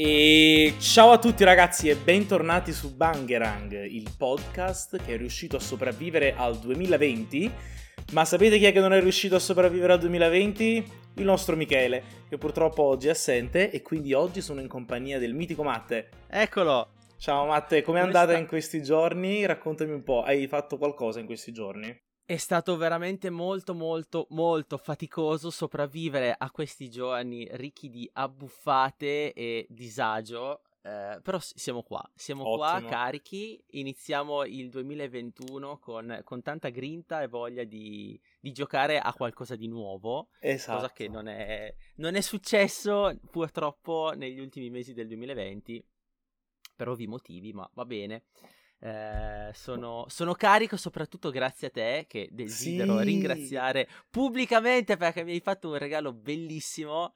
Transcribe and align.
E 0.00 0.74
ciao 0.78 1.10
a 1.10 1.18
tutti 1.18 1.42
ragazzi 1.42 1.88
e 1.88 1.96
bentornati 1.96 2.70
su 2.70 2.94
Bangerang, 2.94 3.72
il 3.82 4.08
podcast 4.16 4.96
che 5.02 5.14
è 5.14 5.16
riuscito 5.16 5.56
a 5.56 5.58
sopravvivere 5.58 6.34
al 6.36 6.56
2020. 6.56 7.50
Ma 8.12 8.24
sapete 8.24 8.58
chi 8.58 8.66
è 8.66 8.72
che 8.72 8.78
non 8.78 8.92
è 8.92 9.00
riuscito 9.00 9.34
a 9.34 9.40
sopravvivere 9.40 9.94
al 9.94 9.98
2020? 9.98 10.84
Il 11.14 11.24
nostro 11.24 11.56
Michele, 11.56 12.04
che 12.28 12.38
purtroppo 12.38 12.84
oggi 12.84 13.08
è 13.08 13.10
assente 13.10 13.72
e 13.72 13.82
quindi 13.82 14.12
oggi 14.12 14.40
sono 14.40 14.60
in 14.60 14.68
compagnia 14.68 15.18
del 15.18 15.34
mitico 15.34 15.64
Matte. 15.64 16.10
Eccolo! 16.28 16.90
Ciao 17.16 17.46
Matte, 17.46 17.82
com'è 17.82 17.98
andata 17.98 18.30
sta? 18.30 18.38
in 18.38 18.46
questi 18.46 18.80
giorni? 18.80 19.44
Raccontami 19.46 19.90
un 19.90 20.04
po', 20.04 20.22
hai 20.22 20.46
fatto 20.46 20.78
qualcosa 20.78 21.18
in 21.18 21.26
questi 21.26 21.50
giorni? 21.50 22.07
È 22.28 22.36
stato 22.36 22.76
veramente 22.76 23.30
molto 23.30 23.72
molto 23.72 24.26
molto 24.32 24.76
faticoso 24.76 25.48
sopravvivere 25.48 26.34
a 26.36 26.50
questi 26.50 26.90
giorni 26.90 27.48
ricchi 27.52 27.88
di 27.88 28.06
abbuffate 28.12 29.32
e 29.32 29.66
disagio. 29.70 30.60
Eh, 30.82 31.20
però 31.22 31.38
siamo 31.40 31.82
qua, 31.82 32.06
siamo 32.14 32.42
Ottimo. 32.46 32.56
qua 32.58 32.82
carichi, 32.86 33.58
iniziamo 33.68 34.44
il 34.44 34.68
2021 34.68 35.78
con, 35.78 36.20
con 36.22 36.42
tanta 36.42 36.68
grinta 36.68 37.22
e 37.22 37.28
voglia 37.28 37.64
di, 37.64 38.20
di, 38.38 38.52
giocare 38.52 38.98
a 38.98 39.14
qualcosa 39.14 39.56
di 39.56 39.66
nuovo, 39.66 40.28
esatto. 40.40 40.80
cosa 40.80 40.92
che 40.92 41.08
non 41.08 41.28
è, 41.28 41.74
non 41.94 42.14
è 42.14 42.20
successo 42.20 43.18
purtroppo 43.30 44.12
negli 44.14 44.38
ultimi 44.38 44.68
mesi 44.68 44.92
del 44.92 45.06
2020, 45.06 45.82
per 46.76 46.88
ovvi 46.88 47.06
motivi, 47.06 47.54
ma 47.54 47.66
va 47.72 47.86
bene. 47.86 48.24
Eh, 48.80 49.50
sono, 49.54 50.04
sono, 50.08 50.34
carico 50.34 50.76
soprattutto 50.76 51.30
grazie 51.30 51.66
a 51.66 51.70
te 51.70 52.04
che 52.06 52.28
desidero 52.30 52.98
sì. 52.98 53.04
ringraziare 53.04 53.88
pubblicamente 54.08 54.96
perché 54.96 55.24
mi 55.24 55.32
hai 55.32 55.40
fatto 55.40 55.70
un 55.70 55.78
regalo 55.78 56.12
bellissimo. 56.12 57.12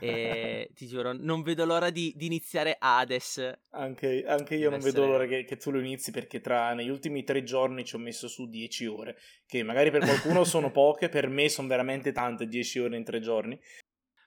E 0.00 0.68
ti 0.74 0.86
giuro 0.88 1.12
non 1.12 1.42
vedo 1.42 1.64
l'ora 1.64 1.90
di, 1.90 2.12
di 2.16 2.26
iniziare 2.26 2.76
Hades. 2.78 3.52
Anche, 3.70 4.24
anche 4.26 4.56
io 4.56 4.70
non 4.70 4.80
essere... 4.80 4.92
vedo 4.92 5.06
l'ora 5.06 5.26
che, 5.26 5.44
che, 5.44 5.56
tu 5.56 5.70
lo 5.70 5.78
inizi 5.78 6.10
perché 6.10 6.40
tra 6.40 6.74
negli 6.74 6.90
ultimi 6.90 7.22
tre 7.22 7.44
giorni 7.44 7.84
ci 7.84 7.94
ho 7.94 7.98
messo 7.98 8.26
su 8.26 8.48
10 8.48 8.86
ore 8.86 9.16
che 9.46 9.62
magari 9.62 9.90
per 9.90 10.02
qualcuno 10.02 10.42
sono 10.44 10.70
poche 10.72 11.08
per 11.08 11.28
me 11.28 11.48
sono 11.48 11.68
veramente 11.68 12.10
tante 12.10 12.46
10 12.46 12.78
ore 12.80 12.96
in 12.96 13.04
tre 13.04 13.20
giorni 13.20 13.58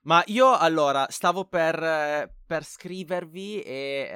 ma 0.01 0.23
io 0.27 0.55
allora 0.55 1.07
stavo 1.09 1.45
per, 1.45 2.33
per 2.45 2.63
scrivervi 2.63 3.61
e 3.61 4.09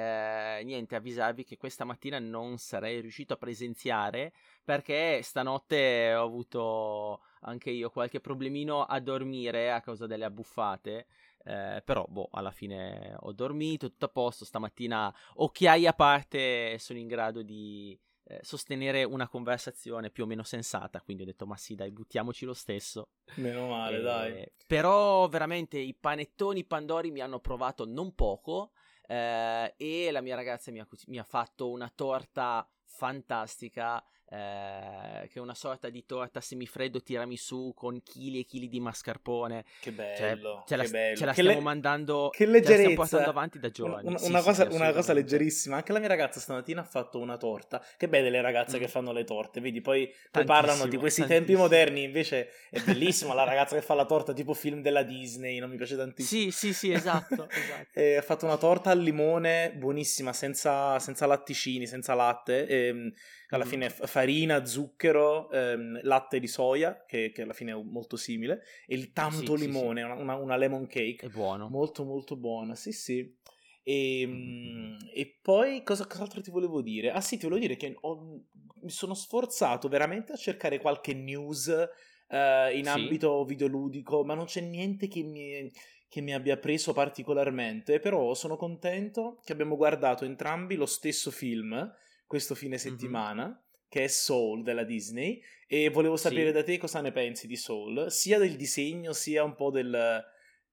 eh, 0.58 0.64
niente, 0.64 0.96
avvisarvi 0.96 1.44
che 1.44 1.56
questa 1.56 1.84
mattina 1.84 2.18
non 2.18 2.58
sarei 2.58 3.00
riuscito 3.00 3.34
a 3.34 3.36
presenziare 3.36 4.32
perché 4.64 5.20
stanotte 5.22 6.14
ho 6.14 6.24
avuto 6.24 7.20
anche 7.42 7.70
io 7.70 7.90
qualche 7.90 8.20
problemino 8.20 8.84
a 8.84 8.98
dormire 9.00 9.70
a 9.70 9.80
causa 9.80 10.06
delle 10.06 10.24
abbuffate. 10.24 11.06
Eh, 11.44 11.82
però, 11.84 12.06
boh, 12.08 12.30
alla 12.32 12.50
fine 12.50 13.14
ho 13.20 13.32
dormito, 13.32 13.90
tutto 13.90 14.06
a 14.06 14.08
posto. 14.08 14.44
Stamattina, 14.46 15.14
occhiai 15.34 15.86
a 15.86 15.92
parte, 15.92 16.78
sono 16.78 16.98
in 16.98 17.06
grado 17.06 17.42
di, 17.42 17.98
eh, 18.24 18.40
sostenere 18.42 19.04
una 19.04 19.28
conversazione 19.28 20.10
più 20.10 20.24
o 20.24 20.26
meno 20.26 20.42
sensata. 20.42 21.00
Quindi 21.00 21.22
ho 21.22 21.26
detto, 21.26 21.46
ma 21.46 21.56
sì, 21.56 21.74
dai, 21.74 21.90
buttiamoci 21.90 22.44
lo 22.44 22.54
stesso. 22.54 23.10
Meno 23.36 23.68
male, 23.68 23.98
e, 23.98 24.02
dai. 24.02 24.52
Però 24.66 25.28
veramente 25.28 25.78
i 25.78 25.94
panettoni 25.94 26.64
Pandori 26.64 27.10
mi 27.10 27.20
hanno 27.20 27.40
provato 27.40 27.84
non 27.86 28.14
poco. 28.14 28.72
Eh, 29.06 29.74
e 29.76 30.10
la 30.10 30.22
mia 30.22 30.34
ragazza 30.34 30.70
mi 30.70 30.80
ha, 30.80 30.88
mi 31.06 31.18
ha 31.18 31.24
fatto 31.24 31.70
una 31.70 31.92
torta 31.94 32.66
fantastica 32.84 34.02
eh, 34.30 35.28
che 35.28 35.34
è 35.34 35.38
una 35.38 35.54
sorta 35.54 35.90
di 35.90 36.04
torta 36.06 36.40
semifreddo 36.40 37.02
tiramisù 37.02 37.72
con 37.74 38.02
chili 38.02 38.40
e 38.40 38.44
chili 38.44 38.68
di 38.68 38.80
mascarpone. 38.80 39.64
Che 39.80 39.92
bello, 39.92 40.64
cioè, 40.66 40.66
ce, 40.66 40.76
la, 40.76 40.88
bello. 40.88 41.16
ce 41.16 41.24
la 41.24 41.32
stiamo 41.32 41.50
le... 41.50 41.60
mandando, 41.60 42.30
che 42.32 42.46
leggerezza. 42.46 42.72
Ce 42.72 42.72
la 42.72 42.82
stiamo 42.82 42.94
portando 42.94 43.30
avanti 43.30 43.58
da 43.58 43.70
giorni. 43.70 44.08
Una, 44.08 44.18
sì, 44.18 44.28
una, 44.28 44.38
sì, 44.38 44.44
cosa, 44.44 44.70
sì, 44.70 44.74
una 44.76 44.92
cosa, 44.92 45.12
leggerissima, 45.12 45.76
anche 45.76 45.92
la 45.92 45.98
mia 45.98 46.08
ragazza 46.08 46.40
stamattina 46.40 46.80
ha 46.80 46.84
fatto 46.84 47.18
una 47.18 47.36
torta. 47.36 47.84
Che 47.96 48.08
belle 48.08 48.30
le 48.30 48.40
ragazze 48.40 48.78
mm. 48.78 48.80
che 48.80 48.88
fanno 48.88 49.12
le 49.12 49.24
torte, 49.24 49.60
vedi, 49.60 49.80
poi, 49.80 50.12
poi 50.30 50.44
parlano 50.44 50.86
di 50.86 50.96
questi 50.96 51.24
tempi 51.26 51.54
moderni, 51.54 52.02
invece 52.02 52.50
è 52.70 52.80
bellissima 52.80 53.34
la 53.34 53.44
ragazza 53.44 53.76
che 53.76 53.82
fa 53.82 53.94
la 53.94 54.06
torta 54.06 54.32
tipo 54.32 54.54
film 54.54 54.80
della 54.80 55.02
Disney, 55.02 55.58
non 55.58 55.70
mi 55.70 55.76
piace 55.76 55.96
tantissimo. 55.96 56.42
Sì, 56.42 56.50
sì, 56.50 56.72
sì, 56.72 56.92
esatto. 56.92 57.46
esatto. 57.50 58.00
ha 58.00 58.22
fatto 58.22 58.46
una 58.46 58.56
torta 58.56 58.90
al 58.90 58.98
limone 58.98 59.72
buonissima, 59.76 60.32
senza, 60.32 60.98
senza 60.98 61.26
latticini, 61.26 61.86
senza 61.86 62.14
latte. 62.14 62.66
E, 62.66 62.86
ehm, 62.86 63.12
alla 63.54 63.64
fine 63.64 63.88
farina, 64.14 64.64
zucchero, 64.64 65.50
ehm, 65.50 65.98
latte 66.04 66.38
di 66.38 66.46
soia, 66.46 67.04
che, 67.04 67.32
che, 67.34 67.42
alla 67.42 67.52
fine 67.52 67.72
è 67.72 67.82
molto 67.82 68.16
simile, 68.16 68.62
e 68.86 68.94
il 68.94 69.10
tanto 69.10 69.56
sì, 69.56 69.66
limone, 69.66 70.02
sì, 70.02 70.06
sì. 70.06 70.22
Una, 70.22 70.36
una, 70.36 70.56
lemon 70.56 70.86
cake. 70.86 71.26
È 71.26 71.28
buono. 71.28 71.68
Molto 71.68 72.04
molto 72.04 72.36
buona, 72.36 72.76
sì 72.76 72.92
sì. 72.92 73.36
E, 73.82 74.24
mm. 74.24 74.96
e 75.12 75.38
poi 75.42 75.82
cosa, 75.82 76.06
cos'altro 76.06 76.40
ti 76.40 76.52
volevo 76.52 76.80
dire? 76.80 77.10
Ah 77.10 77.20
sì, 77.20 77.38
ti 77.38 77.42
volevo 77.42 77.60
dire 77.60 77.76
che 77.76 77.96
ho, 78.02 78.44
mi 78.82 78.90
sono 78.90 79.14
sforzato 79.14 79.88
veramente 79.88 80.32
a 80.32 80.36
cercare 80.36 80.78
qualche 80.78 81.12
news 81.12 81.66
uh, 81.66 82.72
in 82.72 82.86
ambito 82.86 83.44
videoludico, 83.44 84.24
ma 84.24 84.34
non 84.34 84.44
c'è 84.44 84.60
niente 84.60 85.08
che 85.08 85.24
mi, 85.24 85.68
che 86.08 86.20
mi 86.20 86.32
abbia 86.32 86.56
preso 86.56 86.92
particolarmente, 86.92 87.98
però 87.98 88.32
sono 88.34 88.56
contento 88.56 89.40
che 89.44 89.50
abbiamo 89.50 89.74
guardato 89.74 90.24
entrambi 90.24 90.76
lo 90.76 90.86
stesso 90.86 91.32
film 91.32 91.92
questo 92.26 92.54
fine 92.54 92.78
settimana, 92.78 93.46
mm-hmm. 93.46 93.64
Che 93.94 94.02
è 94.02 94.08
Soul 94.08 94.64
della 94.64 94.82
Disney, 94.82 95.40
e 95.68 95.88
volevo 95.88 96.16
sapere 96.16 96.48
sì. 96.48 96.52
da 96.52 96.64
te 96.64 96.78
cosa 96.78 97.00
ne 97.00 97.12
pensi 97.12 97.46
di 97.46 97.54
Soul, 97.54 98.10
sia 98.10 98.38
del 98.38 98.56
disegno 98.56 99.12
sia 99.12 99.44
un 99.44 99.54
po' 99.54 99.70
del, 99.70 100.24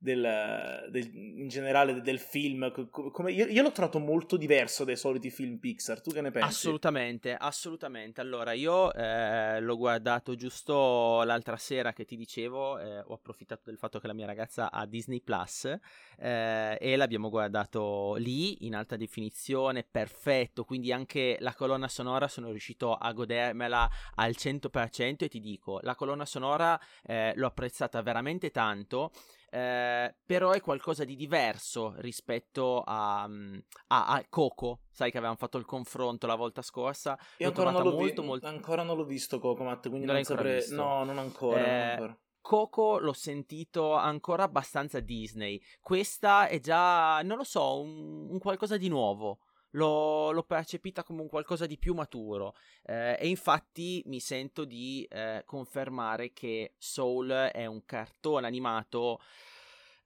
del, 0.02 0.88
del, 0.90 1.12
in 1.14 1.48
generale 1.48 2.02
del 2.02 2.18
film. 2.18 2.72
Come, 2.90 3.32
io, 3.32 3.46
io, 3.46 3.62
l'ho 3.62 3.72
trovato 3.72 4.00
molto 4.00 4.36
diverso 4.36 4.84
dai 4.84 4.98
soliti 4.98 5.30
film 5.30 5.58
Pixar. 5.58 6.02
Tu 6.02 6.12
che 6.12 6.22
ne 6.22 6.32
pensi? 6.32 6.48
Assolutamente, 6.48 7.36
assolutamente. 7.36 8.20
Allora, 8.20 8.54
io 8.54 8.92
eh, 8.94 9.60
l'ho 9.62 9.78
guardato 9.78 10.34
giusto 10.34 11.22
l'altra 11.22 11.56
sera 11.58 11.94
che 11.94 12.06
ti 12.06 12.16
dicevo. 12.16 12.80
Eh, 12.80 13.00
ho 13.00 13.14
approfittato 13.14 13.62
del 13.66 13.78
fatto 13.78 14.00
che 14.00 14.08
la 14.08 14.14
mia 14.14 14.26
ragazza 14.26 14.72
ha 14.72 14.88
Disney 14.88 15.22
Plus 15.22 15.72
eh, 16.18 16.78
e 16.82 16.96
l'abbiamo 16.96 17.30
guardato 17.30 18.16
lì 18.16 18.66
in 18.66 18.74
alta 18.74 18.98
definizione, 18.98 19.84
perfetto. 19.84 20.64
Quindi 20.64 20.92
anche 20.92 21.38
la 21.42 21.54
colonna 21.54 21.88
sonora 21.88 22.28
sono 22.28 22.50
riuscito 22.50 22.96
a 22.96 23.12
godermela 23.12 23.88
al 24.16 24.32
100%. 24.36 25.26
E 25.26 25.28
ti 25.28 25.40
dico, 25.40 25.80
la 25.84 25.94
colonna 25.94 26.26
sonora 26.26 26.80
eh, 27.04 27.34
l'ho 27.36 27.46
apprezzata 27.46 28.02
veramente 28.02 28.50
tanto. 28.50 29.12
Eh, 29.54 30.16
però 30.26 30.52
è 30.52 30.62
qualcosa 30.62 31.04
di 31.04 31.18
diverso 31.18 31.94
rispetto 31.98 32.84
a, 32.86 33.28
mm, 33.28 33.58
a, 33.88 34.08
a, 34.08 34.26
Coco. 34.30 34.84
Sai 34.90 35.12
che 35.12 35.18
avevamo 35.18 35.38
fatto 35.38 35.58
il 35.58 35.66
confronto 35.66 36.26
la 36.26 36.36
volta 36.36 36.62
scorsa. 36.62 37.20
Io 37.38 37.48
ancora 37.48 37.72
non, 37.72 37.84
molto, 37.84 38.22
vi- 38.22 38.28
molto... 38.28 38.48
ancora 38.48 38.84
non 38.84 38.96
l'ho 38.96 39.04
visto 39.04 39.40
Coco, 39.40 39.64
Matt, 39.64 39.90
quindi 39.90 40.06
non, 40.06 40.16
non 40.16 40.24
saprei... 40.24 40.64
No, 40.70 41.04
non 41.04 41.18
ancora, 41.18 41.60
eh, 41.60 41.62
non 41.62 41.90
ancora. 41.90 42.18
Coco 42.40 42.98
l'ho 43.00 43.14
sentito 43.14 43.94
ancora 43.94 44.44
abbastanza 44.44 45.02
Disney. 45.02 45.62
Questa 45.82 46.48
è 46.48 46.60
già, 46.62 47.22
non 47.22 47.36
lo 47.36 47.44
so, 47.44 47.82
un, 47.82 48.30
un 48.32 48.40
qualcosa 48.40 48.78
di 48.78 48.88
nuovo 48.88 49.40
l'ho, 49.72 50.32
l'ho 50.32 50.44
percepita 50.44 51.04
come 51.04 51.22
un 51.22 51.28
qualcosa 51.28 51.66
di 51.66 51.78
più 51.78 51.94
maturo 51.94 52.56
eh, 52.86 53.18
e 53.20 53.28
infatti 53.28 54.02
mi 54.06 54.20
sento 54.20 54.66
di 54.66 55.08
eh, 55.10 55.44
confermare 55.46 56.34
che 56.34 56.74
Soul 56.78 57.30
è 57.30 57.66
un 57.66 57.86
cartone 57.86 58.48
animato 58.48 59.20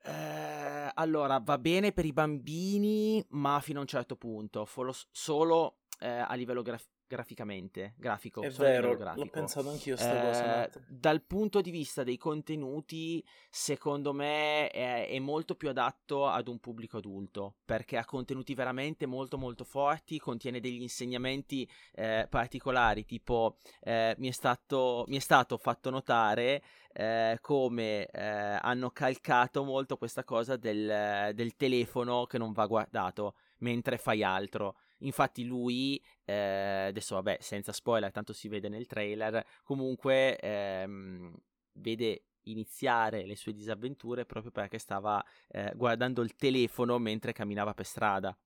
eh, 0.08 0.92
allora, 0.94 1.40
va 1.40 1.58
bene 1.58 1.92
per 1.92 2.06
i 2.06 2.14
bambini, 2.14 3.26
ma 3.30 3.60
fino 3.60 3.80
a 3.80 3.82
un 3.82 3.88
certo 3.88 4.16
punto, 4.16 4.68
solo 5.10 5.78
eh, 6.00 6.08
a 6.08 6.34
livello 6.36 6.62
grafico 6.62 6.95
graficamente, 7.08 7.94
grafico. 7.98 8.42
È 8.42 8.50
vero, 8.50 8.96
grafico. 8.96 9.24
l'ho 9.24 9.30
pensato 9.30 9.70
anch'io 9.70 9.96
sta 9.96 10.18
eh, 10.18 10.26
cosa. 10.70 10.86
Dal 10.88 11.22
punto 11.22 11.62
di 11.62 11.72
vista 11.72 12.04
dei 12.04 12.18
contenuti, 12.18 13.24
secondo 13.50 14.14
me 14.14 14.70
è, 14.70 15.08
è, 15.08 15.20
molto 15.20 15.56
più 15.56 15.70
adatto 15.70 16.28
ad 16.28 16.48
un 16.48 16.60
pubblico 16.60 16.98
adulto, 16.98 17.56
perché 17.64 17.98
ha 17.98 18.06
contenuti 18.06 18.54
veramente 18.54 19.06
molto 19.06 19.38
molto 19.38 19.64
forti, 19.64 20.20
contiene 20.20 20.60
degli 20.60 20.82
insegnamenti 20.82 21.70
eh, 21.94 22.28
particolari, 22.30 23.06
tipo 23.06 23.58
eh, 23.82 24.16
mi, 24.18 24.28
è 24.28 24.32
stato, 24.32 25.06
mi, 25.08 25.18
è 25.18 25.22
stato, 25.22 25.58
fatto 25.58 25.90
notare 25.90 26.64
eh, 26.94 27.38
come 27.42 28.06
eh, 28.06 28.22
hanno 28.22 28.90
calcato 28.92 29.64
molto 29.64 29.98
questa 29.98 30.24
cosa 30.24 30.56
del, 30.56 31.32
del 31.34 31.56
telefono 31.56 32.26
che 32.26 32.38
non 32.38 32.52
va 32.52 32.66
guardato 32.66 33.36
mentre 33.60 33.98
fai 33.98 34.24
altro. 34.24 34.76
Infatti 35.00 35.44
lui, 35.44 36.02
eh, 36.24 36.86
adesso 36.88 37.16
vabbè, 37.16 37.38
senza 37.40 37.72
spoiler, 37.72 38.12
tanto 38.12 38.34
si 38.34 38.48
vede 38.48 38.70
nel 38.70 38.86
trailer, 38.86 39.46
comunque 39.64 40.38
ehm, 40.38 41.34
vede 41.74 42.24
iniziare 42.44 43.26
le 43.26 43.36
sue 43.36 43.54
disavventure 43.54 44.26
proprio 44.26 44.52
perché 44.52 44.78
stava 44.78 45.24
eh, 45.50 45.72
guardando 45.76 46.22
il 46.22 46.36
telefono 46.36 46.98
mentre 47.00 47.34
camminava 47.34 47.74
per 47.74 47.86
strada. 47.86 48.38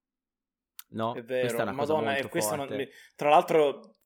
No? 0.92 1.14
È 1.14 1.24
vero, 1.24 1.42
questa 1.42 1.60
è 1.60 1.62
una 1.64 1.72
Madonna, 1.72 2.00
cosa 2.00 2.12
molto 2.12 2.30
questa 2.30 2.56
non... 2.56 2.88
tra 3.16 3.30
l'altro 3.30 3.98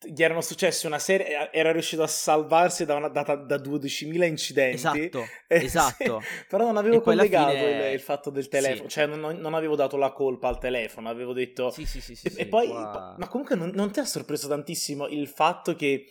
gli 0.00 0.22
erano 0.22 0.40
successe 0.40 0.86
una 0.86 0.98
serie, 0.98 1.50
era 1.50 1.72
riuscito 1.72 2.02
a 2.02 2.06
salvarsi 2.06 2.84
da, 2.84 2.94
una, 2.94 3.08
da, 3.08 3.22
da 3.22 3.56
12.000 3.56 4.24
incidenti. 4.24 4.76
Esatto, 4.76 5.26
eh, 5.48 5.64
esatto. 5.64 6.20
Sì, 6.20 6.44
però 6.48 6.66
non 6.66 6.76
avevo 6.76 7.00
collegato 7.00 7.50
fine... 7.50 7.88
il, 7.88 7.94
il, 7.94 8.00
fatto 8.00 8.30
del 8.30 8.48
telefono, 8.48 8.88
sì. 8.88 8.94
cioè 8.94 9.06
non, 9.06 9.38
non, 9.38 9.54
avevo 9.54 9.74
dato 9.74 9.96
la 9.96 10.12
colpa 10.12 10.48
al 10.48 10.58
telefono, 10.58 11.08
avevo 11.08 11.32
detto... 11.32 11.70
Sì, 11.70 11.84
sì, 11.84 12.00
sì. 12.00 12.14
sì 12.14 12.28
e, 12.28 12.42
e 12.42 12.46
poi, 12.46 12.68
qua... 12.68 13.16
ma 13.18 13.28
comunque 13.28 13.56
non, 13.56 13.72
non, 13.74 13.90
ti 13.90 13.98
ha 13.98 14.04
sorpreso 14.04 14.46
tantissimo 14.46 15.08
il 15.08 15.26
fatto 15.26 15.74
che 15.74 16.06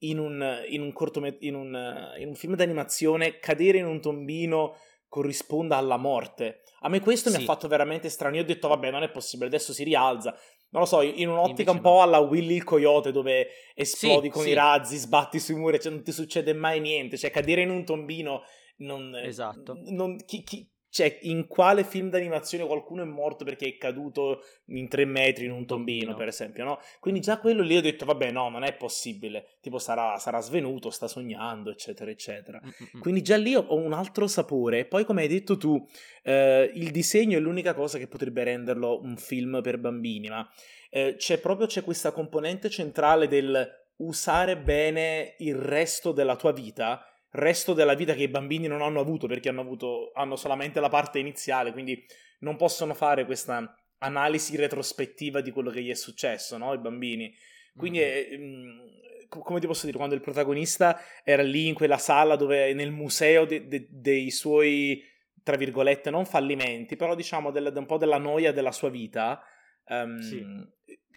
in 0.00 0.18
un, 0.18 0.64
in 0.68 0.82
un, 0.82 0.92
cortomet- 0.92 1.42
in 1.42 1.54
un, 1.54 2.14
in 2.18 2.28
un 2.28 2.34
film 2.34 2.56
d'animazione 2.56 3.38
cadere 3.38 3.78
in 3.78 3.86
un 3.86 4.00
tombino 4.00 4.76
corrisponda 5.10 5.76
alla 5.76 5.98
morte. 5.98 6.62
A 6.80 6.88
me 6.88 7.00
questo 7.00 7.28
mi 7.28 7.36
ha 7.36 7.40
fatto 7.40 7.68
veramente 7.68 8.08
strano. 8.08 8.36
Io 8.36 8.42
ho 8.42 8.46
detto, 8.46 8.68
vabbè, 8.68 8.90
non 8.90 9.02
è 9.02 9.10
possibile, 9.10 9.48
adesso 9.48 9.74
si 9.74 9.84
rialza 9.84 10.34
non 10.70 10.82
lo 10.82 10.86
so, 10.86 11.02
in 11.02 11.28
un'ottica 11.28 11.72
un 11.72 11.80
po' 11.80 11.94
no. 11.94 12.02
alla 12.02 12.18
Willy 12.18 12.54
il 12.54 12.64
coyote 12.64 13.10
dove 13.10 13.48
esplodi 13.74 14.26
sì, 14.26 14.32
con 14.32 14.42
sì. 14.44 14.50
i 14.50 14.52
razzi, 14.52 14.96
sbatti 14.96 15.40
sui 15.40 15.56
muri, 15.56 15.80
cioè 15.80 15.92
non 15.92 16.04
ti 16.04 16.12
succede 16.12 16.52
mai 16.52 16.80
niente, 16.80 17.16
cioè 17.18 17.30
cadere 17.30 17.62
in 17.62 17.70
un 17.70 17.84
tombino 17.84 18.42
non... 18.78 19.14
Esatto. 19.16 19.76
Non, 19.86 20.16
chi, 20.24 20.44
chi, 20.44 20.68
cioè, 20.90 21.18
in 21.22 21.46
quale 21.46 21.84
film 21.84 22.10
d'animazione 22.10 22.66
qualcuno 22.66 23.02
è 23.02 23.06
morto 23.06 23.44
perché 23.44 23.66
è 23.66 23.76
caduto 23.76 24.42
in 24.66 24.88
tre 24.88 25.04
metri 25.04 25.44
in 25.44 25.52
un 25.52 25.64
tombino, 25.64 26.14
per 26.14 26.26
esempio, 26.26 26.64
no? 26.64 26.80
Quindi 26.98 27.20
già 27.20 27.38
quello 27.38 27.62
lì 27.62 27.76
ho 27.76 27.80
detto, 27.80 28.04
vabbè, 28.04 28.32
no, 28.32 28.48
non 28.48 28.64
è 28.64 28.74
possibile. 28.74 29.58
Tipo, 29.60 29.78
sarà, 29.78 30.18
sarà 30.18 30.40
svenuto, 30.40 30.90
sta 30.90 31.06
sognando, 31.06 31.70
eccetera, 31.70 32.10
eccetera. 32.10 32.60
Mm-mm. 32.60 33.00
Quindi 33.00 33.22
già 33.22 33.36
lì 33.36 33.54
ho 33.54 33.74
un 33.76 33.92
altro 33.92 34.26
sapore. 34.26 34.84
Poi, 34.84 35.04
come 35.04 35.22
hai 35.22 35.28
detto 35.28 35.56
tu, 35.56 35.82
eh, 36.24 36.70
il 36.74 36.90
disegno 36.90 37.38
è 37.38 37.40
l'unica 37.40 37.72
cosa 37.72 37.96
che 37.96 38.08
potrebbe 38.08 38.42
renderlo 38.42 39.00
un 39.00 39.16
film 39.16 39.60
per 39.62 39.78
bambini, 39.78 40.28
ma 40.28 40.48
eh, 40.90 41.14
c'è 41.16 41.38
proprio 41.38 41.68
c'è 41.68 41.84
questa 41.84 42.10
componente 42.10 42.68
centrale 42.68 43.28
del 43.28 43.78
usare 44.00 44.56
bene 44.56 45.34
il 45.38 45.56
resto 45.56 46.12
della 46.12 46.36
tua 46.36 46.52
vita 46.52 47.04
resto 47.30 47.74
della 47.74 47.94
vita 47.94 48.14
che 48.14 48.22
i 48.22 48.28
bambini 48.28 48.66
non 48.66 48.82
hanno 48.82 49.00
avuto 49.00 49.26
perché 49.26 49.48
hanno, 49.48 49.60
avuto, 49.60 50.10
hanno 50.14 50.36
solamente 50.36 50.80
la 50.80 50.88
parte 50.88 51.18
iniziale, 51.18 51.72
quindi 51.72 52.04
non 52.40 52.56
possono 52.56 52.94
fare 52.94 53.24
questa 53.24 53.74
analisi 53.98 54.56
retrospettiva 54.56 55.40
di 55.40 55.50
quello 55.50 55.70
che 55.70 55.82
gli 55.82 55.90
è 55.90 55.94
successo, 55.94 56.56
no? 56.56 56.72
I 56.72 56.78
bambini. 56.78 57.34
Quindi, 57.76 57.98
mm-hmm. 57.98 58.78
è, 58.78 59.28
come 59.28 59.60
ti 59.60 59.66
posso 59.66 59.86
dire, 59.86 59.96
quando 59.96 60.14
il 60.14 60.20
protagonista 60.20 61.00
era 61.22 61.42
lì 61.42 61.68
in 61.68 61.74
quella 61.74 61.98
sala 61.98 62.36
dove 62.36 62.72
nel 62.74 62.90
museo 62.90 63.44
de, 63.44 63.68
de, 63.68 63.86
dei 63.90 64.30
suoi, 64.30 65.02
tra 65.42 65.56
virgolette, 65.56 66.10
non 66.10 66.26
fallimenti, 66.26 66.96
però 66.96 67.14
diciamo 67.14 67.50
del, 67.50 67.72
un 67.74 67.86
po' 67.86 67.98
della 67.98 68.18
noia 68.18 68.52
della 68.52 68.72
sua 68.72 68.88
vita, 68.88 69.40
um, 69.86 70.18
sì. 70.18 70.44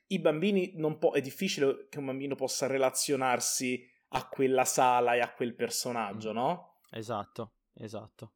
i 0.08 0.20
bambini 0.20 0.74
non 0.76 1.00
po- 1.00 1.14
è 1.14 1.22
difficile 1.22 1.88
che 1.90 1.98
un 2.00 2.06
bambino 2.06 2.36
possa 2.36 2.68
relazionarsi 2.68 3.90
a 4.16 4.28
quella 4.28 4.66
sala 4.66 5.16
e 5.16 5.20
a 5.20 5.32
quel 5.34 5.56
personaggio, 5.56 6.32
no? 6.32 6.80
Esatto, 6.92 7.54
esatto. 7.74 8.34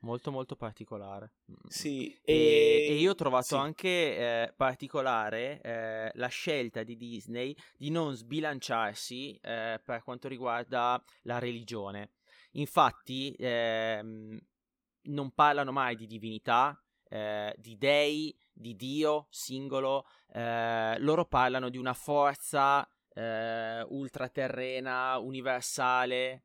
Molto 0.00 0.32
molto 0.32 0.56
particolare. 0.56 1.34
Sì, 1.68 2.12
e, 2.24 2.34
e... 2.34 2.86
e 2.88 2.94
io 2.94 3.12
ho 3.12 3.14
trovato 3.14 3.44
sì. 3.44 3.54
anche 3.54 3.88
eh, 3.88 4.52
particolare 4.56 5.60
eh, 5.60 6.10
la 6.14 6.26
scelta 6.26 6.82
di 6.82 6.96
Disney 6.96 7.56
di 7.76 7.90
non 7.90 8.16
sbilanciarsi 8.16 9.38
eh, 9.40 9.80
per 9.84 10.02
quanto 10.02 10.26
riguarda 10.26 11.00
la 11.22 11.38
religione. 11.38 12.14
Infatti 12.52 13.32
ehm, 13.38 14.36
non 15.02 15.30
parlano 15.30 15.70
mai 15.70 15.94
di 15.94 16.08
divinità, 16.08 16.76
eh, 17.08 17.54
di 17.56 17.76
dei, 17.78 18.36
di 18.52 18.74
Dio 18.74 19.28
singolo, 19.30 20.04
eh, 20.32 20.98
loro 20.98 21.26
parlano 21.26 21.68
di 21.68 21.78
una 21.78 21.94
forza 21.94 22.84
eh, 23.14 23.84
ultraterrena, 23.88 25.18
universale. 25.18 26.44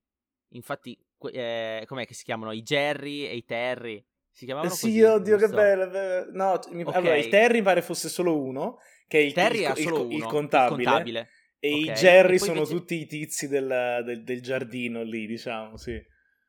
Infatti, 0.49 0.97
eh, 1.31 1.83
com'è 1.85 2.05
che 2.05 2.13
si 2.13 2.23
chiamano? 2.23 2.51
I 2.51 2.61
Jerry 2.61 3.25
e 3.25 3.35
i 3.35 3.45
Terry. 3.45 4.03
Si 4.31 4.45
chiamavano 4.45 4.73
sì, 4.73 4.85
così? 4.85 5.01
oddio, 5.01 5.37
che 5.37 5.47
bello. 5.47 6.31
No, 6.31 6.59
mi... 6.69 6.83
okay. 6.83 6.93
allora, 6.93 7.17
il 7.17 7.27
Terry 7.29 7.61
pare 7.61 7.81
fosse 7.81 8.07
solo 8.07 8.39
uno, 8.39 8.77
che 9.07 9.17
è 9.17 9.21
il, 9.21 9.33
Terry 9.33 9.67
il, 9.67 9.75
solo 9.77 10.01
il, 10.01 10.05
uno, 10.05 10.15
il 10.15 10.23
contabile. 10.25 10.81
Il 10.81 10.87
contabile. 10.87 11.29
E 11.59 11.73
okay. 11.73 11.81
i 11.81 11.91
Jerry 11.93 12.37
sono 12.37 12.59
invece... 12.59 12.73
tutti 12.73 12.95
i 12.95 13.07
tizi 13.07 13.47
del, 13.47 14.03
del, 14.05 14.23
del 14.23 14.41
giardino 14.41 15.01
lì, 15.01 15.25
diciamo, 15.25 15.75
sì. 15.75 15.99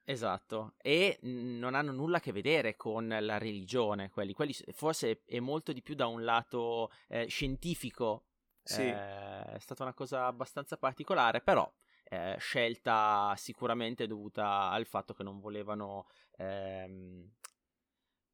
Esatto, 0.05 0.75
e 0.81 1.19
non 1.21 1.75
hanno 1.75 1.93
nulla 1.93 2.17
a 2.17 2.21
che 2.21 2.33
vedere 2.33 2.77
con 2.77 3.09
la 3.09 3.37
religione, 3.37 4.09
quelli, 4.09 4.33
quelli 4.33 4.55
forse 4.73 5.21
è 5.27 5.39
molto 5.39 5.71
di 5.71 5.83
più 5.83 5.95
da 5.95 6.07
un 6.07 6.25
lato 6.25 6.91
eh, 7.09 7.27
scientifico 7.27 8.28
sì. 8.75 8.83
Eh, 8.83 9.45
è 9.55 9.59
stata 9.59 9.83
una 9.83 9.95
cosa 9.95 10.27
abbastanza 10.27 10.77
particolare, 10.77 11.41
però 11.41 11.71
eh, 12.05 12.37
scelta 12.39 13.35
sicuramente 13.37 14.07
dovuta 14.07 14.71
al 14.71 14.87
fatto 14.87 15.15
che 15.15 15.23
non 15.23 15.41
volevano 15.41 16.07
ehm, 16.37 17.31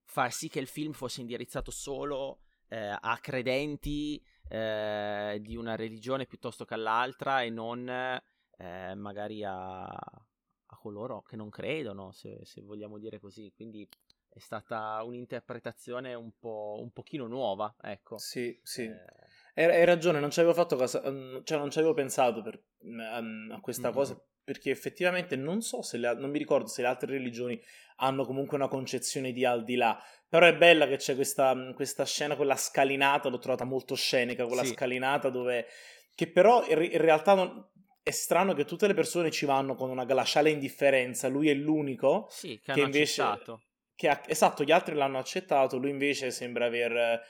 far 0.04 0.32
sì 0.32 0.48
che 0.48 0.60
il 0.60 0.68
film 0.68 0.92
fosse 0.92 1.20
indirizzato 1.20 1.70
solo 1.70 2.40
eh, 2.68 2.96
a 2.98 3.18
credenti 3.20 4.24
eh, 4.48 5.38
di 5.40 5.56
una 5.56 5.74
religione 5.74 6.26
piuttosto 6.26 6.64
che 6.64 6.74
all'altra 6.74 7.42
e 7.42 7.50
non 7.50 7.88
eh, 7.88 8.94
magari 8.94 9.44
a, 9.44 9.84
a, 9.86 10.76
coloro 10.78 11.22
che 11.22 11.36
non 11.36 11.50
credono, 11.50 12.12
se, 12.12 12.40
se, 12.44 12.60
vogliamo 12.60 12.98
dire 12.98 13.18
così. 13.18 13.52
Quindi 13.54 13.88
è 14.28 14.38
stata 14.38 15.02
un'interpretazione 15.02 16.14
un 16.14 16.32
po' 16.38 16.78
un 16.80 16.92
pochino 16.92 17.26
nuova, 17.26 17.74
ecco. 17.80 18.18
Sì, 18.18 18.58
sì. 18.62 18.82
Eh, 18.82 19.23
hai, 19.54 19.84
ragione, 19.84 20.20
non 20.20 20.30
ci 20.30 20.40
avevo 20.40 20.54
fatto 20.54 20.76
caso, 20.76 21.02
mm, 21.06 21.38
cioè 21.44 21.58
non 21.58 21.70
ci 21.70 21.78
avevo 21.78 21.94
pensato 21.94 22.42
per, 22.42 22.60
mm, 22.86 23.52
a 23.52 23.60
questa 23.60 23.88
mm-hmm. 23.88 23.96
cosa 23.96 24.24
perché 24.44 24.70
effettivamente 24.70 25.36
non 25.36 25.62
so 25.62 25.80
se 25.80 25.96
le, 25.96 26.14
non 26.14 26.30
mi 26.30 26.38
ricordo 26.38 26.66
se 26.66 26.82
le 26.82 26.88
altre 26.88 27.12
religioni 27.12 27.58
hanno 27.96 28.26
comunque 28.26 28.56
una 28.56 28.68
concezione 28.68 29.32
di 29.32 29.44
al 29.44 29.64
di 29.64 29.76
là, 29.76 29.98
però 30.28 30.46
è 30.46 30.54
bella 30.54 30.86
che 30.86 30.96
c'è 30.96 31.14
questa, 31.14 31.54
mm, 31.54 31.72
questa 31.72 32.04
scena, 32.04 32.36
quella 32.36 32.56
scalinata, 32.56 33.28
l'ho 33.28 33.38
trovata 33.38 33.64
molto 33.64 33.94
scenica, 33.94 34.46
quella 34.46 34.64
sì. 34.64 34.74
scalinata 34.74 35.30
dove, 35.30 35.66
che 36.14 36.30
però 36.30 36.64
in, 36.66 36.82
in 36.82 36.98
realtà 36.98 37.34
non, 37.34 37.70
è 38.02 38.10
strano 38.10 38.52
che 38.52 38.66
tutte 38.66 38.86
le 38.86 38.94
persone 38.94 39.30
ci 39.30 39.46
vanno 39.46 39.74
con 39.74 39.88
una 39.88 40.04
glaciale 40.04 40.50
indifferenza, 40.50 41.28
lui 41.28 41.48
è 41.48 41.54
l'unico 41.54 42.26
sì, 42.28 42.60
che, 42.62 42.72
che 42.72 42.80
invece... 42.80 43.22
Accettato. 43.22 43.62
Che 43.96 44.08
ha, 44.08 44.20
esatto, 44.26 44.64
gli 44.64 44.72
altri 44.72 44.96
l'hanno 44.96 45.18
accettato, 45.18 45.78
lui 45.78 45.90
invece 45.90 46.32
sembra 46.32 46.66
aver 46.66 47.22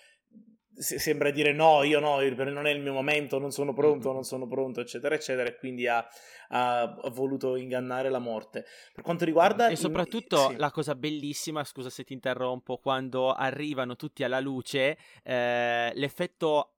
sembra 0.77 1.31
dire 1.31 1.53
no, 1.53 1.83
io 1.83 2.01
no, 2.01 2.21
non 2.21 2.67
è 2.67 2.71
il 2.71 2.81
mio 2.81 2.93
momento, 2.93 3.39
non 3.39 3.51
sono 3.51 3.73
pronto, 3.73 4.13
non 4.13 4.25
sono 4.25 4.47
pronto, 4.47 4.81
eccetera, 4.81 5.15
eccetera, 5.15 5.49
e 5.49 5.57
quindi 5.57 5.87
ha, 5.87 6.07
ha, 6.49 7.01
voluto 7.13 7.57
ingannare 7.57 8.11
la 8.11 8.19
morte. 8.19 8.65
Per 8.93 9.05
quanto 9.05 9.25
riguarda... 9.25 9.69
E 9.69 9.77
soprattutto 9.77 10.51
sì. 10.51 10.57
la 10.57 10.71
cosa 10.71 10.95
bellissima, 10.95 11.65
scusa 11.65 11.91
se 11.91 12.05
ti 12.05 12.13
interrompo, 12.13 12.79
quando 12.79 13.33
arrivano 13.33 13.97
tutti 13.97 14.25
alla 14.25 14.41
luce, 14.41 14.99
eh, 15.23 15.93
l'effetto 15.95 16.71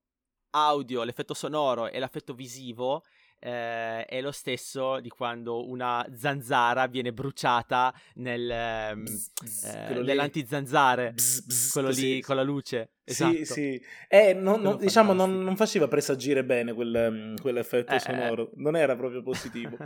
audio, 0.50 1.02
l'effetto 1.02 1.34
sonoro 1.34 1.88
e 1.88 1.98
l'effetto 1.98 2.34
visivo 2.34 3.02
eh, 3.38 4.04
è 4.04 4.20
lo 4.20 4.32
stesso 4.32 5.00
di 5.00 5.08
quando 5.08 5.68
una 5.68 6.04
zanzara 6.14 6.86
viene 6.86 7.12
bruciata 7.12 7.94
nel, 8.14 8.50
ehm, 8.50 9.02
bzz, 9.02 9.30
bzz, 9.42 9.64
eh, 9.64 10.00
nell'antizanzare, 10.02 11.12
bzz, 11.12 11.72
quello 11.72 11.88
lì 11.88 11.94
sì, 11.94 12.20
con 12.20 12.36
la 12.36 12.42
luce. 12.42 12.90
Esatto. 13.04 13.36
Sì, 13.36 13.44
sì. 13.44 13.82
Eh, 14.08 14.34
non, 14.34 14.60
non, 14.60 14.78
diciamo, 14.78 15.12
non, 15.12 15.42
non, 15.42 15.54
faceva 15.54 15.86
presagire 15.86 16.44
bene 16.44 16.72
quel, 16.72 17.08
mm, 17.10 17.36
quell'effetto 17.36 17.94
eh, 17.94 18.00
sonoro, 18.00 18.50
non 18.56 18.74
era 18.74 18.96
proprio 18.96 19.22
positivo. 19.22 19.76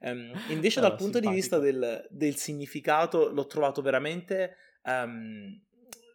um, 0.00 0.32
invece, 0.50 0.80
no, 0.80 0.88
dal 0.88 0.96
punto 0.96 1.18
simpatico. 1.18 1.30
di 1.30 1.34
vista 1.34 1.58
del, 1.58 2.06
del, 2.10 2.34
significato, 2.34 3.30
l'ho 3.30 3.46
trovato 3.46 3.80
veramente 3.80 4.56
um, 4.82 5.56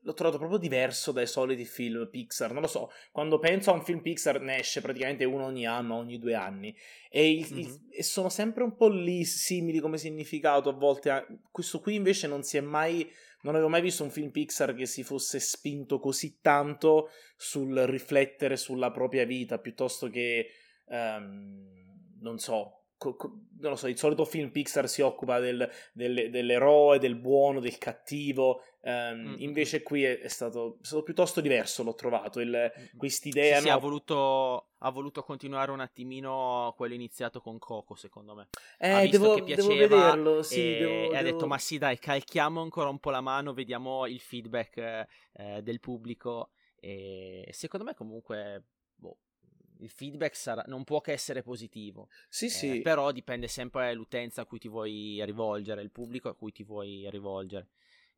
l'ho 0.02 0.14
trovato 0.14 0.38
proprio 0.38 0.60
diverso 0.60 1.12
dai 1.12 1.28
soliti 1.28 1.66
film 1.66 2.08
Pixar. 2.10 2.52
Non 2.52 2.62
lo 2.62 2.68
so, 2.68 2.90
quando 3.12 3.40
penso 3.40 3.72
a 3.72 3.74
un 3.74 3.84
film 3.84 4.02
Pixar 4.02 4.40
ne 4.42 4.60
esce 4.60 4.82
praticamente 4.82 5.26
uno 5.26 5.46
ogni 5.46 5.66
anno, 5.66 5.96
ogni 5.96 6.18
due 6.18 6.34
anni. 6.34 6.76
E, 7.10 7.32
il, 7.32 7.48
mm-hmm. 7.52 7.60
il, 7.60 7.80
e 7.92 8.04
sono 8.04 8.30
sempre 8.30 8.64
un 8.64 8.76
po' 8.76 8.90
lì 8.90 9.24
simili 9.26 9.80
come 9.80 9.98
significato 9.98 10.70
a 10.70 10.74
volte. 10.74 11.10
A... 11.10 11.26
Questo 11.52 11.80
qui 11.80 11.96
invece 11.96 12.28
non 12.28 12.44
si 12.44 12.58
è 12.58 12.62
mai. 12.62 13.10
Non 13.42 13.54
avevo 13.54 13.70
mai 13.70 13.82
visto 13.82 14.04
un 14.04 14.12
film 14.12 14.32
Pixar 14.32 14.76
che 14.76 14.86
si 14.86 15.04
fosse 15.04 15.40
spinto 15.40 16.00
così 16.00 16.40
tanto 16.42 17.10
sul 17.38 17.74
riflettere 17.84 18.58
sulla 18.58 18.92
propria 18.92 19.26
vita 19.26 19.60
piuttosto 19.60 20.10
che. 20.10 20.48
Um, 20.86 21.78
non 22.22 22.38
so, 22.38 22.80
non 23.02 23.72
lo 23.72 23.76
so, 23.76 23.88
il 23.88 23.98
solito 23.98 24.26
film 24.26 24.50
Pixar 24.50 24.90
si 24.90 25.02
occupa 25.02 25.40
del, 25.40 25.70
del, 25.94 26.30
dell'eroe, 26.30 27.00
del 27.00 27.16
buono, 27.16 27.62
del 27.62 27.78
cattivo, 27.78 28.64
um, 28.82 29.36
invece 29.40 29.84
qui 29.84 30.04
è, 30.04 30.20
è, 30.20 30.28
stato, 30.28 30.78
è, 30.82 30.86
stato, 30.86 31.04
piuttosto 31.04 31.42
diverso, 31.42 31.84
l'ho 31.84 31.96
trovato, 31.96 32.40
il, 32.40 32.72
quest'idea... 32.96 33.58
Sì, 33.58 33.64
sì, 33.64 33.70
ha, 33.70 33.78
voluto, 33.78 34.70
ha, 34.78 34.90
voluto, 34.90 35.24
continuare 35.24 35.72
un 35.72 35.80
attimino 35.80 36.74
quello 36.76 36.94
iniziato 36.94 37.42
con 37.42 37.58
Coco, 37.60 37.96
secondo 37.96 38.36
me. 38.36 38.50
Eh, 38.78 38.90
ha 38.90 39.02
visto 39.02 39.18
devo, 39.18 39.34
che 39.36 39.44
piaceva 39.44 39.74
devo 39.74 39.88
vederlo, 39.88 40.44
sì, 40.44 40.76
e, 40.76 40.80
devo, 40.80 40.92
e 40.92 41.02
devo... 41.02 41.16
ha 41.18 41.22
detto, 41.22 41.48
ma 41.48 41.58
sì 41.58 41.78
dai, 41.78 41.98
calchiamo 42.00 42.62
ancora 42.62 42.90
un 42.90 43.00
po' 43.00 43.10
la 43.10 43.22
mano, 43.22 43.54
vediamo 43.54 44.06
il 44.06 44.20
feedback 44.20 44.78
eh, 44.78 45.62
del 45.62 45.80
pubblico 45.80 46.52
e 46.80 47.50
secondo 47.52 47.86
me 47.86 47.94
comunque... 47.94 48.64
Boh, 48.96 49.18
il 49.82 49.90
feedback 49.90 50.36
sarà, 50.36 50.64
non 50.68 50.84
può 50.84 51.00
che 51.02 51.14
essere 51.14 51.42
positivo. 51.42 52.10
Sì, 52.28 52.46
eh, 52.46 52.50
sì. 52.50 52.82
Però 52.82 53.12
dipende 53.12 53.48
sempre 53.48 53.88
dall'utenza 53.88 54.42
a 54.42 54.46
cui 54.46 54.60
ti 54.60 54.68
vuoi 54.68 55.24
rivolgere, 55.24 55.82
il 55.82 55.92
pubblico 55.92 56.30
a 56.30 56.36
cui 56.36 56.52
ti 56.52 56.64
vuoi 56.64 57.10
rivolgere. 57.10 57.70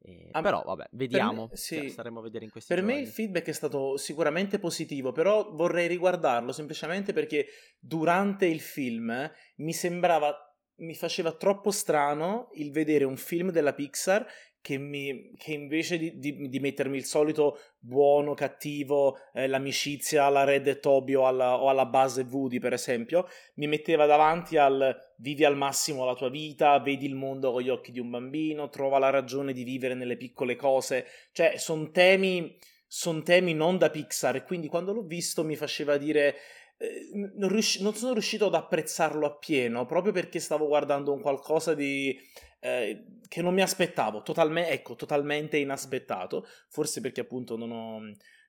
Eh, 0.03 0.29
ah, 0.31 0.41
però 0.41 0.63
vabbè, 0.63 0.87
vediamo. 0.91 1.47
Me, 1.49 1.55
sì. 1.55 1.89
Staremo 1.89 2.19
a 2.19 2.23
vedere 2.23 2.45
in 2.45 2.51
questi 2.51 2.73
per 2.73 2.83
giorni. 2.83 2.99
me 2.99 3.05
il 3.05 3.07
feedback 3.07 3.47
è 3.47 3.53
stato 3.53 3.97
sicuramente 3.97 4.59
positivo, 4.59 5.11
però 5.11 5.51
vorrei 5.51 5.87
riguardarlo 5.87 6.51
semplicemente 6.51 7.13
perché 7.13 7.47
durante 7.79 8.45
il 8.45 8.59
film 8.59 9.31
mi 9.57 9.73
sembrava 9.73 10.35
mi 10.81 10.95
faceva 10.95 11.31
troppo 11.33 11.69
strano 11.69 12.49
il 12.53 12.71
vedere 12.71 13.03
un 13.03 13.15
film 13.15 13.51
della 13.51 13.73
Pixar 13.73 14.25
che, 14.61 14.77
mi, 14.77 15.31
che 15.37 15.53
invece 15.53 15.97
di, 15.97 16.19
di, 16.19 16.47
di, 16.47 16.59
mettermi 16.59 16.95
il 16.95 17.05
solito 17.05 17.59
buono, 17.79 18.35
cattivo, 18.35 19.17
eh, 19.33 19.47
l'amicizia 19.47 20.25
alla 20.25 20.43
Red 20.43 20.67
e 20.67 20.79
Toby 20.79 21.15
o 21.15 21.25
alla, 21.25 21.59
o 21.59 21.67
alla 21.67 21.87
Buzz 21.87 22.19
Woody, 22.29 22.59
per 22.59 22.73
esempio, 22.73 23.27
mi 23.55 23.65
metteva 23.65 24.05
davanti 24.05 24.57
al 24.57 24.95
vivi 25.17 25.43
al 25.45 25.57
massimo 25.57 26.05
la 26.05 26.15
tua 26.15 26.29
vita, 26.29 26.79
vedi 26.79 27.05
il 27.05 27.15
mondo 27.15 27.51
con 27.51 27.61
gli 27.61 27.69
occhi 27.69 27.91
di 27.91 27.99
un 27.99 28.09
bambino, 28.11 28.69
trova 28.69 28.99
la 28.99 29.09
ragione 29.09 29.51
di 29.51 29.63
vivere 29.63 29.95
nelle 29.95 30.15
piccole 30.15 30.55
cose. 30.55 31.07
Cioè, 31.31 31.57
sono 31.57 31.89
temi, 31.89 32.55
son 32.85 33.23
temi 33.23 33.53
non 33.53 33.77
da 33.79 33.89
Pixar 33.89 34.35
e 34.35 34.43
quindi 34.43 34.67
quando 34.67 34.93
l'ho 34.93 35.03
visto 35.03 35.43
mi 35.43 35.55
faceva 35.55 35.97
dire... 35.97 36.35
Eh, 36.77 37.09
non, 37.35 37.49
riusci- 37.49 37.81
non 37.83 37.93
sono 37.93 38.13
riuscito 38.13 38.47
ad 38.47 38.55
apprezzarlo 38.55 39.27
appieno 39.27 39.85
proprio 39.85 40.11
perché 40.11 40.39
stavo 40.39 40.65
guardando 40.65 41.13
un 41.13 41.21
qualcosa 41.21 41.75
di 41.75 42.19
eh, 42.59 43.03
che 43.31 43.41
non 43.41 43.53
mi 43.53 43.61
aspettavo, 43.61 44.23
totalme- 44.23 44.67
ecco, 44.67 44.97
totalmente 44.97 45.55
inaspettato, 45.55 46.45
forse 46.67 46.99
perché 46.99 47.21
appunto 47.21 47.55
non 47.55 47.71
ho, 47.71 48.01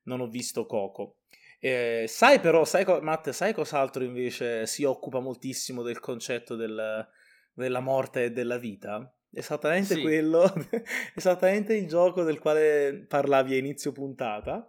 non 0.03 0.19
ho 0.21 0.27
visto 0.27 0.67
Coco. 0.67 1.19
Eh, 1.61 2.07
sai 2.09 2.41
però, 2.41 2.65
sai 2.65 2.85
co- 2.85 3.01
Matt, 3.01 3.31
sai 3.31 3.55
cos'altro 3.55 4.03
invece 4.03 4.67
si 4.67 4.83
occupa 4.83 5.21
moltissimo 5.21 5.83
del 5.83 6.01
concetto 6.01 6.57
del, 6.57 7.09
della 7.53 7.79
morte 7.79 8.25
e 8.25 8.31
della 8.33 8.59
vita? 8.59 9.09
Esattamente 9.31 9.95
sì. 9.95 10.01
quello, 10.01 10.53
esattamente 11.15 11.77
il 11.77 11.87
gioco 11.87 12.25
del 12.25 12.41
quale 12.41 13.05
parlavi 13.07 13.55
a 13.55 13.59
inizio 13.59 13.93
puntata, 13.93 14.69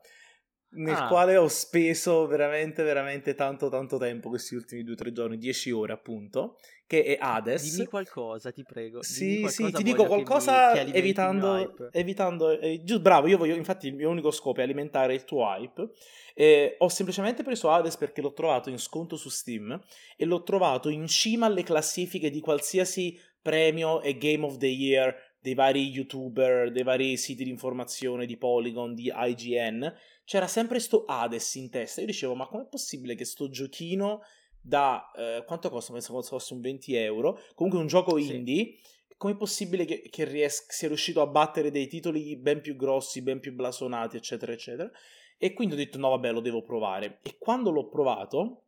nel 0.75 0.95
ah. 0.95 1.07
quale 1.07 1.37
ho 1.37 1.47
speso 1.47 2.25
veramente, 2.27 2.83
veramente 2.83 3.35
tanto, 3.35 3.69
tanto 3.69 3.97
tempo 3.97 4.29
questi 4.29 4.55
ultimi 4.55 4.83
due 4.83 4.93
o 4.93 4.97
tre 4.97 5.11
giorni, 5.11 5.37
dieci 5.37 5.71
ore 5.71 5.93
appunto, 5.93 6.57
che 6.87 7.03
è 7.03 7.17
Hades. 7.19 7.71
Dimmi 7.71 7.85
qualcosa, 7.87 8.51
ti 8.51 8.63
prego. 8.63 9.01
Sì, 9.03 9.45
sì, 9.47 9.71
ti 9.71 9.83
dico 9.83 10.05
qualcosa 10.05 10.73
mi, 10.73 10.93
evitando, 10.93 11.89
evitando 11.91 12.59
eh, 12.59 12.81
giusto, 12.83 13.01
bravo, 13.01 13.27
io 13.27 13.37
voglio, 13.37 13.55
infatti 13.55 13.87
il 13.87 13.95
mio 13.95 14.09
unico 14.09 14.31
scopo 14.31 14.59
è 14.59 14.63
alimentare 14.63 15.13
il 15.13 15.23
tuo 15.23 15.43
hype. 15.43 15.89
Eh, 16.35 16.75
ho 16.79 16.89
semplicemente 16.89 17.43
preso 17.43 17.69
Hades 17.69 17.97
perché 17.97 18.21
l'ho 18.21 18.33
trovato 18.33 18.69
in 18.69 18.79
sconto 18.79 19.15
su 19.15 19.29
Steam 19.29 19.79
e 20.17 20.25
l'ho 20.25 20.43
trovato 20.43 20.89
in 20.89 21.07
cima 21.07 21.45
alle 21.45 21.63
classifiche 21.63 22.29
di 22.29 22.39
qualsiasi 22.39 23.19
premio 23.41 24.01
e 24.01 24.17
Game 24.17 24.45
of 24.45 24.57
the 24.57 24.67
Year 24.67 25.15
dei 25.43 25.55
vari 25.55 25.89
youtuber, 25.89 26.71
dei 26.71 26.83
vari 26.83 27.17
siti 27.17 27.43
di 27.43 27.49
informazione, 27.49 28.25
di 28.25 28.37
Polygon, 28.37 28.95
di 28.95 29.11
IGN. 29.13 29.93
C'era 30.25 30.47
sempre 30.47 30.79
sto 30.79 31.03
Hades 31.05 31.55
in 31.55 31.69
testa. 31.69 32.01
Io 32.01 32.07
dicevo, 32.07 32.35
ma 32.35 32.47
com'è 32.47 32.65
possibile 32.65 33.15
che 33.15 33.25
sto 33.25 33.49
giochino 33.49 34.21
da 34.61 35.11
eh, 35.15 35.43
quanto 35.45 35.69
costa? 35.69 35.91
Penso 35.91 36.15
che 36.17 36.27
fosse 36.27 36.53
un 36.53 36.61
20 36.61 36.95
euro. 36.95 37.39
Comunque 37.55 37.81
un 37.81 37.87
gioco 37.87 38.17
indie. 38.17 38.63
Sì. 38.63 38.91
Com'è 39.17 39.35
possibile 39.35 39.85
che, 39.85 40.07
che 40.09 40.25
ries- 40.25 40.65
sia 40.69 40.87
riuscito 40.87 41.21
a 41.21 41.27
battere 41.27 41.71
dei 41.71 41.87
titoli 41.87 42.37
ben 42.37 42.61
più 42.61 42.75
grossi, 42.75 43.21
ben 43.21 43.39
più 43.39 43.53
blasonati, 43.53 44.17
eccetera, 44.17 44.51
eccetera? 44.51 44.89
E 45.37 45.53
quindi 45.53 45.75
ho 45.75 45.77
detto: 45.77 45.97
no, 45.97 46.09
vabbè, 46.09 46.31
lo 46.31 46.41
devo 46.41 46.61
provare. 46.61 47.19
E 47.21 47.37
quando 47.37 47.69
l'ho 47.69 47.87
provato, 47.87 48.63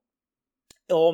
ho, 0.88 1.14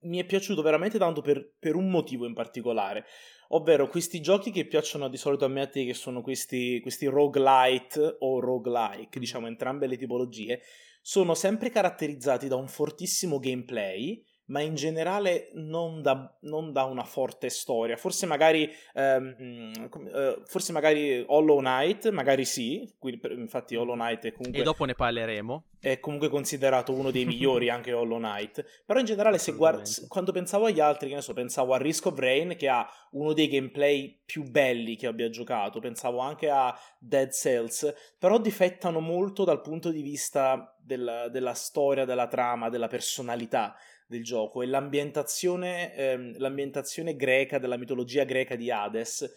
mi 0.00 0.18
è 0.18 0.24
piaciuto 0.24 0.62
veramente 0.62 0.98
tanto 0.98 1.20
per, 1.20 1.52
per 1.58 1.74
un 1.74 1.90
motivo 1.90 2.26
in 2.26 2.34
particolare 2.34 3.04
ovvero 3.52 3.88
questi 3.88 4.20
giochi 4.20 4.50
che 4.50 4.66
piacciono 4.66 5.08
di 5.08 5.16
solito 5.16 5.44
a 5.44 5.48
me 5.48 5.62
a 5.62 5.68
te, 5.68 5.84
che 5.84 5.94
sono 5.94 6.22
questi, 6.22 6.80
questi 6.80 7.06
roguelite 7.06 8.16
o 8.20 8.40
roguelike, 8.40 9.18
diciamo 9.18 9.46
entrambe 9.46 9.86
le 9.86 9.96
tipologie, 9.96 10.60
sono 11.00 11.34
sempre 11.34 11.70
caratterizzati 11.70 12.48
da 12.48 12.56
un 12.56 12.68
fortissimo 12.68 13.38
gameplay, 13.38 14.22
ma 14.50 14.60
in 14.60 14.74
generale 14.74 15.48
non 15.54 16.02
da, 16.02 16.36
non 16.40 16.72
da 16.72 16.84
una 16.84 17.04
forte 17.04 17.48
storia. 17.48 17.96
Forse 17.96 18.26
magari, 18.26 18.68
um, 18.94 19.72
uh, 19.88 20.42
forse 20.44 20.72
magari 20.72 21.24
Hollow 21.26 21.58
Knight, 21.58 22.10
magari 22.10 22.44
sì, 22.44 22.88
infatti 23.36 23.76
Hollow 23.76 23.94
Knight 23.94 24.26
è 24.26 24.32
comunque... 24.32 24.60
E 24.60 24.64
dopo 24.64 24.84
ne 24.84 24.94
parleremo. 24.94 25.64
È 25.78 25.98
comunque 26.00 26.28
considerato 26.28 26.92
uno 26.92 27.12
dei 27.12 27.24
migliori 27.26 27.70
anche 27.70 27.92
Hollow 27.92 28.18
Knight. 28.18 28.82
Però 28.84 28.98
in 28.98 29.06
generale, 29.06 29.38
se 29.38 29.52
guarda, 29.52 29.82
quando 30.08 30.32
pensavo 30.32 30.66
agli 30.66 30.80
altri, 30.80 31.08
che 31.08 31.14
ne 31.14 31.22
so, 31.22 31.32
pensavo 31.32 31.72
a 31.72 31.78
Risk 31.78 32.06
of 32.06 32.18
Rain, 32.18 32.56
che 32.56 32.68
ha 32.68 32.88
uno 33.12 33.32
dei 33.32 33.46
gameplay 33.46 34.20
più 34.26 34.42
belli 34.42 34.96
che 34.96 35.06
abbia 35.06 35.30
giocato, 35.30 35.78
pensavo 35.78 36.18
anche 36.18 36.50
a 36.50 36.76
Dead 36.98 37.30
Cells, 37.30 37.94
però 38.18 38.38
difettano 38.40 38.98
molto 38.98 39.44
dal 39.44 39.60
punto 39.60 39.90
di 39.90 40.02
vista 40.02 40.76
della, 40.80 41.28
della 41.28 41.54
storia, 41.54 42.04
della 42.04 42.26
trama, 42.26 42.68
della 42.68 42.88
personalità 42.88 43.76
del 44.10 44.24
gioco 44.24 44.60
e 44.60 44.66
l'ambientazione, 44.66 45.94
ehm, 45.94 46.38
l'ambientazione 46.38 47.14
greca, 47.14 47.58
della 47.58 47.76
mitologia 47.76 48.24
greca 48.24 48.56
di 48.56 48.68
Hades 48.68 49.32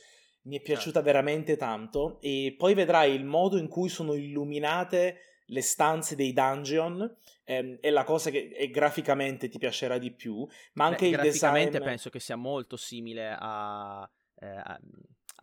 mi 0.46 0.58
è 0.58 0.62
piaciuta 0.62 0.96
certo. 0.96 1.01
veramente 1.03 1.56
tanto 1.56 2.18
e 2.22 2.56
poi 2.58 2.74
vedrai 2.74 3.13
il 3.13 3.24
modo 3.24 3.58
in 3.58 3.68
cui 3.68 3.88
sono 3.88 4.15
illuminate 4.15 5.42
le 5.48 5.62
stanze 5.62 6.15
dei 6.15 6.34
dungeon 6.34 7.15
ehm, 7.44 7.77
è 7.80 7.92
la 7.92 8.03
cosa 8.03 8.32
che 8.32 8.50
è, 8.50 8.68
graficamente 8.70 9.48
ti 9.48 9.60
piacerà 9.60 10.00
di 10.00 10.12
più 10.12 10.46
ma 10.74 10.86
anche 10.86 11.06
Beh, 11.06 11.08
il 11.08 11.15
graficamente 11.18 11.72
design 11.72 11.88
penso 11.88 12.10
che 12.10 12.20
sia 12.20 12.36
molto 12.36 12.75
simile 12.75 13.38
a, 13.39 14.10
eh, 14.39 14.48
a 14.48 14.80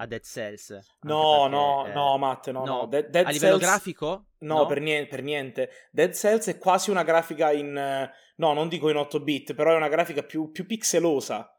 a 0.01 0.07
Dead 0.07 0.23
Cells. 0.23 0.71
No, 1.01 1.41
perché, 1.43 1.49
no, 1.51 1.87
eh, 1.87 1.93
no, 1.93 2.19
Matt, 2.19 2.51
no, 2.51 2.65
no. 2.65 2.65
no. 2.65 2.87
Dead, 2.87 3.09
Dead 3.09 3.27
a 3.27 3.31
livello 3.31 3.59
Cells... 3.59 3.71
grafico? 3.71 4.25
No, 4.39 4.59
no? 4.59 4.67
Per, 4.67 4.81
niente, 4.81 5.09
per, 5.11 5.23
niente, 5.23 5.71
Dead 5.91 6.15
Cells 6.15 6.47
è 6.49 6.59
quasi 6.59 6.91
una 6.91 7.03
grafica 7.03 7.53
in... 7.53 8.11
No, 8.41 8.55
non 8.55 8.69
dico 8.69 8.89
in 8.89 8.97
8 8.97 9.21
bit, 9.21 9.55
però 9.55 9.73
è 9.73 9.77
una 9.77 9.89
grafica 9.89 10.23
più, 10.23 10.51
più 10.51 10.65
pixelosa. 10.65 11.55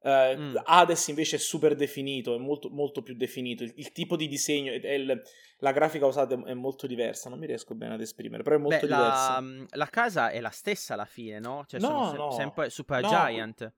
Uh, 0.00 0.36
mm. 0.36 0.56
Hades 0.64 1.08
invece 1.08 1.36
è 1.36 1.38
super 1.38 1.76
definito, 1.76 2.34
è 2.34 2.38
molto, 2.38 2.68
molto 2.70 3.02
più 3.02 3.14
definito. 3.14 3.62
Il, 3.62 3.72
il 3.76 3.92
tipo 3.92 4.16
di 4.16 4.26
disegno, 4.26 4.72
il, 4.72 5.22
la 5.58 5.72
grafica 5.72 6.06
usata 6.06 6.34
è 6.44 6.52
molto 6.54 6.88
diversa. 6.88 7.30
Non 7.30 7.38
mi 7.38 7.46
riesco 7.46 7.76
bene 7.76 7.94
ad 7.94 8.00
esprimere, 8.00 8.42
però 8.42 8.56
è 8.56 8.58
molto 8.58 8.80
Beh, 8.80 8.92
diversa. 8.92 9.40
La, 9.40 9.66
la, 9.70 9.86
casa 9.86 10.30
è 10.30 10.40
la 10.40 10.50
stessa 10.50 10.94
alla 10.94 11.04
fine, 11.04 11.38
no? 11.38 11.64
Cioè, 11.68 11.78
no, 11.78 12.06
sono 12.06 12.24
no. 12.24 12.30
sempre 12.32 12.68
Super 12.68 13.00
no, 13.00 13.08
Giant. 13.08 13.72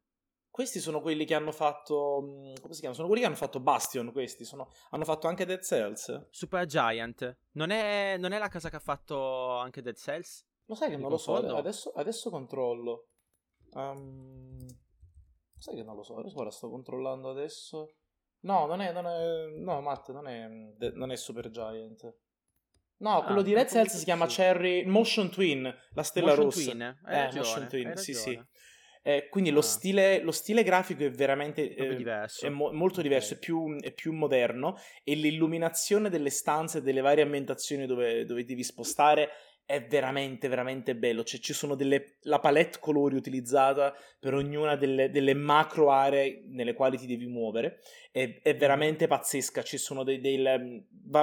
Questi 0.50 0.80
sono 0.80 1.02
quelli 1.02 1.26
che 1.26 1.34
hanno 1.34 1.52
fatto. 1.52 2.22
Mm, 2.22 2.54
come 2.62 2.72
si 2.72 2.80
chiama? 2.80 2.94
Sono 2.94 3.06
quelli 3.06 3.20
che 3.20 3.28
hanno 3.28 3.36
fatto 3.36 3.60
Bastion. 3.60 4.10
Questi 4.12 4.44
sono, 4.44 4.72
hanno 4.90 5.04
fatto 5.04 5.28
anche 5.28 5.44
Dead 5.44 5.62
Cells. 5.62 6.28
Super 6.30 6.64
Giant. 6.64 7.36
Non 7.52 7.68
è, 7.68 8.16
non 8.18 8.32
è 8.32 8.38
la 8.38 8.48
casa 8.48 8.70
che 8.70 8.76
ha 8.76 8.80
fatto 8.80 9.58
anche 9.58 9.82
Dead 9.82 9.96
Cells? 9.96 10.44
Lo 10.66 10.74
sai 10.74 10.90
che 10.90 10.96
non 10.96 11.10
lo 11.10 11.16
so. 11.16 11.36
Adesso, 11.36 11.90
adesso 11.92 12.30
controllo. 12.30 13.08
Um, 13.72 14.66
sai 15.56 15.76
che 15.76 15.82
non 15.82 15.96
lo 15.96 16.02
so. 16.02 16.16
Adesso 16.16 16.38
ora 16.38 16.50
sto 16.50 16.68
controllando 16.68 17.30
adesso. 17.30 17.94
No, 18.40 18.66
non 18.66 18.80
è. 18.80 18.92
Non 18.92 19.06
è 19.06 19.46
no, 19.58 19.80
Matt, 19.80 20.10
non 20.10 20.26
è, 20.26 20.48
non 20.94 21.10
è 21.10 21.16
Super 21.16 21.50
Giant. 21.50 22.14
No, 22.98 23.22
quello 23.24 23.40
ah, 23.40 23.44
di 23.44 23.52
Dead 23.52 23.68
Cells 23.68 23.96
si 23.96 24.04
chiama. 24.04 24.26
Cherry 24.26 24.84
Motion 24.86 25.30
Twin, 25.30 25.72
la 25.92 26.02
stella 26.02 26.28
Motion 26.28 26.44
rossa. 26.44 26.70
Twin, 26.70 26.82
hai 26.82 27.14
eh, 27.14 27.22
ragione, 27.24 27.46
Motion 27.46 27.68
Twin, 27.68 27.96
sì, 27.96 28.14
sì. 28.14 28.42
Eh, 29.02 29.28
quindi 29.28 29.50
ah. 29.50 29.52
lo, 29.52 29.60
stile, 29.60 30.20
lo, 30.22 30.32
stile, 30.32 30.64
grafico 30.64 31.04
è 31.04 31.10
veramente 31.10 31.74
eh, 31.74 31.94
diverso. 31.94 32.46
È 32.46 32.48
mo- 32.48 32.72
molto 32.72 33.02
diverso, 33.02 33.34
okay. 33.34 33.38
è, 33.38 33.44
più, 33.44 33.76
è, 33.80 33.92
più, 33.92 34.12
moderno 34.12 34.76
e 35.04 35.14
l'illuminazione 35.14 36.08
delle 36.08 36.30
stanze, 36.30 36.82
delle 36.82 37.02
varie 37.02 37.22
ambientazioni 37.22 37.86
dove, 37.86 38.24
dove 38.24 38.44
devi 38.44 38.64
spostare 38.64 39.28
è 39.66 39.84
veramente, 39.84 40.46
veramente 40.46 40.94
bello. 40.94 41.24
Cioè, 41.24 41.40
ci 41.40 41.52
sono 41.52 41.74
delle. 41.74 42.18
la 42.22 42.38
palette 42.38 42.78
colori 42.78 43.16
utilizzata 43.16 43.94
per 44.18 44.34
ognuna 44.34 44.76
delle, 44.76 45.10
delle 45.10 45.34
macro 45.34 45.90
aree 45.90 46.44
nelle 46.46 46.72
quali 46.72 46.96
ti 46.96 47.06
devi 47.06 47.26
muovere. 47.26 47.80
È, 48.12 48.40
è 48.42 48.56
veramente 48.56 49.08
pazzesca. 49.08 49.62
Ci 49.62 49.76
sono 49.76 50.04
dei, 50.04 50.20
dei, 50.20 50.46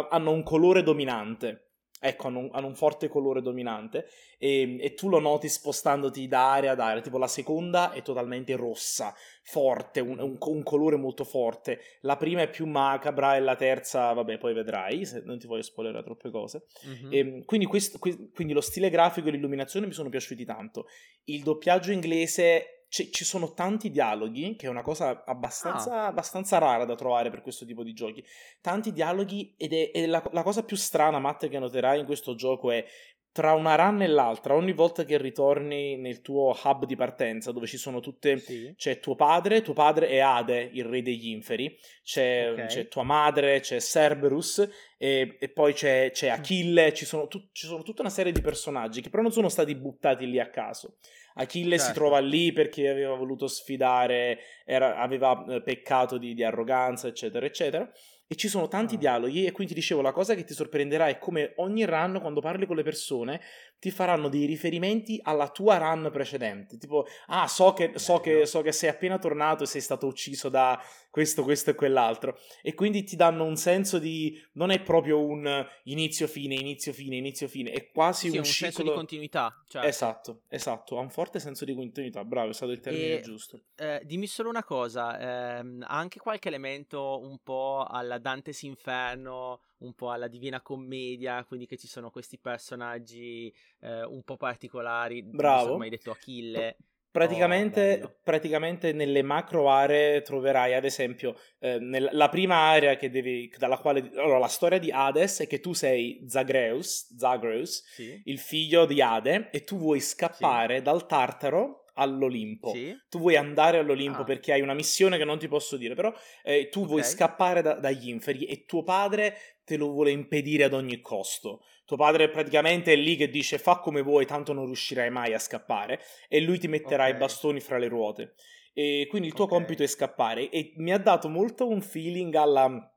hanno 0.09 0.31
un 0.31 0.43
colore 0.43 0.83
dominante 0.83 1.69
ecco, 2.05 2.27
hanno 2.27 2.39
un, 2.39 2.49
hanno 2.51 2.67
un, 2.67 2.75
forte 2.75 3.07
colore 3.07 3.41
dominante 3.41 4.07
e, 4.37 4.77
e, 4.77 4.93
tu 4.93 5.07
lo 5.07 5.19
noti 5.19 5.47
spostandoti 5.47 6.27
da 6.27 6.51
area 6.51 6.71
ad 6.73 6.81
area, 6.81 7.01
tipo 7.01 7.17
la 7.17 7.27
seconda 7.27 7.93
è 7.93 8.01
totalmente 8.01 8.55
rossa, 8.57 9.15
forte, 9.43 10.01
un, 10.01 10.19
un, 10.19 10.37
un, 10.37 10.63
colore 10.63 10.97
molto 10.97 11.23
forte, 11.23 11.79
la 12.01 12.17
prima 12.17 12.41
è 12.41 12.49
più 12.49 12.65
macabra 12.65 13.37
e 13.37 13.39
la 13.39 13.55
terza, 13.55 14.11
vabbè, 14.11 14.37
poi 14.37 14.53
vedrai, 14.53 15.05
se 15.05 15.21
non 15.23 15.39
ti 15.39 15.47
voglio 15.47 15.61
spoilerare 15.61 16.03
troppe 16.03 16.29
cose. 16.29 16.65
Mm-hmm. 16.85 17.11
E, 17.11 17.45
quindi, 17.45 17.65
questo, 17.65 17.97
quindi 17.97 18.51
lo 18.51 18.61
stile 18.61 18.89
grafico 18.89 19.29
e 19.29 19.31
l'illuminazione 19.31 19.87
mi 19.87 19.93
sono 19.93 20.09
piaciuti 20.09 20.43
tanto. 20.43 20.87
Il 21.25 21.41
doppiaggio 21.41 21.93
inglese 21.93 22.82
c- 22.93 23.09
ci 23.09 23.25
sono 23.25 23.53
tanti 23.53 23.89
dialoghi, 23.89 24.55
che 24.55 24.67
è 24.67 24.69
una 24.69 24.83
cosa 24.83 25.23
abbastanza, 25.25 26.03
ah. 26.03 26.05
abbastanza, 26.05 26.59
rara 26.59 26.85
da 26.85 26.93
trovare 26.93 27.31
per 27.31 27.41
questo 27.41 27.65
tipo 27.65 27.81
di 27.81 27.93
giochi. 27.93 28.23
Tanti 28.61 28.93
dialoghi 28.93 29.55
ed 29.57 29.73
è, 29.73 29.89
è 29.89 30.05
la, 30.05 30.23
la, 30.31 30.43
cosa 30.43 30.63
più 30.63 30.77
strana, 30.77 31.17
Matt, 31.17 31.49
che 31.49 31.57
noterai 31.57 31.99
in 31.99 32.05
questo 32.05 32.35
gioco 32.35 32.69
è 32.69 32.85
tra 33.31 33.53
una 33.53 33.73
run 33.73 34.03
e 34.03 34.07
l'altra, 34.07 34.53
ogni 34.53 34.73
volta 34.73 35.05
che 35.05 35.17
ritorni 35.17 35.97
nel 35.97 36.21
tuo 36.21 36.55
hub 36.63 36.85
di 36.85 36.95
partenza, 36.95 37.51
dove 37.51 37.65
ci 37.65 37.77
sono 37.77 37.99
tutte. 37.99 38.37
Sì. 38.37 38.71
C'è 38.77 38.99
tuo 38.99 39.15
padre, 39.15 39.63
tuo 39.63 39.73
padre 39.73 40.09
è 40.09 40.19
Ade, 40.19 40.69
il 40.71 40.85
re 40.85 41.01
degli 41.01 41.29
inferi, 41.29 41.75
c'è, 42.03 42.51
okay. 42.51 42.67
c'è 42.67 42.87
tua 42.89 43.01
madre, 43.01 43.59
c'è 43.59 43.79
Cerberus, 43.79 44.69
e, 44.99 45.37
e 45.39 45.49
poi 45.49 45.73
c'è, 45.73 46.11
c'è, 46.13 46.27
Achille, 46.27 46.93
ci 46.93 47.05
sono, 47.05 47.25
tu, 47.25 47.49
ci 47.53 47.65
sono, 47.65 47.81
tutta 47.81 48.01
una 48.01 48.11
serie 48.11 48.31
di 48.31 48.41
personaggi 48.41 49.01
che 49.01 49.09
però 49.09 49.23
non 49.23 49.31
sono 49.31 49.49
stati 49.49 49.73
buttati 49.73 50.29
lì 50.29 50.39
a 50.39 50.51
caso. 50.51 50.97
Achille 51.35 51.77
certo. 51.77 51.85
si 51.85 51.93
trova 51.93 52.19
lì 52.19 52.51
perché 52.51 52.89
aveva 52.89 53.15
voluto 53.15 53.47
sfidare, 53.47 54.39
era, 54.65 54.97
aveva 54.97 55.45
eh, 55.47 55.61
peccato 55.61 56.17
di, 56.17 56.33
di 56.33 56.43
arroganza, 56.43 57.07
eccetera, 57.07 57.45
eccetera 57.45 57.91
e 58.33 58.35
ci 58.35 58.47
sono 58.47 58.67
tanti 58.67 58.95
ah. 58.95 58.97
dialoghi 58.97 59.45
e 59.45 59.51
quindi 59.51 59.73
ti 59.73 59.79
dicevo 59.79 60.01
la 60.01 60.11
cosa 60.11 60.33
che 60.33 60.43
ti 60.43 60.53
sorprenderà 60.53 61.07
è 61.07 61.19
come 61.19 61.53
ogni 61.57 61.85
run 61.85 62.19
quando 62.19 62.41
parli 62.41 62.65
con 62.65 62.75
le 62.75 62.83
persone 62.83 63.41
ti 63.83 63.91
faranno 63.91 64.29
dei 64.29 64.45
riferimenti 64.45 65.19
alla 65.21 65.49
tua 65.49 65.77
run 65.77 66.09
precedente. 66.09 66.77
Tipo 66.77 67.05
ah 67.27 67.49
so 67.49 67.73
che, 67.73 67.91
so 67.95 68.21
che, 68.21 68.45
so 68.45 68.61
che 68.61 68.71
sei 68.71 68.87
appena 68.87 69.19
tornato 69.19 69.63
e 69.63 69.67
sei 69.67 69.81
stato 69.81 70.07
ucciso 70.07 70.47
da 70.47 70.81
questo, 71.09 71.43
questo 71.43 71.71
e 71.71 71.75
quell'altro. 71.75 72.39
E 72.61 72.75
quindi 72.75 73.03
ti 73.03 73.17
danno 73.17 73.43
un 73.43 73.57
senso 73.57 73.99
di 73.99 74.41
non 74.53 74.71
è 74.71 74.81
proprio 74.81 75.21
un 75.21 75.67
inizio 75.83 76.27
fine 76.27 76.55
inizio 76.55 76.93
fine 76.93 77.17
inizio 77.17 77.47
fine 77.47 77.71
è 77.71 77.91
quasi 77.91 78.29
sì, 78.29 78.37
un, 78.37 78.37
un 78.37 78.43
ciclo 78.43 78.71
senso 78.71 78.83
di 78.83 78.91
continuità 78.91 79.63
cioè. 79.67 79.85
esatto 79.85 80.43
esatto 80.47 80.97
ha 80.97 81.01
un 81.01 81.09
forte 81.09 81.39
senso 81.39 81.65
di 81.65 81.73
continuità 81.73 82.23
bravo 82.23 82.49
è 82.49 82.53
stato 82.53 82.71
il 82.71 82.79
termine 82.79 83.19
e, 83.19 83.21
giusto. 83.21 83.63
eh, 83.75 84.01
dimmi 84.05 84.27
solo 84.27 84.49
una 84.49 84.63
cosa 84.63 85.57
ehm, 85.59 85.83
ha 85.87 85.97
anche 85.97 86.19
qualche 86.19 86.47
elemento 86.47 87.19
un 87.21 87.39
po' 87.43 87.85
alla 87.87 88.17
Dante's 88.17 88.61
Inferno, 88.63 89.61
un 89.83 89.93
po' 89.93 90.11
alla 90.11 90.27
Divina 90.27 90.61
Commedia, 90.61 91.43
quindi 91.45 91.65
che 91.65 91.77
ci 91.77 91.87
sono 91.87 92.09
questi 92.09 92.37
personaggi 92.37 93.53
eh, 93.81 94.03
un 94.03 94.23
po' 94.23 94.37
particolari. 94.37 95.21
Bravo. 95.23 95.77
Hai 95.77 95.89
detto 95.89 96.11
Achille. 96.11 96.77
Praticamente, 97.13 98.01
oh, 98.03 98.15
praticamente, 98.23 98.91
nelle 98.91 99.21
macro 99.21 99.69
aree 99.69 100.23
troverai, 100.23 100.73
ad 100.73 100.83
esempio, 100.83 101.37
eh, 101.59 101.77
nel, 101.77 102.09
la 102.11 102.27
prima 102.27 102.55
area 102.55 102.95
devi, 102.95 103.53
dalla 103.55 103.77
quale... 103.77 104.09
Allora, 104.15 104.39
la 104.39 104.47
storia 104.47 104.79
di 104.79 104.89
Hades 104.89 105.41
è 105.41 105.47
che 105.47 105.59
tu 105.59 105.73
sei 105.73 106.25
Zagreus, 106.27 107.15
Zagreus 107.15 107.83
sì. 107.85 108.19
il 108.25 108.39
figlio 108.39 108.87
di 108.87 108.99
Ade, 108.99 109.51
e 109.51 109.63
tu 109.63 109.77
vuoi 109.77 109.99
scappare 109.99 110.77
sì. 110.77 110.81
dal 110.81 111.05
Tartaro 111.05 111.82
all'Olimpo. 111.93 112.71
Sì? 112.71 112.95
Tu 113.09 113.19
vuoi 113.19 113.35
andare 113.35 113.77
all'Olimpo 113.77 114.21
ah. 114.21 114.23
perché 114.23 114.53
hai 114.53 114.61
una 114.61 114.73
missione 114.73 115.17
che 115.17 115.25
non 115.25 115.39
ti 115.39 115.47
posso 115.47 115.77
dire, 115.77 115.95
però 115.95 116.13
eh, 116.43 116.69
tu 116.69 116.79
okay. 116.79 116.91
vuoi 116.91 117.03
scappare 117.03 117.61
da, 117.61 117.73
dagli 117.73 118.09
inferi 118.09 118.45
e 118.45 118.65
tuo 118.65 118.83
padre 118.83 119.35
te 119.63 119.77
lo 119.77 119.89
vuole 119.89 120.11
impedire 120.11 120.63
ad 120.63 120.73
ogni 120.73 121.01
costo. 121.01 121.63
Tuo 121.85 121.97
padre 121.97 122.29
praticamente 122.29 122.93
è 122.93 122.95
lì 122.95 123.15
che 123.15 123.29
dice 123.29 123.57
fa 123.57 123.79
come 123.79 124.01
vuoi, 124.01 124.25
tanto 124.25 124.53
non 124.53 124.65
riuscirai 124.65 125.09
mai 125.09 125.33
a 125.33 125.39
scappare 125.39 126.01
e 126.27 126.39
lui 126.39 126.57
ti 126.59 126.67
metterà 126.67 127.03
okay. 127.03 127.15
i 127.15 127.17
bastoni 127.19 127.59
fra 127.59 127.77
le 127.77 127.87
ruote. 127.87 128.33
E 128.73 129.05
quindi 129.09 129.27
il 129.27 129.33
tuo 129.33 129.45
okay. 129.45 129.57
compito 129.57 129.83
è 129.83 129.87
scappare 129.87 130.49
e 130.49 130.73
mi 130.77 130.91
ha 130.91 130.97
dato 130.97 131.29
molto 131.29 131.67
un 131.67 131.81
feeling 131.81 132.33
alla 132.35 132.87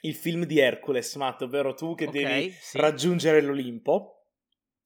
il 0.00 0.14
film 0.14 0.44
di 0.44 0.58
Hercules, 0.58 1.14
Matt, 1.14 1.42
ovvero 1.42 1.72
tu 1.72 1.94
che 1.94 2.08
devi 2.08 2.50
sì. 2.50 2.78
raggiungere 2.78 3.40
l'Olimpo 3.40 4.13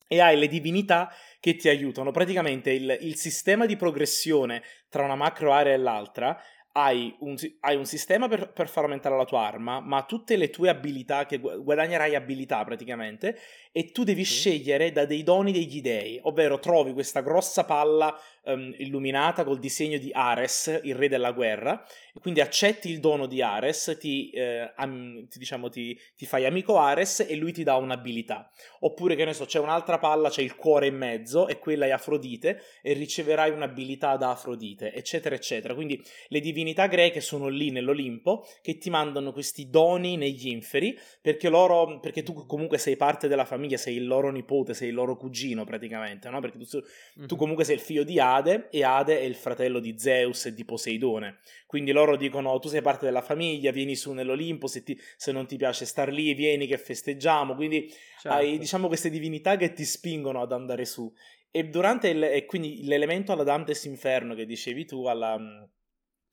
e 0.08 0.20
hai 0.20 0.36
le 0.36 0.48
divinità 0.48 1.12
che 1.38 1.54
ti 1.54 1.68
aiutano. 1.68 2.10
Praticamente 2.10 2.72
il, 2.72 2.98
il 3.02 3.14
sistema 3.14 3.66
di 3.66 3.76
progressione 3.76 4.62
tra 4.88 5.04
una 5.04 5.14
macro 5.14 5.52
area 5.52 5.74
e 5.74 5.76
l'altra 5.76 6.42
hai 6.80 7.12
un, 7.20 7.35
hai 7.61 7.75
un, 7.75 7.85
sistema 7.85 8.28
per, 8.28 8.52
per, 8.52 8.68
far 8.68 8.85
aumentare 8.85 9.16
la 9.16 9.25
tua 9.25 9.44
arma, 9.44 9.80
ma 9.80 10.04
tutte 10.04 10.37
le 10.37 10.49
tue 10.49 10.68
abilità, 10.68 11.26
che 11.26 11.38
guadagnerai 11.38 12.14
abilità 12.14 12.64
praticamente, 12.64 13.37
e 13.73 13.90
tu 13.90 14.04
devi 14.04 14.25
sì. 14.25 14.35
scegliere 14.35 14.92
da 14.92 15.04
dei 15.04 15.25
doni 15.25 15.50
degli 15.50 15.80
dei, 15.80 16.20
ovvero 16.23 16.61
trovi 16.61 16.92
questa 16.92 17.20
grossa 17.20 17.64
palla 17.64 18.16
um, 18.44 18.73
illuminata 18.78 19.44
col 19.44 19.58
disegno 19.58 19.99
di 19.99 20.11
Ares, 20.12 20.80
il 20.85 20.94
re 20.94 21.08
della 21.08 21.32
guerra, 21.32 21.85
e 22.14 22.20
quindi 22.20 22.40
accetti 22.40 22.90
il 22.90 23.00
dono 23.00 23.26
di 23.26 23.42
Ares, 23.42 23.97
ti, 23.99 24.30
eh, 24.30 24.73
am, 24.76 25.26
ti, 25.28 25.38
diciamo, 25.38 25.68
ti, 25.68 25.99
ti, 26.16 26.26
fai 26.26 26.47
amico 26.47 26.78
Ares 26.78 27.20
e 27.28 27.35
lui 27.37 27.52
ti 27.52 27.62
dà 27.62 27.76
un'abilità. 27.76 28.50
Oppure, 28.81 29.14
che 29.14 29.24
ne 29.24 29.33
so, 29.33 29.44
c'è 29.44 29.59
un'altra 29.59 29.98
palla, 29.98 30.29
c'è 30.29 30.42
il 30.42 30.57
cuore 30.57 30.87
in 30.87 30.96
mezzo 30.96 31.48
e 31.48 31.59
quella 31.59 31.87
è 31.87 31.90
Afrodite 31.90 32.62
e 32.83 32.92
riceverai 32.92 33.50
un'abilità 33.50 34.16
da 34.16 34.31
Afrodite, 34.31 34.92
eccetera, 34.92 35.35
eccetera. 35.35 35.74
Quindi 35.74 36.02
le 36.29 36.40
divinità 36.40 36.67
greche 36.72 37.20
sono 37.20 37.48
lì 37.48 37.70
nell'Olimpo 37.70 38.46
che 38.62 38.78
ti 38.78 38.90
mandano 38.90 39.33
questi 39.33 39.68
doni 39.68 40.16
negli 40.16 40.48
inferi 40.48 40.98
perché 41.20 41.48
loro, 41.48 42.00
perché 42.00 42.22
tu 42.22 42.46
comunque 42.46 42.78
sei 42.78 42.96
parte 42.96 43.28
della 43.28 43.44
famiglia, 43.44 43.76
sei 43.76 43.96
il 43.96 44.07
loro 44.07 44.31
nipote, 44.31 44.74
sei 44.74 44.88
il 44.88 44.94
loro 44.94 45.16
cugino 45.16 45.64
praticamente, 45.64 46.28
no? 46.31 46.40
Perché 46.40 46.59
tu, 46.59 46.64
tu 46.64 46.78
mm-hmm. 47.18 47.28
comunque 47.37 47.64
sei 47.64 47.74
il 47.76 47.81
figlio 47.81 48.04
di 48.04 48.18
Ade 48.20 48.68
e 48.70 48.85
Ade 48.85 49.18
è 49.18 49.22
il 49.22 49.35
fratello 49.35 49.78
di 49.78 49.98
Zeus 49.98 50.46
e 50.46 50.54
di 50.54 50.64
Poseidone. 50.64 51.38
Quindi 51.66 51.92
loro 51.92 52.16
dicono 52.16 52.59
tu 52.59 52.68
sei 52.68 52.83
parte 52.83 53.04
della 53.04 53.22
famiglia, 53.22 53.70
vieni 53.70 53.94
su 53.94 54.12
nell'Olimpo, 54.12 54.66
se, 54.66 54.83
ti, 54.83 54.98
se 55.16 55.33
non 55.33 55.46
ti 55.46 55.57
piace 55.57 55.85
star 55.85 56.11
lì, 56.11 56.35
vieni 56.35 56.66
che 56.66 56.78
festeggiamo. 56.78 57.54
Quindi 57.54 57.88
certo. 58.20 58.28
hai 58.28 58.59
diciamo 58.59 58.87
queste 58.87 59.11
divinità 59.11 59.57
che 59.57 59.72
ti 59.72 59.85
spingono 59.85 60.40
ad 60.40 60.52
andare 60.52 60.85
su. 60.85 61.12
E 61.50 61.64
durante 61.64 62.09
il, 62.09 62.22
e 62.22 62.44
quindi 62.44 62.85
l'elemento 62.85 63.33
alla 63.33 63.42
Dante's 63.42 63.85
Inferno 63.85 64.35
che 64.35 64.44
dicevi 64.44 64.85
tu, 64.85 65.07
alla, 65.07 65.37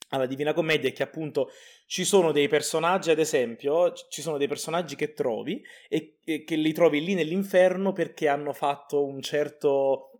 alla 0.10 0.26
Divina 0.26 0.54
Commedia, 0.54 0.89
è 0.89 0.94
che 0.94 1.04
appunto 1.04 1.50
ci 1.88 2.04
sono 2.06 2.32
dei 2.32 2.48
personaggi, 2.48 3.12
ad 3.12 3.20
esempio, 3.20 3.94
ci 4.10 4.22
sono 4.22 4.38
dei 4.38 4.48
personaggi 4.48 4.96
che 4.96 5.13
trovi 5.13 5.63
e, 5.89 6.18
e 6.24 6.44
che 6.44 6.56
li 6.56 6.74
trovi 6.74 7.04
lì 7.04 7.13
nell'inferno 7.13 7.91
perché 7.91 8.28
hanno 8.28 8.54
fatto 8.54 9.06
un 9.06 9.22
certo 9.22 10.15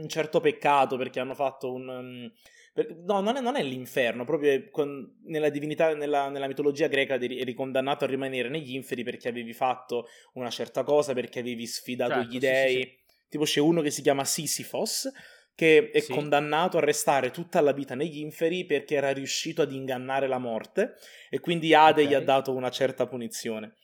un 0.00 0.08
certo 0.08 0.40
peccato 0.40 0.96
perché 0.96 1.20
hanno 1.20 1.34
fatto 1.34 1.72
un... 1.72 1.88
Um, 1.88 2.32
per, 2.72 2.94
no, 3.04 3.20
non 3.20 3.36
è, 3.36 3.40
non 3.40 3.56
è, 3.56 3.62
l'inferno, 3.64 4.24
proprio 4.24 4.70
con, 4.70 5.18
nella 5.24 5.48
divinità, 5.48 5.92
nella, 5.94 6.28
nella, 6.28 6.46
mitologia 6.46 6.86
greca 6.86 7.14
eri 7.14 7.52
condannato 7.52 8.04
a 8.04 8.06
rimanere 8.06 8.48
negli 8.48 8.74
inferi 8.74 9.02
perché 9.02 9.28
avevi 9.28 9.52
fatto 9.52 10.06
una 10.34 10.50
certa 10.50 10.84
cosa, 10.84 11.12
perché 11.12 11.40
avevi 11.40 11.66
sfidato 11.66 12.12
certo, 12.12 12.28
gli 12.28 12.38
dei. 12.38 12.68
Sì, 12.68 12.76
sì, 12.76 12.82
sì. 12.82 12.98
Tipo 13.28 13.44
c'è 13.44 13.60
uno 13.60 13.80
che 13.80 13.90
si 13.90 14.02
chiama 14.02 14.24
Sisyphos 14.24 15.10
che 15.54 15.90
è 15.90 16.04
condannato 16.06 16.78
a 16.78 16.80
restare 16.80 17.30
tutta 17.30 17.60
la 17.60 17.72
vita 17.72 17.94
negli 17.94 18.18
inferi 18.18 18.64
perché 18.64 18.94
era 18.94 19.12
riuscito 19.12 19.62
ad 19.62 19.72
ingannare 19.72 20.26
la 20.26 20.38
morte 20.38 20.94
e 21.28 21.38
quindi 21.40 21.74
Ade 21.74 22.02
okay. 22.02 22.12
gli 22.12 22.14
ha 22.14 22.20
dato 22.20 22.54
una 22.54 22.70
certa 22.70 23.06
punizione. 23.06 23.74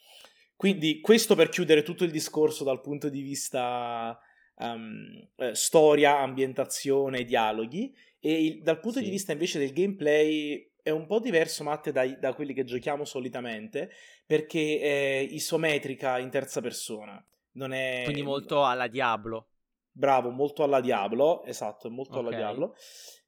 Quindi 0.57 1.01
questo 1.01 1.35
per 1.35 1.51
chiudere 1.51 1.83
tutto 1.83 2.05
il 2.05 2.11
discorso 2.11 2.65
dal 2.65 2.81
punto 2.81 3.11
di 3.11 3.21
vista 3.21 4.19
um, 4.57 5.29
eh, 5.37 5.55
storia, 5.55 6.19
ambientazione, 6.19 7.25
dialoghi 7.25 7.95
e 8.21 8.45
il, 8.45 8.63
dal 8.63 8.81
punto 8.81 8.99
sì. 8.99 9.05
di 9.05 9.11
vista 9.11 9.33
invece 9.33 9.59
del 9.59 9.73
gameplay 9.73 10.73
è 10.83 10.91
un 10.91 11.07
po' 11.07 11.19
diverso 11.19 11.63
Matte 11.65 11.93
da, 11.93 12.07
da 12.07 12.33
quelli 12.33 12.55
che 12.55 12.65
giochiamo 12.65 13.05
solitamente 13.05 13.91
perché 14.25 14.79
è 14.81 15.27
isometrica 15.31 16.19
in 16.19 16.31
terza 16.31 16.61
persona. 16.61 17.23
Non 17.53 17.73
è... 17.73 18.03
Quindi 18.05 18.23
molto 18.23 18.65
alla 18.65 18.87
Diablo. 18.87 19.49
Bravo, 19.97 20.29
molto 20.31 20.63
alla 20.63 20.81
Diablo, 20.83 21.43
esatto, 21.45 21.91
molto 21.91 22.19
okay. 22.19 22.27
alla 22.27 22.37
Diablo. 22.37 22.75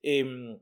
E, 0.00 0.18
ehm, 0.18 0.60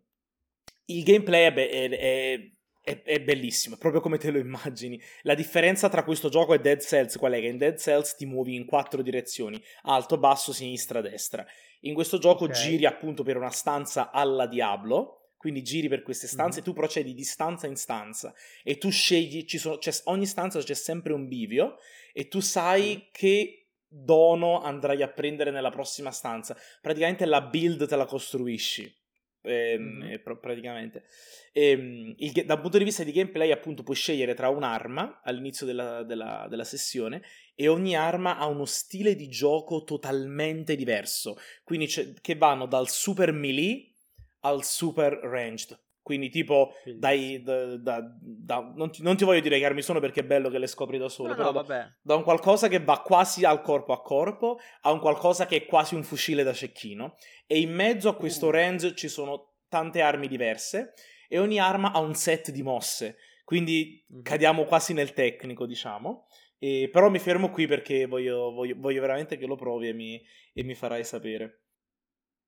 il 0.87 1.03
gameplay 1.03 1.53
è, 1.53 1.53
è, 1.53 1.89
è 1.89 2.51
è, 2.87 3.03
è, 3.03 3.21
bellissimo, 3.21 3.75
è 3.75 3.79
proprio 3.79 4.01
come 4.01 4.17
te 4.17 4.31
lo 4.31 4.39
immagini. 4.39 5.01
La 5.23 5.35
differenza 5.35 5.89
tra 5.89 6.05
questo 6.05 6.29
gioco 6.29 6.55
e 6.55 6.61
Dead 6.61 6.81
Cells 6.81 7.17
qual 7.17 7.33
è? 7.33 7.41
Che 7.41 7.47
in 7.49 7.59
Dead 7.59 7.77
Cells 7.77 8.15
ti 8.15 8.27
muovi 8.27 8.55
in 8.55 8.65
quattro 8.65 9.03
direzioni, 9.03 9.61
alto, 9.83 10.19
basso, 10.19 10.53
sinistra, 10.53 11.01
destra. 11.01 11.45
In 11.81 11.95
questo 11.95 12.19
gioco 12.19 12.45
okay. 12.45 12.55
giri 12.55 12.87
appunto 12.87 13.25
per 13.25 13.37
una 13.37 13.51
stanza 13.51 14.13
alla 14.13 14.47
Diablo, 14.47 15.33
quindi 15.37 15.65
giri 15.65 15.89
per 15.89 16.03
queste 16.03 16.29
stanze, 16.29 16.61
mm-hmm. 16.61 16.69
tu 16.69 16.75
procedi 16.75 17.13
di 17.13 17.25
stanza 17.25 17.67
in 17.67 17.75
stanza 17.75 18.33
e 18.63 18.79
tu 18.79 18.89
scegli, 18.91 19.45
sono, 19.49 19.81
ogni 20.05 20.27
stanza 20.27 20.61
c'è 20.61 20.75
sempre 20.75 21.13
un 21.13 21.27
bivio 21.27 21.79
e 22.13 22.29
tu 22.29 22.39
sai 22.39 22.83
mm-hmm. 22.83 23.09
che 23.11 23.66
dono 23.89 24.63
andrai 24.63 25.03
a 25.03 25.09
prendere 25.09 25.51
nella 25.51 25.71
prossima 25.71 26.11
stanza. 26.11 26.57
Praticamente 26.81 27.25
la 27.27 27.43
build 27.43 27.87
te 27.87 27.97
la 27.97 28.07
costruisci 28.07 29.05
ehm, 29.47 29.83
mm-hmm. 29.83 30.23
pr- 30.23 30.39
praticamente. 30.39 31.05
Ehm, 31.53 32.15
il, 32.19 32.33
dal 32.45 32.61
punto 32.61 32.79
di 32.79 32.85
vista 32.85 33.05
di 33.05 33.13
gameplay, 33.13 33.51
appunto, 33.51 33.83
puoi 33.83 33.97
scegliere 33.97 34.35
tra 34.35 34.49
un'arma 34.49 35.21
all'inizio 35.23 35.65
della, 35.65 36.03
della, 36.03 36.47
della 36.51 36.65
sessione 36.65 37.23
e 37.55 37.69
ogni 37.69 37.97
arma 37.97 38.37
ha 38.37 38.47
uno 38.47 38.65
stile 38.65 39.15
di 39.15 39.29
gioco 39.29 39.85
totalmente 39.85 40.77
diverso. 40.77 41.37
Quindi 41.65 41.87
che 42.21 42.35
vanno 42.35 42.67
dal 42.67 42.89
super 42.89 43.33
melee 43.33 43.93
al 44.41 44.65
super 44.65 45.13
ranged. 45.23 45.79
Quindi, 46.07 46.29
tipo, 46.29 46.73
dai, 46.85 47.43
da, 47.43 47.77
da, 47.79 48.01
da, 48.17 48.73
non, 48.77 48.93
ti, 48.93 49.03
non, 49.03 49.17
ti, 49.17 49.25
voglio 49.25 49.41
dire 49.41 49.59
che 49.59 49.65
armi 49.65 49.83
sono 49.83 49.99
perché 49.99 50.21
è 50.21 50.25
bello 50.25 50.51
che 50.51 50.59
le 50.59 50.69
scopri 50.69 50.99
da 50.99 51.09
solo. 51.09 51.31
No, 51.31 51.35
però 51.35 51.51
no, 51.51 51.65
da, 52.01 52.15
un 52.15 52.23
qualcosa 52.23 52.69
che 52.69 52.79
va 52.79 53.01
quasi 53.01 53.45
al 53.45 53.61
corpo 53.61 53.93
a 53.93 54.01
corpo 54.01 54.61
a 54.83 54.93
un 54.93 55.01
qualcosa 55.01 55.47
che 55.47 55.57
è 55.57 55.67
quasi 55.67 55.97
un 55.97 56.05
fucile 56.05 56.45
da 56.45 56.53
cecchino. 56.53 57.17
E 57.45 57.59
in 57.59 57.75
mezzo 57.75 58.09
a 58.09 58.15
questo 58.15 58.47
uh. 58.47 58.51
range 58.51 58.95
ci 58.95 59.09
sono 59.09 59.55
tante 59.69 60.01
armi 60.01 60.29
diverse. 60.29 60.93
E 61.29 61.41
ogni 61.41 61.59
arma 61.59 61.91
ha 61.91 61.99
un 61.99 62.15
set 62.15 62.53
di 62.53 62.63
mosse. 62.63 63.17
Quindi 63.43 64.07
mm-hmm. 64.13 64.23
cadiamo 64.23 64.63
quasi 64.63 64.93
nel 64.93 65.13
tecnico, 65.13 65.67
diciamo. 65.67 66.29
E, 66.57 66.89
però 66.93 67.11
mi 67.11 67.19
fermo 67.19 67.51
qui 67.51 67.67
perché 67.67 68.07
voglio, 68.07 68.53
voglio, 68.53 68.77
voglio 68.79 69.01
veramente 69.01 69.37
che 69.37 69.47
lo 69.47 69.57
provi 69.57 69.89
e 69.89 69.93
mi, 69.93 70.23
e 70.53 70.63
mi 70.63 70.77
farai 70.77 71.03
sapere. 71.03 71.63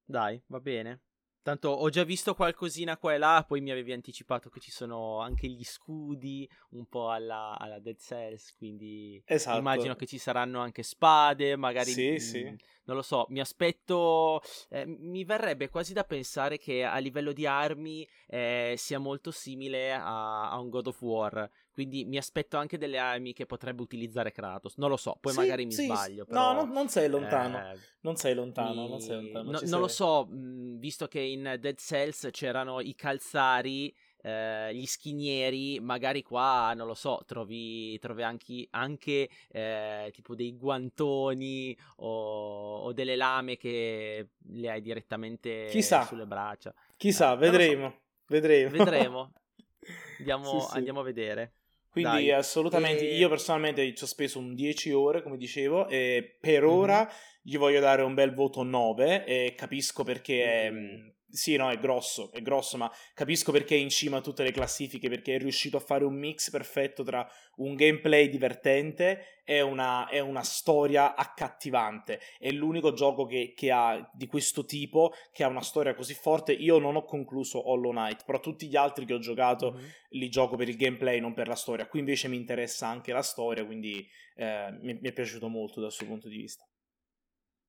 Dai, 0.05 0.41
va 0.47 0.61
bene. 0.61 1.01
Tanto 1.49 1.71
ho 1.71 1.89
già 1.89 2.05
visto 2.05 2.35
qualcosina 2.35 2.99
qua 2.99 3.15
e 3.15 3.17
là, 3.17 3.43
poi 3.49 3.63
mi 3.63 3.71
avevi 3.71 3.95
anticipato 3.95 4.51
che 4.51 4.61
ci 4.61 4.71
sono 4.71 5.21
anche 5.21 5.49
gli 5.49 5.65
scudi, 5.65 6.47
un 6.73 6.85
po' 6.85 7.11
alla, 7.11 7.57
alla 7.59 7.79
Dead 7.79 7.97
Cells, 7.97 8.55
quindi 8.55 9.23
esatto. 9.25 9.57
immagino 9.57 9.97
che 9.97 10.05
ci 10.05 10.19
saranno 10.19 10.61
anche 10.61 10.83
spade, 10.83 11.57
magari... 11.57 11.93
Sì, 11.93 12.11
mh, 12.11 12.17
sì. 12.19 12.43
Non 12.85 12.97
lo 12.97 13.01
so, 13.01 13.25
mi 13.31 13.41
aspetto... 13.41 14.43
Eh, 14.69 14.85
mi 14.85 15.25
verrebbe 15.25 15.71
quasi 15.71 15.95
da 15.95 16.05
pensare 16.05 16.59
che 16.59 16.85
a 16.85 16.99
livello 16.99 17.33
di 17.33 17.47
armi 17.47 18.07
eh, 18.27 18.75
sia 18.77 18.99
molto 18.99 19.31
simile 19.31 19.95
a, 19.95 20.51
a 20.51 20.59
un 20.59 20.69
God 20.69 20.89
of 20.89 21.01
War, 21.01 21.51
quindi 21.79 22.05
mi 22.05 22.17
aspetto 22.17 22.57
anche 22.57 22.77
delle 22.77 22.99
armi 22.99 23.33
che 23.33 23.47
potrebbe 23.47 23.83
utilizzare 23.83 24.33
Kratos. 24.33 24.79
Non 24.79 24.91
lo 24.91 24.97
so, 24.97 25.17
poi 25.21 25.31
sì, 25.31 25.39
magari 25.39 25.65
mi 25.65 25.71
sì, 25.71 25.85
sbaglio. 25.85 26.25
Però, 26.25 26.53
no, 26.53 26.65
no, 26.65 26.73
non 26.73 26.89
sei 26.89 27.09
lontano. 27.09 27.57
Eh, 27.57 27.79
non 28.01 28.17
sei 28.17 28.35
lontano, 28.35 28.83
mi... 28.83 28.89
non 28.89 29.01
sei 29.01 29.15
lontano. 29.15 29.51
No, 29.53 29.61
non 29.63 29.79
lo 29.79 29.87
so, 29.87 30.27
mh, 30.27 30.81
visto 30.81 31.07
che 31.07 31.21
in 31.21 31.57
Dead 31.61 31.79
Cells 31.79 32.31
c'erano 32.33 32.81
i 32.81 32.97
calzari. 32.97 33.95
Eh, 34.21 34.75
gli 34.75 34.87
schinieri, 34.87 35.79
magari 35.79 36.25
qua 36.25 36.73
non 36.75 36.89
lo 36.89 36.95
so, 36.95 37.23
trovi, 37.25 37.97
trovi 38.01 38.25
anche, 38.25 38.67
anche 38.71 39.29
eh, 39.49 40.11
tipo 40.13 40.35
dei 40.35 40.57
guantoni 40.57 41.79
o, 41.99 42.79
o, 42.79 42.93
delle 42.93 43.15
lame 43.15 43.57
che 43.57 44.31
le 44.37 44.69
hai 44.69 44.83
direttamente 44.83 45.69
Chissà. 45.71 46.05
sulle 46.05 46.27
braccia. 46.27 46.75
Chissà, 46.97 47.35
eh, 47.35 47.37
vedremo. 47.37 47.89
So. 47.91 48.01
Vedremo. 48.27 48.71
Vedremo. 48.71 49.33
Andiamo, 50.19 50.61
sì, 50.61 50.67
sì. 50.67 50.77
andiamo 50.77 50.99
a 50.99 51.05
vedere. 51.05 51.53
Quindi 51.91 52.27
Dai. 52.27 52.33
assolutamente, 52.33 53.09
e... 53.09 53.17
io 53.17 53.29
personalmente 53.29 53.95
ci 53.95 54.05
ho 54.05 54.07
speso 54.07 54.39
un 54.39 54.55
10 54.55 54.93
ore, 54.93 55.23
come 55.23 55.37
dicevo, 55.37 55.89
e 55.89 56.37
per 56.41 56.63
mm-hmm. 56.63 56.71
ora 56.71 57.09
gli 57.43 57.57
voglio 57.57 57.81
dare 57.81 58.03
un 58.03 58.15
bel 58.15 58.35
voto 58.35 58.63
9 58.63 59.25
e 59.25 59.55
capisco 59.57 60.05
perché... 60.05 60.71
Mm. 60.71 61.09
Sì, 61.31 61.57
no, 61.57 61.71
è 61.71 61.79
grosso, 61.79 62.33
è 62.33 62.41
grosso, 62.41 62.79
ma 62.79 62.91
capisco 63.13 63.53
perché 63.53 63.75
è 63.75 63.79
in 63.79 63.91
cima 63.91 64.17
a 64.17 64.21
tutte 64.23 64.43
le 64.43 64.51
classifiche, 64.51 65.11
perché 65.11 65.35
è 65.35 65.39
riuscito 65.39 65.77
a 65.77 65.81
fare 65.81 66.05
un 66.05 66.15
mix 66.15 66.49
perfetto 66.49 67.03
tra 67.03 67.29
un 67.57 67.75
gameplay 67.75 68.31
divertente 68.31 69.43
e 69.45 69.61
una, 69.61 70.09
e 70.09 70.21
una 70.21 70.43
storia 70.43 71.15
accattivante. 71.15 72.19
È 72.39 72.51
l'unico 72.51 72.95
gioco 72.95 73.27
che, 73.27 73.53
che, 73.55 73.71
ha 73.71 74.11
di 74.15 74.27
questo 74.27 74.65
tipo, 74.65 75.13
che 75.31 75.45
ha 75.45 75.49
una 75.49 75.61
storia 75.61 75.95
così 75.95 76.15
forte. 76.15 76.53
Io 76.53 76.79
non 76.79 76.97
ho 76.97 77.05
concluso 77.05 77.69
Hollow 77.69 77.91
Knight, 77.91 78.25
però 78.25 78.41
tutti 78.41 78.67
gli 78.67 78.77
altri 78.77 79.05
che 79.05 79.13
ho 79.13 79.19
giocato 79.19 79.73
mm-hmm. 79.73 79.89
li 80.11 80.31
gioco 80.31 80.57
per 80.57 80.71
il 80.71 80.77
gameplay, 80.77 81.21
non 81.21 81.35
per 81.35 81.47
la 81.47 81.57
storia. 81.57 81.89
Qui 81.89 81.99
invece 81.99 82.29
mi 82.29 82.37
interessa 82.37 82.89
anche 82.89 83.13
la 83.13 83.23
storia, 83.23 83.67
quindi 83.67 84.03
eh, 84.35 84.71
mi, 84.81 84.95
mi 84.95 85.09
è 85.09 85.13
piaciuto 85.13 85.49
molto 85.49 85.79
dal 85.83 85.93
suo 85.93 86.07
punto 86.07 86.27
di 86.29 86.37
vista. 86.37 86.65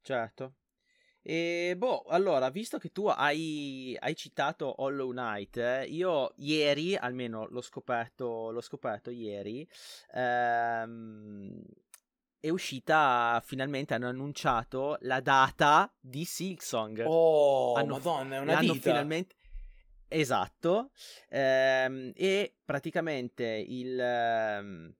Certo, 0.01 0.53
e 1.21 1.75
boh, 1.77 2.03
allora, 2.07 2.49
visto 2.49 2.77
che 2.77 2.91
tu 2.91 3.07
hai, 3.07 3.95
hai 3.99 4.15
citato 4.15 4.81
Hollow 4.81 5.11
Knight, 5.11 5.57
eh, 5.57 5.85
io 5.85 6.33
ieri, 6.37 6.95
almeno 6.95 7.45
l'ho 7.49 7.61
scoperto, 7.61 8.51
l'ho 8.51 8.61
scoperto 8.61 9.09
ieri, 9.09 9.67
ehm, 10.13 11.61
è 12.39 12.49
uscita, 12.49 13.41
finalmente 13.45 13.93
hanno 13.93 14.07
annunciato 14.07 14.97
la 15.01 15.19
data 15.19 15.93
di 15.99 16.23
Silksong. 16.23 17.03
Oh, 17.05 17.73
hanno, 17.73 17.93
madonna, 17.93 18.35
è 18.35 18.39
una 18.39 18.59
vita. 18.59 18.73
finalmente... 18.73 19.35
Esatto, 20.07 20.91
ehm, 21.29 22.11
e 22.15 22.55
praticamente 22.65 23.45
il... 23.45 23.99
Ehm, 23.99 24.95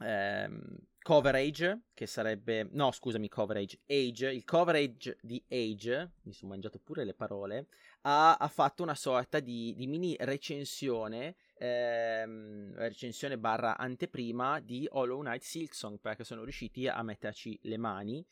ehm 0.00 0.87
coverage, 1.08 1.84
che 1.94 2.06
sarebbe, 2.06 2.68
no 2.72 2.90
scusami, 2.90 3.30
coverage, 3.30 3.78
age, 3.86 4.30
il 4.30 4.44
coverage 4.44 5.16
di 5.22 5.42
age, 5.48 6.10
mi 6.24 6.34
sono 6.34 6.50
mangiato 6.50 6.78
pure 6.78 7.02
le 7.02 7.14
parole, 7.14 7.68
ha, 8.02 8.36
ha 8.36 8.48
fatto 8.48 8.82
una 8.82 8.94
sorta 8.94 9.40
di, 9.40 9.72
di 9.74 9.86
mini 9.86 10.14
recensione, 10.20 11.36
ehm, 11.56 12.74
recensione 12.74 13.38
barra 13.38 13.78
anteprima 13.78 14.60
di 14.60 14.86
Hollow 14.86 15.20
Knight 15.20 15.40
Silksong, 15.40 15.98
perché 15.98 16.24
sono 16.24 16.42
riusciti 16.42 16.86
a 16.86 17.02
metterci 17.02 17.58
le 17.62 17.78
mani. 17.78 18.22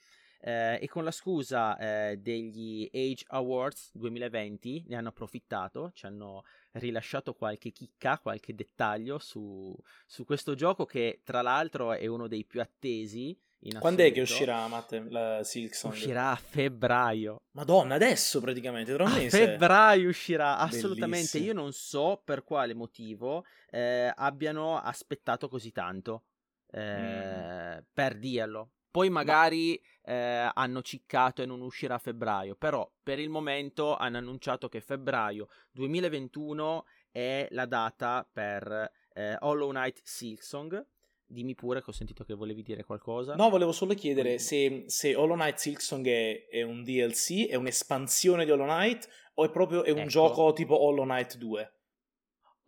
Eh, 0.41 0.79
e 0.81 0.89
con 0.89 1.05
la 1.05 1.11
scusa 1.11 1.77
eh, 1.79 2.19
degli 2.19 2.89
Age 2.93 3.25
Awards 3.29 3.91
2020 3.95 4.85
ne 4.89 4.97
hanno 4.97 5.09
approfittato, 5.09 5.91
ci 5.95 6.07
hanno 6.07 6.45
rilasciato 6.73 7.35
qualche 7.35 7.71
chicca, 7.71 8.19
qualche 8.19 8.55
dettaglio 8.55 9.19
su, 9.19 9.75
su 10.07 10.25
questo 10.25 10.55
gioco 10.55 10.85
che 10.85 11.21
tra 11.25 11.43
l'altro 11.43 11.93
è 11.93 12.07
uno 12.07 12.29
dei 12.29 12.45
più 12.45 12.61
attesi. 12.61 13.39
Quando 13.79 14.05
è 14.05 14.13
che 14.13 14.21
uscirà, 14.21 14.69
Matte, 14.69 15.07
la 15.09 15.43
Silksong? 15.43 15.93
Uscirà 15.93 16.31
a 16.31 16.37
febbraio. 16.37 17.41
Madonna, 17.53 17.97
adesso 17.97 18.41
praticamente, 18.41 18.93
tra 18.95 19.05
un 19.05 19.11
a 19.11 19.15
mese. 19.17 19.39
febbraio 19.39 20.09
uscirà, 20.09 20.59
assolutamente. 20.59 21.31
Bellissimo. 21.33 21.45
Io 21.47 21.53
non 21.55 21.73
so 21.73 22.21
per 22.25 22.45
quale 22.45 22.75
motivo 22.75 23.45
eh, 23.71 24.13
abbiano 24.15 24.79
aspettato 24.79 25.49
così 25.49 25.73
tanto 25.73 26.25
eh, 26.71 27.77
mm. 27.77 27.79
per 27.93 28.19
dirlo. 28.19 28.71
Poi 28.97 29.11
magari 29.11 29.79
eh, 30.05 30.51
hanno 30.55 30.81
ciccato 30.81 31.43
e 31.43 31.45
non 31.45 31.61
uscirà 31.61 31.97
a 31.97 31.99
febbraio, 31.99 32.55
però 32.57 32.91
per 33.03 33.19
il 33.19 33.29
momento 33.29 33.95
hanno 33.95 34.17
annunciato 34.17 34.71
che 34.71 34.81
febbraio 34.81 35.49
2021 35.73 36.87
è 37.11 37.47
la 37.51 37.67
data 37.67 38.27
per 38.33 38.91
eh, 39.13 39.37
Hollow 39.41 39.69
Knight 39.69 40.01
Silksong. 40.03 40.83
Dimmi 41.27 41.55
pure 41.55 41.83
che 41.83 41.91
ho 41.91 41.93
sentito 41.93 42.25
che 42.25 42.33
volevi 42.33 42.63
dire 42.63 42.85
qualcosa. 42.85 43.35
No, 43.35 43.51
volevo 43.51 43.73
solo 43.73 43.93
chiedere 43.93 44.39
se, 44.39 44.85
se 44.87 45.15
Hollow 45.15 45.37
Knight 45.37 45.59
Silksong 45.59 46.07
è, 46.07 46.47
è, 46.49 46.63
un 46.63 46.83
DLC, 46.83 47.49
è 47.49 47.55
un'espansione 47.55 48.47
di 48.47 48.51
Hollow 48.51 48.65
Knight 48.65 49.11
o 49.35 49.45
è 49.45 49.51
proprio 49.51 49.85
è 49.85 49.91
un 49.91 49.99
ecco. 49.99 50.09
gioco 50.09 50.55
tipo 50.55 50.81
Hollow 50.81 51.05
Knight 51.05 51.37
2? 51.37 51.76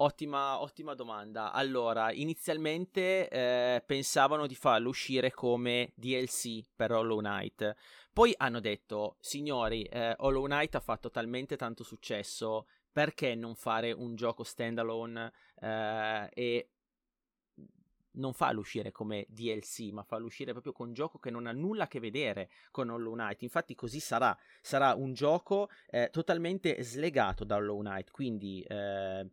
Ottima, 0.01 0.61
ottima 0.61 0.95
domanda. 0.95 1.51
Allora, 1.51 2.13
inizialmente 2.13 3.29
eh, 3.29 3.83
pensavano 3.85 4.47
di 4.47 4.55
farlo 4.55 4.91
uscire 4.91 5.33
come 5.33 5.91
DLC 5.97 6.65
per 6.77 6.93
Hollow 6.93 7.19
Knight. 7.19 7.75
Poi 8.13 8.33
hanno 8.37 8.61
detto, 8.61 9.17
signori, 9.19 9.83
eh, 9.83 10.15
Hollow 10.19 10.45
Knight 10.45 10.77
ha 10.77 10.81
fatto 10.81 11.11
talmente 11.11 11.57
tanto 11.57 11.83
successo, 11.83 12.69
perché 12.93 13.35
non 13.35 13.57
fare 13.57 13.91
un 13.91 14.15
gioco 14.15 14.45
standalone 14.45 15.33
eh, 15.61 16.29
e 16.33 16.71
non 18.13 18.33
farlo 18.35 18.61
uscire 18.61 18.93
come 18.93 19.27
DLC, 19.29 19.91
ma 19.91 20.05
farlo 20.05 20.27
uscire 20.27 20.53
proprio 20.53 20.73
con 20.73 20.89
un 20.89 20.93
gioco 20.93 21.19
che 21.19 21.31
non 21.31 21.49
ha 21.49 21.53
nulla 21.53 21.85
a 21.85 21.89
che 21.89 21.99
vedere 21.99 22.51
con 22.71 22.89
Hollow 22.89 23.15
Knight. 23.15 23.43
Infatti, 23.43 23.75
così 23.75 23.99
sarà. 23.99 24.37
Sarà 24.63 24.95
un 24.95 25.13
gioco 25.13 25.69
eh, 25.91 26.09
totalmente 26.13 26.85
slegato 26.85 27.43
da 27.43 27.57
Hollow 27.57 27.81
Knight. 27.81 28.13
Quindi 28.13 28.63
eh, 28.63 29.29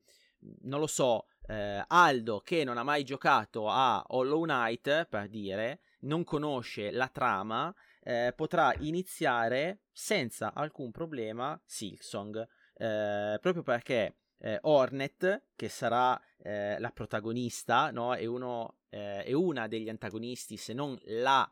non 0.62 0.80
lo 0.80 0.88
so, 0.88 1.28
eh, 1.48 1.84
Aldo 1.88 2.40
che 2.40 2.64
non 2.64 2.78
ha 2.78 2.84
mai 2.84 3.04
giocato 3.04 3.70
a 3.70 4.04
Hollow 4.08 4.44
Knight, 4.44 5.06
per 5.06 5.28
dire, 5.30 5.82
non 6.02 6.24
conosce 6.24 6.92
la 6.92 7.08
trama, 7.08 7.74
eh, 8.02 8.34
potrà 8.36 8.74
iniziare 8.80 9.82
senza 9.92 10.54
alcun 10.54 10.92
problema 10.92 11.60
Silksong, 11.66 12.48
eh, 12.76 13.38
proprio 13.42 13.64
perché 13.64 14.18
eh, 14.40 14.60
Hornet, 14.62 15.48
che 15.56 15.70
sarà 15.70 16.20
eh, 16.38 16.78
la 16.80 16.92
protagonista, 16.92 17.92
no? 17.92 18.14
è, 18.14 18.26
uno, 18.26 18.80
eh, 18.90 19.24
è 19.24 19.34
una 19.34 19.68
degli 19.68 19.90
antagonisti, 19.90 20.58
se 20.58 20.74
non 20.74 20.98
la 21.06 21.50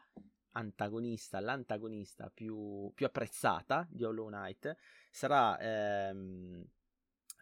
antagonista, 0.56 1.39
l'antagonista 1.39 2.29
più, 2.29 2.91
più 2.93 3.06
apprezzata 3.06 3.88
di 3.89 4.03
Hollow 4.03 4.27
Knight, 4.27 4.75
sarà... 5.10 5.60
Ehm, 5.60 6.65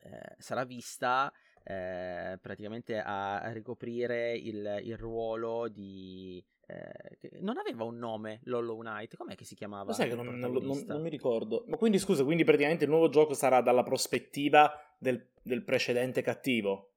eh, 0.03 0.35
sarà 0.37 0.63
vista 0.63 1.31
eh, 1.63 2.37
praticamente 2.41 2.99
a, 2.99 3.51
ricoprire 3.51 4.35
il, 4.35 4.79
il 4.83 4.97
ruolo 4.97 5.67
di... 5.67 6.43
Eh, 6.65 7.39
non 7.41 7.57
aveva 7.57 7.83
un 7.83 7.97
nome 7.97 8.39
l'Hollow 8.43 8.79
Knight, 8.79 9.15
com'è 9.17 9.35
che 9.35 9.43
si 9.43 9.55
chiamava? 9.55 9.85
Lo 9.85 9.93
sai 9.93 10.09
che 10.09 10.15
non, 10.15 10.25
non, 10.39 10.51
non, 10.53 10.83
non, 10.87 11.01
mi 11.01 11.09
ricordo. 11.09 11.65
Ma 11.67 11.75
quindi 11.75 11.99
scusa, 11.99 12.23
quindi 12.23 12.43
praticamente 12.43 12.85
il 12.85 12.89
nuovo 12.89 13.09
gioco 13.09 13.33
sarà 13.33 13.61
dalla 13.61 13.83
prospettiva 13.83 14.71
del, 14.97 15.31
del 15.41 15.63
precedente 15.63 16.21
cattivo? 16.21 16.91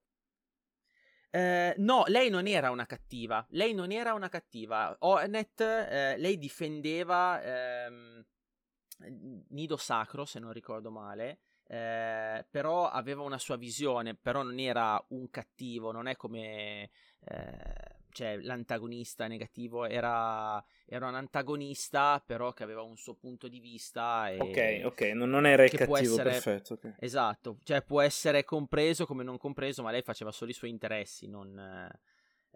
Eh, 1.30 1.74
no, 1.78 2.04
lei 2.06 2.30
non 2.30 2.46
era 2.46 2.70
una 2.70 2.86
cattiva. 2.86 3.44
Lei 3.50 3.74
non 3.74 3.90
era 3.90 4.14
una 4.14 4.28
cattiva. 4.28 4.96
Hornet, 5.00 5.60
eh, 5.60 6.16
lei 6.16 6.38
difendeva 6.38 7.42
ehm, 7.42 8.24
Nido 9.48 9.76
Sacro, 9.76 10.24
se 10.24 10.38
non 10.38 10.52
ricordo 10.52 10.92
male. 10.92 11.40
Eh, 11.66 12.44
però 12.50 12.88
aveva 12.90 13.22
una 13.22 13.38
sua 13.38 13.56
visione, 13.56 14.14
però 14.14 14.42
non 14.42 14.58
era 14.58 15.02
un 15.08 15.30
cattivo, 15.30 15.92
non 15.92 16.06
è 16.08 16.16
come 16.16 16.90
eh, 17.20 17.94
cioè, 18.14 18.36
l'antagonista 18.36 19.26
negativo, 19.26 19.86
era, 19.86 20.62
era, 20.86 21.08
un 21.08 21.14
antagonista 21.16 22.22
però 22.24 22.52
che 22.52 22.62
aveva 22.62 22.82
un 22.82 22.96
suo 22.96 23.14
punto 23.14 23.48
di 23.48 23.58
vista. 23.58 24.30
E 24.30 24.38
ok, 24.38 24.86
ok, 24.86 25.00
non, 25.14 25.30
non 25.30 25.46
era 25.46 25.64
il 25.64 25.70
cattivo, 25.70 25.96
essere, 25.96 26.30
perfetto. 26.30 26.74
Okay. 26.74 26.94
Esatto, 27.00 27.58
cioè 27.64 27.82
può 27.82 28.00
essere 28.00 28.44
compreso 28.44 29.04
come 29.04 29.24
non 29.24 29.36
compreso, 29.36 29.82
ma 29.82 29.90
lei 29.90 30.02
faceva 30.02 30.30
solo 30.30 30.50
i 30.50 30.54
suoi 30.54 30.70
interessi, 30.70 31.26
non... 31.28 31.58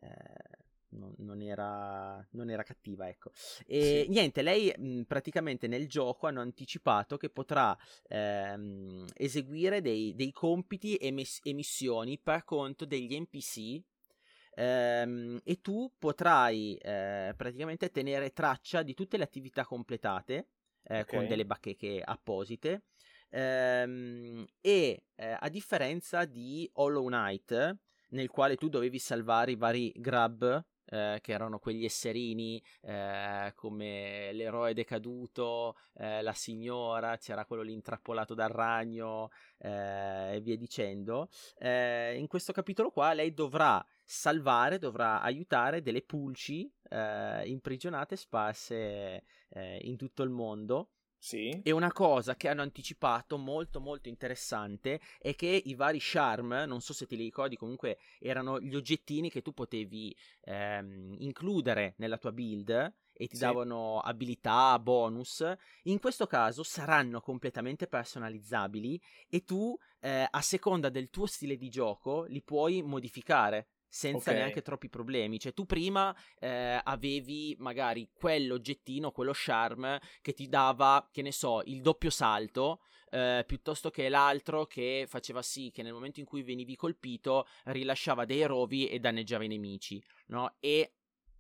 Eh, 0.00 0.66
non, 0.90 1.14
non, 1.18 1.42
era, 1.42 2.26
non, 2.32 2.50
era, 2.50 2.62
cattiva, 2.62 3.08
ecco. 3.08 3.30
E 3.66 4.04
sì. 4.04 4.10
niente, 4.10 4.42
lei 4.42 4.72
mh, 4.76 5.02
praticamente 5.02 5.66
nel 5.66 5.88
gioco 5.88 6.26
hanno 6.26 6.40
anticipato 6.40 7.16
che 7.16 7.30
potrà 7.30 7.76
ehm, 8.08 9.06
eseguire 9.14 9.80
dei, 9.80 10.14
dei 10.14 10.32
compiti 10.32 10.96
e, 10.96 11.10
mes- 11.10 11.40
e 11.42 11.52
missioni 11.52 12.18
per 12.18 12.44
conto 12.44 12.84
degli 12.84 13.18
NPC 13.18 13.82
ehm, 14.54 15.40
e 15.44 15.60
tu 15.60 15.92
potrai 15.98 16.76
eh, 16.76 17.34
praticamente 17.36 17.90
tenere 17.90 18.32
traccia 18.32 18.82
di 18.82 18.94
tutte 18.94 19.16
le 19.16 19.24
attività 19.24 19.64
completate 19.64 20.48
eh, 20.84 21.00
okay. 21.00 21.04
con 21.04 21.26
delle 21.26 21.46
bacheche 21.46 22.02
apposite. 22.04 22.84
Ehm, 23.30 24.44
e 24.60 25.04
eh, 25.14 25.36
a 25.38 25.48
differenza 25.48 26.24
di 26.24 26.68
Hollow 26.74 27.06
Knight, 27.06 27.76
nel 28.10 28.28
quale 28.30 28.56
tu 28.56 28.68
dovevi 28.68 28.98
salvare 28.98 29.52
i 29.52 29.56
vari 29.56 29.92
grab 29.96 30.64
eh, 30.90 31.18
che 31.20 31.32
erano 31.32 31.58
quegli 31.58 31.84
esserini 31.84 32.62
eh, 32.82 33.52
come 33.54 34.32
l'eroe 34.32 34.74
decaduto, 34.74 35.76
eh, 35.94 36.22
la 36.22 36.32
signora, 36.32 37.16
c'era 37.16 37.44
quello 37.44 37.62
lì 37.62 37.72
intrappolato 37.72 38.34
dal 38.34 38.50
ragno 38.50 39.30
eh, 39.58 40.36
e 40.36 40.40
via 40.40 40.56
dicendo. 40.56 41.28
Eh, 41.58 42.16
in 42.18 42.26
questo 42.26 42.52
capitolo 42.52 42.90
qua 42.90 43.12
lei 43.12 43.32
dovrà 43.34 43.84
salvare, 44.04 44.78
dovrà 44.78 45.20
aiutare 45.20 45.82
delle 45.82 46.02
pulci 46.02 46.70
imprigionate 46.90 48.16
sparse 48.16 49.24
in 49.82 49.98
tutto 49.98 50.22
il 50.22 50.30
mondo 50.30 50.92
sì. 51.18 51.60
E 51.62 51.70
una 51.72 51.92
cosa 51.92 52.36
che 52.36 52.48
hanno 52.48 52.62
anticipato 52.62 53.36
molto 53.36 53.80
molto 53.80 54.08
interessante 54.08 55.00
è 55.18 55.34
che 55.34 55.62
i 55.64 55.74
vari 55.74 55.98
charm, 56.00 56.64
non 56.66 56.80
so 56.80 56.92
se 56.92 57.06
te 57.06 57.16
li 57.16 57.24
ricordi, 57.24 57.56
comunque 57.56 57.98
erano 58.20 58.60
gli 58.60 58.74
oggettini 58.74 59.28
che 59.30 59.42
tu 59.42 59.52
potevi 59.52 60.16
ehm, 60.42 61.16
includere 61.18 61.94
nella 61.98 62.18
tua 62.18 62.32
build 62.32 62.94
e 63.20 63.26
ti 63.26 63.34
sì. 63.34 63.42
davano 63.42 63.98
abilità, 63.98 64.78
bonus. 64.78 65.44
In 65.84 65.98
questo 65.98 66.26
caso 66.26 66.62
saranno 66.62 67.20
completamente 67.20 67.88
personalizzabili 67.88 69.00
e 69.28 69.42
tu 69.42 69.76
eh, 70.00 70.26
a 70.30 70.40
seconda 70.40 70.88
del 70.88 71.10
tuo 71.10 71.26
stile 71.26 71.56
di 71.56 71.68
gioco 71.68 72.24
li 72.28 72.42
puoi 72.42 72.80
modificare 72.82 73.70
senza 73.88 74.30
okay. 74.30 74.34
neanche 74.34 74.62
troppi 74.62 74.88
problemi. 74.88 75.38
Cioè, 75.38 75.54
tu 75.54 75.64
prima 75.64 76.14
eh, 76.38 76.80
avevi 76.82 77.56
magari 77.58 78.10
quell'oggettino, 78.12 79.10
quello 79.10 79.32
charm 79.34 79.98
che 80.20 80.32
ti 80.32 80.48
dava, 80.48 81.08
che 81.10 81.22
ne 81.22 81.32
so, 81.32 81.62
il 81.64 81.80
doppio 81.80 82.10
salto. 82.10 82.80
Eh, 83.10 83.42
piuttosto 83.46 83.88
che 83.88 84.10
l'altro 84.10 84.66
che 84.66 85.06
faceva 85.08 85.40
sì 85.40 85.70
che 85.72 85.82
nel 85.82 85.94
momento 85.94 86.20
in 86.20 86.26
cui 86.26 86.42
venivi 86.42 86.76
colpito 86.76 87.46
rilasciava 87.64 88.26
dei 88.26 88.44
rovi 88.44 88.86
e 88.86 88.98
danneggiava 88.98 89.44
i 89.44 89.48
nemici, 89.48 90.02
no? 90.26 90.56
E 90.60 90.92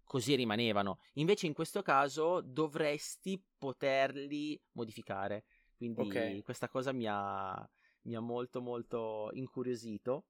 così 0.08 0.34
rimanevano. 0.34 0.98
Invece 1.14 1.46
in 1.46 1.52
questo 1.52 1.82
caso 1.82 2.40
dovresti 2.40 3.40
poterli 3.58 4.60
modificare. 4.72 5.44
Quindi 5.76 6.00
okay. 6.00 6.42
questa 6.42 6.68
cosa 6.68 6.90
mi 6.92 7.04
ha, 7.06 7.70
mi 8.04 8.16
ha 8.16 8.20
molto 8.20 8.60
molto 8.60 9.28
incuriosito. 9.34 10.24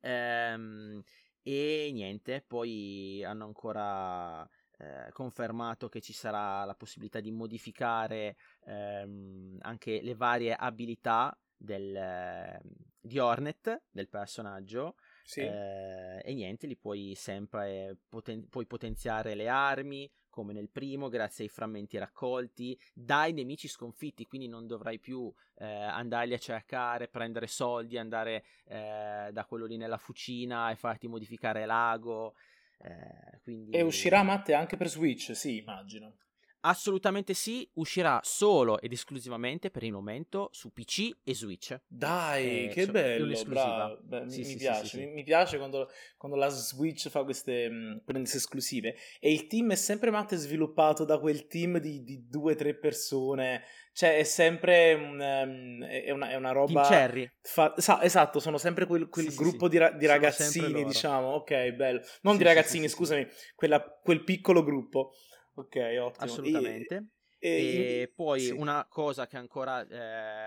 Ehm, 0.00 1.02
e 1.42 1.90
niente, 1.92 2.44
poi 2.46 3.24
hanno 3.24 3.44
ancora 3.44 4.46
eh, 4.78 5.10
confermato 5.12 5.88
che 5.88 6.00
ci 6.00 6.12
sarà 6.12 6.64
la 6.64 6.74
possibilità 6.74 7.20
di 7.20 7.30
modificare 7.30 8.36
ehm, 8.66 9.58
anche 9.60 10.00
le 10.02 10.14
varie 10.14 10.54
abilità 10.54 11.36
del, 11.56 12.58
di 13.00 13.18
Hornet, 13.18 13.82
del 13.90 14.08
personaggio. 14.08 14.96
Sì. 15.28 15.40
Eh, 15.42 16.22
e 16.24 16.32
niente, 16.32 16.66
li 16.66 16.74
puoi 16.74 17.12
sempre 17.14 17.98
poten- 18.08 18.48
puoi 18.48 18.64
potenziare 18.64 19.34
le 19.34 19.46
armi, 19.46 20.10
come 20.30 20.54
nel 20.54 20.70
primo, 20.70 21.10
grazie 21.10 21.44
ai 21.44 21.50
frammenti 21.50 21.98
raccolti, 21.98 22.80
dai 22.94 23.34
nemici 23.34 23.68
sconfitti, 23.68 24.24
quindi 24.24 24.48
non 24.48 24.66
dovrai 24.66 24.98
più 24.98 25.30
eh, 25.56 25.66
andarli 25.66 26.32
a 26.32 26.38
cercare, 26.38 27.08
prendere 27.08 27.46
soldi, 27.46 27.98
andare 27.98 28.42
eh, 28.68 29.28
da 29.30 29.44
quello 29.46 29.66
lì 29.66 29.76
nella 29.76 29.98
fucina 29.98 30.70
e 30.70 30.76
farti 30.76 31.08
modificare 31.08 31.66
l'ago. 31.66 32.34
Eh, 32.78 33.38
quindi... 33.42 33.76
E 33.76 33.82
uscirà 33.82 34.22
Matte 34.22 34.54
anche 34.54 34.78
per 34.78 34.88
Switch, 34.88 35.36
sì, 35.36 35.58
immagino. 35.58 36.16
Assolutamente 36.60 37.34
sì, 37.34 37.68
uscirà 37.74 38.18
solo 38.24 38.80
ed 38.80 38.92
esclusivamente 38.92 39.70
per 39.70 39.84
il 39.84 39.92
momento 39.92 40.48
su 40.52 40.72
PC 40.72 41.10
e 41.22 41.34
Switch. 41.34 41.78
Dai, 41.86 42.66
eh, 42.66 42.68
che 42.68 42.84
so, 42.84 42.90
bello, 42.90 43.42
bravo. 43.44 43.98
Beh, 44.02 44.28
sì, 44.28 44.38
mi, 44.38 44.44
sì, 44.44 44.56
piace, 44.56 44.86
sì, 44.86 44.98
mi, 44.98 45.06
mi, 45.06 45.22
piace 45.22 45.56
quando, 45.58 45.88
quando, 46.16 46.36
la 46.36 46.48
Switch 46.48 47.08
fa 47.08 47.22
queste, 47.22 47.68
mh, 47.68 48.02
esclusive. 48.22 48.96
E 49.20 49.30
il 49.30 49.46
team 49.46 49.70
è 49.70 49.76
sempre 49.76 50.10
Matte 50.10 50.36
sviluppato 50.36 51.04
da 51.04 51.18
quel 51.18 51.46
team 51.46 51.78
di, 51.78 52.02
di 52.02 52.26
due 52.28 52.54
o 52.54 52.56
tre 52.56 52.74
persone. 52.74 53.62
Cioè, 53.92 54.16
è 54.16 54.24
sempre 54.24 54.94
un, 54.94 55.20
um, 55.20 55.84
è, 55.84 56.10
una, 56.10 56.30
è 56.30 56.34
una 56.34 56.52
roba... 56.52 56.82
Team 56.82 56.88
Cherry. 56.88 57.32
Fa... 57.40 57.74
esatto, 58.02 58.40
sono 58.40 58.58
sempre 58.58 58.86
quel, 58.86 59.08
quel 59.08 59.32
gruppo 59.34 59.68
di, 59.68 59.76
ra- 59.76 59.90
di 59.90 60.06
ragazzini, 60.06 60.84
diciamo. 60.84 61.34
Ok, 61.34 61.70
bello. 61.72 62.00
Non 62.22 62.36
di 62.36 62.42
ragazzini, 62.42 62.88
scusami, 62.88 63.26
quella, 63.54 63.80
quel 63.80 64.24
piccolo 64.24 64.62
gruppo. 64.62 65.12
Ok, 65.58 65.76
ottimo. 66.00 66.24
Assolutamente. 66.24 67.06
E, 67.40 67.48
e, 67.48 68.00
e 68.02 68.12
poi 68.14 68.40
sì. 68.40 68.50
una 68.50 68.86
cosa 68.88 69.26
che 69.26 69.36
ancora 69.36 69.86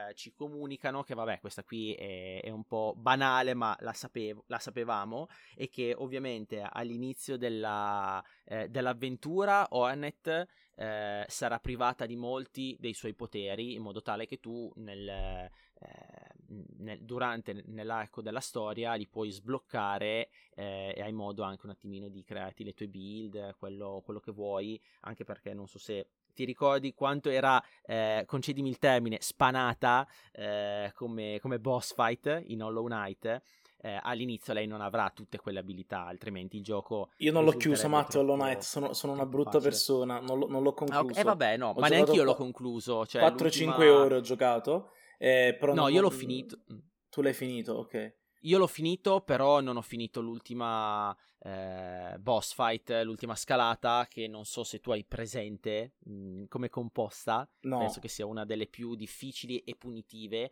eh, 0.09 0.13
ci 0.13 0.33
comunicano, 0.33 1.03
che 1.03 1.13
vabbè, 1.13 1.39
questa 1.39 1.63
qui 1.63 1.93
è, 1.93 2.41
è 2.41 2.49
un 2.49 2.63
po' 2.63 2.93
banale, 2.97 3.53
ma 3.53 3.75
la, 3.79 3.93
sapevo, 3.93 4.43
la, 4.47 4.59
sapevamo, 4.59 5.27
è 5.55 5.69
che 5.69 5.93
ovviamente 5.97 6.65
all'inizio 6.69 7.37
della, 7.37 8.23
eh, 8.45 8.67
dell'avventura 8.69 9.67
Hornet 9.69 10.47
eh, 10.75 11.25
sarà 11.27 11.59
privata 11.59 12.05
di 12.05 12.15
molti 12.15 12.75
dei 12.79 12.93
suoi 12.93 13.13
poteri, 13.13 13.73
in 13.73 13.81
modo 13.81 14.01
tale 14.01 14.25
che 14.25 14.39
tu 14.39 14.71
nel, 14.75 15.49
eh, 15.81 16.31
nel, 16.77 16.99
durante 17.01 17.63
nell'arco 17.67 18.21
della 18.21 18.39
storia 18.39 18.93
li 18.93 19.07
puoi 19.07 19.31
sbloccare 19.31 20.29
eh, 20.55 20.93
e 20.95 21.01
hai 21.01 21.13
modo 21.13 21.43
anche 21.43 21.65
un 21.65 21.71
attimino 21.71 22.09
di 22.09 22.23
crearti 22.23 22.63
le 22.63 22.73
tue 22.73 22.87
build, 22.87 23.55
quello, 23.57 24.01
quello 24.03 24.19
che 24.19 24.31
vuoi, 24.31 24.79
anche 25.01 25.23
perché 25.23 25.53
non 25.53 25.67
so 25.67 25.79
se 25.79 26.07
ti 26.33 26.45
ricordi 26.45 26.93
quanto 26.93 27.29
era, 27.29 27.61
eh, 27.85 28.23
concedimi 28.25 28.69
il 28.69 28.77
termine, 28.77 29.17
spanata 29.19 30.07
eh, 30.31 30.91
come, 30.95 31.39
come, 31.41 31.59
boss 31.59 31.93
fight 31.93 32.43
in 32.47 32.63
Hollow 32.63 32.85
Knight. 32.85 33.41
Eh, 33.83 33.99
all'inizio 33.99 34.53
lei 34.53 34.67
non 34.67 34.79
avrà 34.79 35.09
tutte 35.09 35.39
quelle 35.39 35.57
abilità, 35.57 36.05
altrimenti 36.05 36.55
il 36.57 36.63
gioco. 36.63 37.09
Io 37.17 37.31
non 37.31 37.43
l'ho 37.43 37.53
chiuso, 37.53 37.89
Matteo. 37.89 38.21
Hollow 38.21 38.37
Knight. 38.37 38.61
Sono, 38.61 38.93
sono 38.93 39.13
una 39.13 39.25
brutta 39.25 39.53
facile. 39.53 39.69
persona. 39.69 40.19
Non, 40.19 40.37
lo, 40.37 40.47
non 40.47 40.61
l'ho 40.61 40.73
concluso. 40.73 41.01
Ah, 41.01 41.03
okay. 41.03 41.19
Eh, 41.19 41.23
vabbè, 41.23 41.57
no, 41.57 41.69
ho 41.69 41.79
ma 41.79 41.87
neanche 41.87 42.11
io 42.11 42.23
l'ho 42.23 42.35
concluso. 42.35 43.07
Cioè 43.07 43.23
4-5 43.23 43.89
ore 43.89 44.15
ho 44.15 44.21
giocato. 44.21 44.91
Eh, 45.23 45.55
no, 45.61 45.73
non... 45.73 45.93
io 45.93 46.01
l'ho 46.01 46.09
finito. 46.09 46.63
Tu 47.09 47.21
l'hai 47.21 47.33
finito, 47.33 47.73
ok. 47.73 48.15
Io 48.41 48.57
l'ho 48.57 48.65
finito, 48.65 49.21
però 49.21 49.61
non 49.61 49.77
ho 49.77 49.83
finito 49.83 50.19
l'ultima 50.19 51.15
eh, 51.43 52.15
boss 52.17 52.55
fight, 52.55 52.89
l'ultima 53.03 53.35
scalata, 53.35 54.07
che 54.09 54.27
non 54.27 54.45
so 54.45 54.63
se 54.63 54.79
tu 54.79 54.89
hai 54.89 55.05
presente 55.05 55.93
mh, 55.99 56.13
mm, 56.13 56.43
come 56.47 56.69
composta. 56.69 57.47
No. 57.61 57.77
Penso 57.77 57.99
che 57.99 58.07
sia 58.07 58.25
una 58.25 58.45
delle 58.45 58.65
più 58.65 58.95
difficili 58.95 59.59
e 59.59 59.75
punitive. 59.75 60.51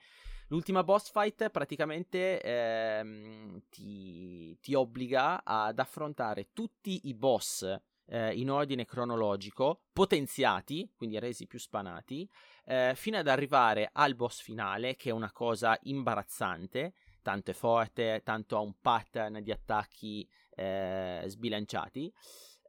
L'ultima 0.50 0.84
boss 0.84 1.10
fight 1.10 1.50
praticamente 1.50 2.40
ehm, 2.40 3.64
ti, 3.70 4.56
ti, 4.60 4.76
obbliga 4.76 5.44
ad 5.44 5.80
affrontare 5.80 6.50
tutti 6.54 7.08
i 7.08 7.16
boss 7.16 7.64
eh, 8.06 8.36
in 8.36 8.52
ordine 8.52 8.86
cronologico, 8.86 9.86
potenziati, 9.94 10.92
quindi 10.96 11.18
resi 11.18 11.48
più 11.48 11.58
spanati, 11.58 12.30
eh, 12.70 12.94
fino 12.96 13.18
ad 13.18 13.28
arrivare 13.28 13.90
al 13.92 14.14
boss 14.14 14.42
finale, 14.42 14.96
che 14.96 15.10
è 15.10 15.12
una 15.12 15.32
cosa 15.32 15.76
imbarazzante, 15.84 16.94
tanto 17.24 17.50
è 17.50 17.54
forte, 17.56 18.22
tanto 18.24 18.58
ha 18.58 18.60
un 18.60 18.76
pattern 18.80 19.42
di 19.42 19.52
attacchi 19.52 20.30
eh, 20.52 21.24
sbilanciati. 21.26 22.14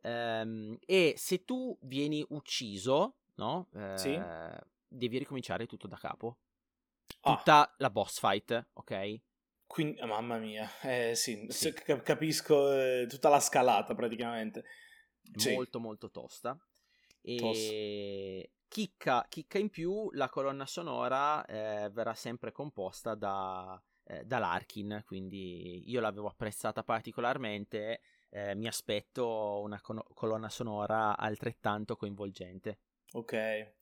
Ehm, 0.01 0.79
e 0.87 1.13
se 1.19 1.45
tu 1.45 1.77
vieni 1.83 2.25
ucciso, 2.31 3.17
no? 3.35 3.69
Sì. 3.97 4.15
Eh, 4.15 4.59
devi 4.89 5.19
ricominciare 5.19 5.67
tutto 5.67 5.87
da 5.87 5.99
capo. 5.99 6.39
Ah. 7.21 7.37
Tutta 7.37 7.61
ah. 7.61 7.75
la 7.77 7.91
boss 7.91 8.21
fight, 8.21 8.69
ok? 8.73 9.21
Quindi, 9.67 10.01
mamma 10.01 10.39
mia, 10.39 10.67
eh, 10.81 11.15
sì, 11.15 11.47
sì. 11.51 11.75
capisco 11.75 12.73
eh, 12.73 13.07
tutta 13.07 13.29
la 13.29 13.39
scalata 13.39 13.95
praticamente. 13.95 14.65
Sì. 15.35 15.53
Molto 15.53 15.79
molto 15.79 16.11
tosta. 16.11 16.59
E 17.23 18.51
chicca, 18.69 19.27
chicca, 19.29 19.59
in 19.59 19.69
più, 19.69 20.11
la 20.13 20.29
colonna 20.29 20.67
sonora 20.67 21.45
eh, 21.45 21.91
verrà 21.91 22.15
sempre 22.15 22.53
composta 22.53 23.15
da, 23.15 23.81
eh, 24.05 24.25
da 24.25 24.39
Larkin, 24.39 25.03
quindi 25.05 25.91
io 25.91 26.01
l'avevo 26.01 26.29
apprezzata 26.29 26.83
particolarmente, 26.83 28.01
eh, 28.31 28.55
mi 28.55 28.67
aspetto 28.67 29.61
una 29.61 29.81
con- 29.81 30.03
colonna 30.15 30.49
sonora 30.49 31.17
altrettanto 31.17 31.97
coinvolgente. 31.97 32.79
Ok, 33.13 33.73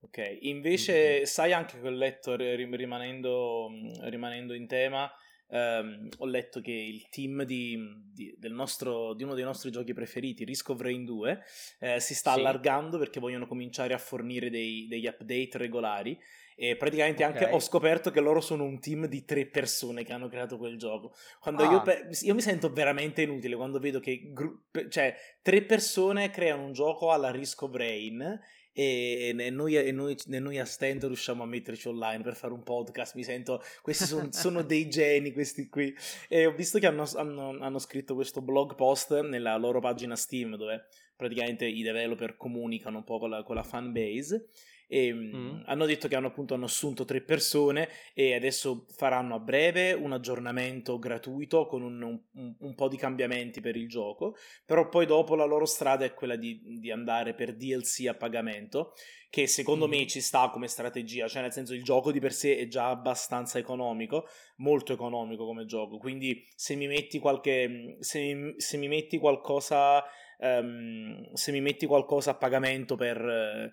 ok. 0.00 0.38
Invece 0.40 1.16
mm-hmm. 1.16 1.24
sai 1.24 1.52
anche 1.52 1.80
che 1.80 1.86
ho 1.86 1.90
letto 1.90 2.36
rimanendo, 2.36 3.68
rimanendo 4.00 4.54
in 4.54 4.66
tema 4.66 5.10
ehm, 5.50 6.08
ho 6.18 6.26
letto 6.26 6.60
che 6.60 6.72
il 6.72 7.08
team 7.08 7.42
di, 7.44 7.78
di, 8.12 8.36
nostro, 8.48 9.14
di, 9.14 9.24
uno 9.24 9.34
dei 9.34 9.44
nostri 9.44 9.70
giochi 9.70 9.92
preferiti, 9.92 10.44
Risk 10.44 10.68
of 10.70 10.80
Rain 10.80 11.04
2, 11.04 11.42
eh, 11.80 12.00
si 12.00 12.14
sta 12.14 12.32
sì. 12.32 12.38
allargando 12.38 12.98
perché 12.98 13.20
vogliono 13.20 13.46
cominciare 13.46 13.94
a 13.94 13.98
fornire 13.98 14.50
dei, 14.50 14.86
degli 14.88 15.06
update 15.06 15.58
regolari 15.58 16.18
e 16.60 16.74
praticamente 16.76 17.24
okay. 17.24 17.40
anche 17.40 17.54
ho 17.54 17.60
scoperto 17.60 18.10
che 18.10 18.18
loro 18.18 18.40
sono 18.40 18.64
un 18.64 18.80
team 18.80 19.06
di 19.06 19.24
tre 19.24 19.46
persone 19.46 20.02
che 20.02 20.12
hanno 20.12 20.26
creato 20.26 20.58
quel 20.58 20.76
gioco. 20.76 21.14
Quando 21.38 21.62
ah. 21.62 21.70
io, 21.70 21.82
pe- 21.82 22.08
io, 22.22 22.34
mi 22.34 22.40
sento 22.40 22.72
veramente 22.72 23.22
inutile 23.22 23.54
quando 23.54 23.78
vedo 23.78 24.00
che 24.00 24.32
gru- 24.32 24.64
cioè, 24.88 25.14
tre 25.40 25.62
persone 25.62 26.30
creano 26.30 26.64
un 26.64 26.72
gioco 26.72 27.12
alla 27.12 27.30
Risk 27.30 27.62
of 27.62 27.74
Rain 27.76 28.40
e, 28.78 29.34
e, 29.36 29.50
noi, 29.50 29.74
e, 29.74 29.90
noi, 29.90 30.16
e 30.30 30.38
noi 30.38 30.60
a 30.60 30.64
stento 30.64 31.08
riusciamo 31.08 31.42
a 31.42 31.46
metterci 31.46 31.88
online 31.88 32.22
per 32.22 32.36
fare 32.36 32.52
un 32.52 32.62
podcast. 32.62 33.16
Mi 33.16 33.24
sento, 33.24 33.60
questi 33.82 34.04
son, 34.04 34.30
sono 34.32 34.62
dei 34.62 34.88
geni, 34.88 35.32
questi 35.32 35.68
qui. 35.68 35.92
E 36.28 36.46
ho 36.46 36.52
visto 36.52 36.78
che 36.78 36.86
hanno, 36.86 37.04
hanno, 37.14 37.58
hanno 37.58 37.78
scritto 37.80 38.14
questo 38.14 38.40
blog 38.40 38.76
post 38.76 39.20
nella 39.22 39.56
loro 39.56 39.80
pagina 39.80 40.14
Steam 40.14 40.54
dove 40.54 40.86
praticamente 41.16 41.66
i 41.66 41.82
developer 41.82 42.36
comunicano 42.36 42.98
un 42.98 43.04
po' 43.04 43.18
con 43.18 43.30
la, 43.30 43.42
con 43.42 43.56
la 43.56 43.64
fan 43.64 43.90
base 43.90 44.50
e 44.90 45.12
mm. 45.12 45.60
hanno 45.66 45.84
detto 45.84 46.08
che 46.08 46.16
hanno 46.16 46.28
appunto 46.28 46.54
hanno 46.54 46.64
assunto 46.64 47.04
tre 47.04 47.20
persone 47.20 47.90
e 48.14 48.34
adesso 48.34 48.86
faranno 48.88 49.34
a 49.34 49.38
breve 49.38 49.92
un 49.92 50.12
aggiornamento 50.12 50.98
gratuito 50.98 51.66
con 51.66 51.82
un, 51.82 52.02
un, 52.02 52.54
un 52.58 52.74
po' 52.74 52.88
di 52.88 52.96
cambiamenti 52.96 53.60
per 53.60 53.76
il 53.76 53.86
gioco 53.86 54.34
però 54.64 54.88
poi 54.88 55.04
dopo 55.04 55.34
la 55.34 55.44
loro 55.44 55.66
strada 55.66 56.06
è 56.06 56.14
quella 56.14 56.36
di, 56.36 56.78
di 56.80 56.90
andare 56.90 57.34
per 57.34 57.54
DLC 57.54 58.06
a 58.08 58.14
pagamento 58.14 58.94
che 59.28 59.46
secondo 59.46 59.86
mm. 59.86 59.90
me 59.90 60.06
ci 60.06 60.22
sta 60.22 60.48
come 60.48 60.68
strategia 60.68 61.28
cioè 61.28 61.42
nel 61.42 61.52
senso 61.52 61.74
il 61.74 61.84
gioco 61.84 62.10
di 62.10 62.18
per 62.18 62.32
sé 62.32 62.56
è 62.56 62.66
già 62.66 62.88
abbastanza 62.88 63.58
economico 63.58 64.26
molto 64.56 64.94
economico 64.94 65.44
come 65.44 65.66
gioco 65.66 65.98
quindi 65.98 66.48
se 66.54 66.74
mi 66.76 66.86
metti 66.86 67.18
qualche 67.18 67.98
se, 68.00 68.54
se 68.56 68.76
mi 68.78 68.88
metti 68.88 69.18
qualcosa 69.18 70.02
um, 70.38 71.30
se 71.34 71.52
mi 71.52 71.60
metti 71.60 71.84
qualcosa 71.84 72.30
a 72.30 72.36
pagamento 72.36 72.96
per 72.96 73.70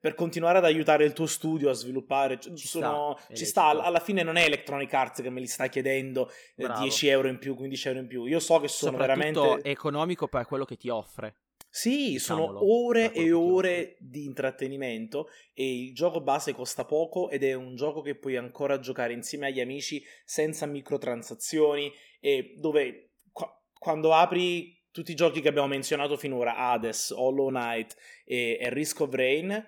per 0.00 0.14
continuare 0.14 0.58
ad 0.58 0.64
aiutare 0.64 1.04
il 1.04 1.12
tuo 1.12 1.26
studio 1.26 1.70
a 1.70 1.72
sviluppare. 1.72 2.38
Ci, 2.38 2.66
sono, 2.66 3.16
sta, 3.18 3.34
ci 3.34 3.44
sta, 3.44 3.64
alla 3.66 4.00
fine 4.00 4.22
non 4.22 4.36
è 4.36 4.44
Electronic 4.44 4.92
Arts 4.92 5.22
che 5.22 5.30
me 5.30 5.40
li 5.40 5.46
sta 5.46 5.68
chiedendo 5.68 6.30
eh, 6.56 6.66
10 6.66 7.08
euro 7.08 7.28
in 7.28 7.38
più, 7.38 7.54
15 7.54 7.88
euro 7.88 8.00
in 8.00 8.06
più. 8.06 8.24
Io 8.24 8.40
so 8.40 8.58
che 8.58 8.68
sono 8.68 8.96
veramente 8.96 9.60
economico 9.62 10.28
per 10.28 10.46
quello 10.46 10.64
che 10.64 10.76
ti 10.76 10.88
offre. 10.88 11.34
Sì, 11.72 12.10
Diciamolo, 12.10 12.58
sono 12.58 12.72
ore 12.72 13.12
e 13.12 13.30
ore 13.30 13.96
di 14.00 14.24
intrattenimento 14.24 15.28
e 15.54 15.84
il 15.84 15.94
gioco 15.94 16.20
base 16.20 16.52
costa 16.52 16.84
poco 16.84 17.30
ed 17.30 17.44
è 17.44 17.54
un 17.54 17.76
gioco 17.76 18.00
che 18.00 18.16
puoi 18.16 18.36
ancora 18.36 18.80
giocare 18.80 19.12
insieme 19.12 19.46
agli 19.46 19.60
amici 19.60 20.02
senza 20.24 20.66
microtransazioni 20.66 21.92
e 22.18 22.56
dove 22.58 23.12
qu- 23.30 23.52
quando 23.72 24.12
apri 24.12 24.79
tutti 24.90 25.12
i 25.12 25.14
giochi 25.14 25.40
che 25.40 25.48
abbiamo 25.48 25.68
menzionato 25.68 26.16
finora, 26.16 26.56
Hades, 26.56 27.10
Hollow 27.10 27.48
Knight 27.48 27.96
e, 28.24 28.58
e 28.60 28.70
Risk 28.70 29.00
of 29.00 29.12
Rain, 29.12 29.64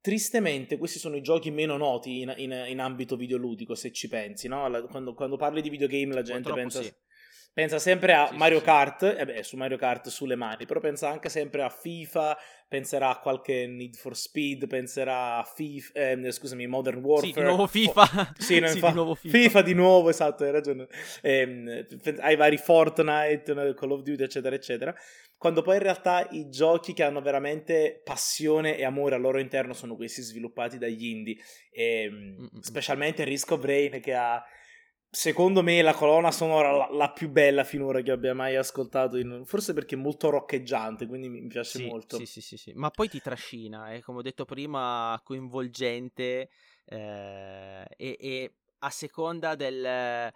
tristemente 0.00 0.76
questi 0.76 0.98
sono 0.98 1.16
i 1.16 1.22
giochi 1.22 1.50
meno 1.50 1.76
noti 1.76 2.20
in, 2.20 2.34
in, 2.36 2.64
in 2.68 2.80
ambito 2.80 3.16
videoludico, 3.16 3.74
se 3.74 3.90
ci 3.92 4.08
pensi, 4.08 4.48
no? 4.48 4.86
quando, 4.90 5.14
quando, 5.14 5.36
parli 5.36 5.62
di 5.62 5.70
videogame 5.70 6.14
la 6.14 6.22
gente 6.22 6.52
pensa... 6.52 6.82
Sì. 6.82 6.92
Pensa 7.54 7.78
sempre 7.78 8.14
a 8.14 8.26
sì, 8.26 8.36
Mario 8.36 8.58
sì, 8.58 8.64
Kart, 8.64 9.02
e 9.04 9.14
eh 9.16 9.24
beh, 9.24 9.42
su 9.44 9.56
Mario 9.56 9.76
Kart 9.76 10.08
sulle 10.08 10.34
mani, 10.34 10.66
però 10.66 10.80
pensa 10.80 11.08
anche 11.08 11.28
sempre 11.28 11.62
a 11.62 11.68
FIFA, 11.68 12.36
penserà 12.66 13.10
a 13.10 13.20
qualche 13.20 13.68
Need 13.68 13.94
for 13.94 14.16
Speed, 14.16 14.66
penserà 14.66 15.36
a 15.36 15.44
FIFA, 15.44 15.92
eh, 15.92 16.32
scusami, 16.32 16.66
Modern 16.66 16.98
Warfare. 16.98 17.32
Sì, 17.32 17.38
di 17.38 17.46
nuovo 17.46 17.68
FIFA. 17.68 18.02
Oh, 18.02 18.34
sì, 18.42 18.60
sì 18.66 18.78
fa- 18.80 18.88
di 18.88 18.94
nuovo 18.94 19.14
FIFA. 19.14 19.38
FIFA 19.38 19.62
di 19.62 19.74
nuovo, 19.74 20.08
esatto, 20.08 20.42
hai 20.42 20.50
ragione. 20.50 20.88
Eh, 21.22 21.86
ai 22.18 22.34
vari 22.34 22.56
Fortnite, 22.56 23.74
Call 23.76 23.90
of 23.92 24.02
Duty, 24.02 24.24
eccetera, 24.24 24.56
eccetera. 24.56 24.92
Quando 25.38 25.62
poi 25.62 25.76
in 25.76 25.82
realtà 25.82 26.26
i 26.32 26.48
giochi 26.48 26.92
che 26.92 27.04
hanno 27.04 27.20
veramente 27.20 28.00
passione 28.02 28.76
e 28.76 28.84
amore 28.84 29.14
al 29.14 29.20
loro 29.20 29.38
interno 29.38 29.74
sono 29.74 29.94
questi 29.94 30.22
sviluppati 30.22 30.76
dagli 30.76 31.04
indie, 31.04 31.36
e, 31.70 32.02
ehm, 32.02 32.48
specialmente 32.58 33.22
Risk 33.22 33.52
of 33.52 33.62
Rain 33.62 34.00
che 34.00 34.12
ha 34.12 34.44
secondo 35.14 35.62
me 35.62 35.80
la 35.80 35.94
colonna 35.94 36.30
sonora 36.30 36.72
la, 36.72 36.88
la, 36.90 37.10
più 37.12 37.30
bella 37.30 37.62
finora 37.64 38.02
che 38.02 38.10
abbia 38.10 38.34
mai 38.34 38.56
ascoltato, 38.56 39.16
in, 39.16 39.44
forse 39.46 39.72
perché 39.72 39.94
è 39.94 39.98
molto 39.98 40.28
roccheggiante, 40.28 41.06
quindi 41.06 41.28
mi 41.28 41.46
piace 41.46 41.78
sì, 41.78 41.86
molto. 41.86 42.16
Sì, 42.16 42.26
sì, 42.26 42.40
sì, 42.40 42.56
sì, 42.56 42.72
ma 42.74 42.90
poi 42.90 43.08
ti 43.08 43.20
trascina, 43.20 43.92
eh, 43.92 44.02
come 44.02 44.18
ho 44.18 44.22
detto 44.22 44.44
prima, 44.44 45.18
coinvolgente 45.22 46.50
eh, 46.84 47.86
e, 47.96 48.16
e, 48.20 48.52
a 48.78 48.90
seconda 48.90 49.54
del, 49.54 49.84
eh, 49.84 50.32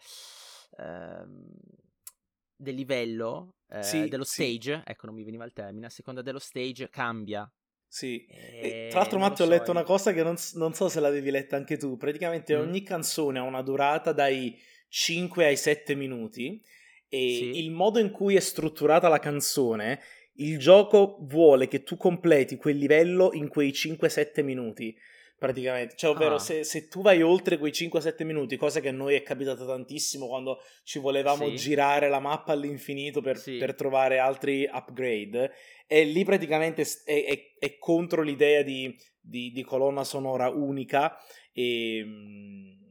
del 2.57 2.75
livello, 2.75 3.57
eh, 3.69 3.83
sì, 3.83 4.09
dello 4.09 4.25
stage, 4.25 4.77
sì. 4.77 4.83
ecco 4.91 5.07
non 5.07 5.14
mi 5.17 5.25
veniva 5.25 5.45
il 5.45 5.53
termine, 5.53 5.87
a 5.87 5.91
seconda 5.91 6.23
dello 6.23 6.38
stage 6.38 6.88
cambia. 6.88 7.51
Sì, 7.90 8.27
e, 8.27 8.88
tra 8.90 9.01
l'altro 9.01 9.18
Matteo 9.18 9.37
so, 9.37 9.44
ho 9.44 9.48
letto 9.48 9.70
una 9.70 9.83
cosa 9.83 10.12
che 10.12 10.22
non, 10.22 10.37
non, 10.55 10.74
so 10.74 10.90
se 10.90 11.01
l'avevi 11.01 11.31
letta 11.31 11.57
anche 11.57 11.79
tu, 11.79 11.96
praticamente 11.96 12.55
mm. 12.55 12.61
ogni 12.61 12.83
canzone 12.83 13.38
ha 13.38 13.42
una 13.42 13.62
durata 13.62 14.12
dai 14.12 14.55
5 14.90 15.46
ai 15.46 15.57
7 15.57 15.94
minuti 15.94 16.62
e 17.09 17.18
sì. 17.18 17.64
il 17.64 17.70
modo 17.70 17.98
in 17.98 18.11
cui 18.11 18.37
è 18.37 18.40
strutturata 18.40 19.09
la 19.09 19.18
canzone, 19.18 20.01
il 20.35 20.59
gioco 20.59 21.16
vuole 21.22 21.66
che 21.66 21.83
tu 21.83 21.96
completi 21.96 22.57
quel 22.57 22.77
livello 22.77 23.31
in 23.33 23.48
quei 23.48 23.70
5-7 23.70 24.44
minuti 24.44 24.94
praticamente. 25.38 25.94
Cioè, 25.96 26.11
ovvero, 26.11 26.35
ah. 26.35 26.38
se, 26.38 26.64
se, 26.64 26.88
tu 26.88 27.01
vai 27.01 27.22
oltre 27.22 27.59
quei 27.59 27.70
5-7 27.70 28.24
minuti, 28.24 28.57
cosa 28.57 28.81
che 28.81 28.88
a 28.88 28.92
noi 28.92 29.14
è 29.14 29.22
capitato 29.22 29.64
tantissimo 29.64 30.27
quando 30.27 30.61
ci 30.83 30.98
volevamo 30.98 31.46
sì. 31.48 31.57
girare 31.57 32.09
la 32.09 32.18
mappa 32.18 32.53
all'infinito 32.53 33.20
per, 33.20 33.38
sì. 33.38 33.57
per, 33.57 33.74
trovare 33.74 34.18
altri 34.18 34.68
upgrade, 34.70 35.53
e 35.87 36.05
lì 36.05 36.24
praticamente 36.24 36.83
è, 37.05 37.24
è, 37.24 37.55
è 37.59 37.79
contro 37.79 38.22
l'idea 38.22 38.62
di, 38.62 38.94
di, 39.20 39.51
di, 39.53 39.62
colonna 39.62 40.05
sonora 40.05 40.48
unica 40.51 41.16
e 41.53 42.03
mm, 42.05 42.88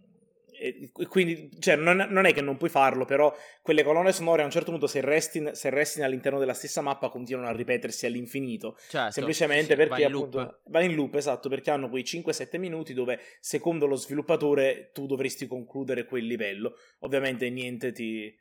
e 0.58 0.92
quindi 1.08 1.50
cioè, 1.60 1.76
non, 1.76 2.08
non, 2.10 2.26
è 2.26 2.34
che 2.34 2.42
non 2.42 2.58
puoi 2.58 2.70
farlo, 2.70 3.06
però 3.06 3.36
quelle 3.62 3.84
colonne 3.84 4.12
sonore 4.12 4.42
a 4.42 4.46
un 4.46 4.52
certo 4.52 4.72
punto, 4.72 4.88
se 4.88 5.02
resti, 5.02 5.50
se 5.52 5.70
resti 5.70 6.02
all'interno 6.02 6.40
della 6.40 6.54
stessa 6.54 6.82
mappa, 6.82 7.10
continuano 7.10 7.50
a 7.50 7.54
ripetersi 7.54 8.06
all'infinito. 8.06 8.78
Certo, 8.90 9.12
semplicemente 9.12 9.72
sì, 9.72 9.76
perché 9.76 9.90
va 9.90 10.08
in, 10.08 10.14
appunto, 10.14 10.60
va 10.66 10.82
in 10.82 10.96
loop, 10.96 11.16
esatto, 11.16 11.50
perché 11.50 11.70
hanno 11.70 11.90
quei 11.90 12.04
5-7 12.04 12.58
minuti 12.58 12.94
dove, 12.94 13.20
secondo 13.40 13.86
lo 13.86 13.96
sviluppatore, 13.96 14.92
tu 14.94 15.06
dovresti 15.06 15.48
concludere 15.48 16.06
quel 16.06 16.26
livello. 16.26 16.76
Ovviamente 17.00 17.50
niente 17.50 17.92
ti, 17.92 18.36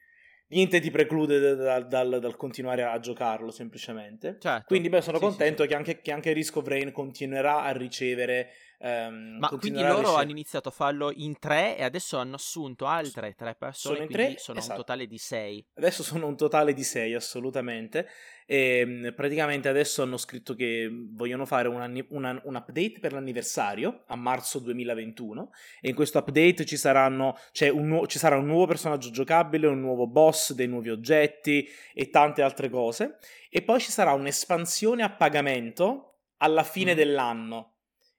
niente 0.49 0.81
ti 0.81 0.91
preclude 0.91 1.55
dal, 1.57 1.87
dal, 1.87 2.19
dal, 2.21 2.37
continuare 2.37 2.83
a 2.85 2.99
giocarlo 2.99 3.51
semplicemente. 3.51 4.37
Certo, 4.39 4.65
Quindi 4.67 4.89
beh, 4.89 5.03
sono 5.03 5.19
sì, 5.19 5.25
contento 5.25 5.63
sì, 5.63 5.69
che, 5.69 5.75
anche, 5.75 6.01
che, 6.01 6.13
anche, 6.13 6.33
Risk 6.33 6.57
of 6.57 6.67
Rain 6.67 6.93
continuerà 6.93 7.63
a 7.63 7.73
ricevere 7.73 8.51
Um, 8.79 9.39
Ma 9.39 9.49
quindi 9.49 9.81
loro 9.81 10.17
hanno 10.17 10.31
iniziato 10.31 10.69
a 10.69 10.73
farlo 10.73 11.11
in 11.15 11.39
tre 11.39 11.79
e 11.79 11.83
adesso 11.83 12.19
hanno 12.19 12.35
assunto 12.35 12.87
altre 12.87 13.35
tre 13.35 13.55
persone, 13.55 13.95
sono 13.95 14.07
in 14.07 14.13
tre, 14.13 14.35
sono 14.39 14.59
esatto. 14.59 14.73
un 14.73 14.79
totale 14.79 15.07
di 15.07 15.19
sei. 15.19 15.67
Adesso 15.75 16.03
sono 16.03 16.27
un 16.27 16.37
totale 16.37 16.75
di 16.75 16.85
sei, 16.85 17.15
assolutamente. 17.15 18.07
E 18.45 18.79
ehm, 18.79 19.13
praticamente 19.17 19.69
adesso 19.69 20.03
hanno 20.03 20.17
scritto 20.19 20.55
che 20.55 20.89
vogliono 20.91 21.47
fare 21.47 21.69
un, 21.69 22.05
una, 22.11 22.41
un, 22.45 22.55
update 22.55 22.99
per 23.01 23.13
l'anniversario 23.13 24.05
a 24.07 24.15
marzo 24.15 24.61
2021 24.61 25.51
e 25.81 25.89
in 25.89 25.95
questo 25.95 26.19
update 26.19 26.65
ci, 26.65 26.77
saranno, 26.77 27.37
cioè 27.53 27.71
un 27.71 27.89
nu- 27.89 28.07
ci 28.07 28.19
sarà 28.19 28.37
un 28.37 28.47
nuovo 28.47 28.67
personaggio 28.67 29.11
giocabile, 29.11 29.67
un 29.67 29.81
nuovo 29.81 30.07
boss, 30.07 30.53
dei 30.53 30.69
nuovi 30.69 30.91
oggetti 30.91 31.67
e 31.95 32.11
tante 32.11 32.43
altre 32.43 32.69
cose. 32.69 33.19
E 33.51 33.63
poi 33.63 33.81
ci 33.81 33.91
sarà 33.91 34.13
un'espansione 34.13 35.03
a 35.03 35.11
pagamento 35.11 36.19
alla 36.39 36.63
fine 36.63 36.93
mm. 36.93 36.97
dell'anno 36.97 37.76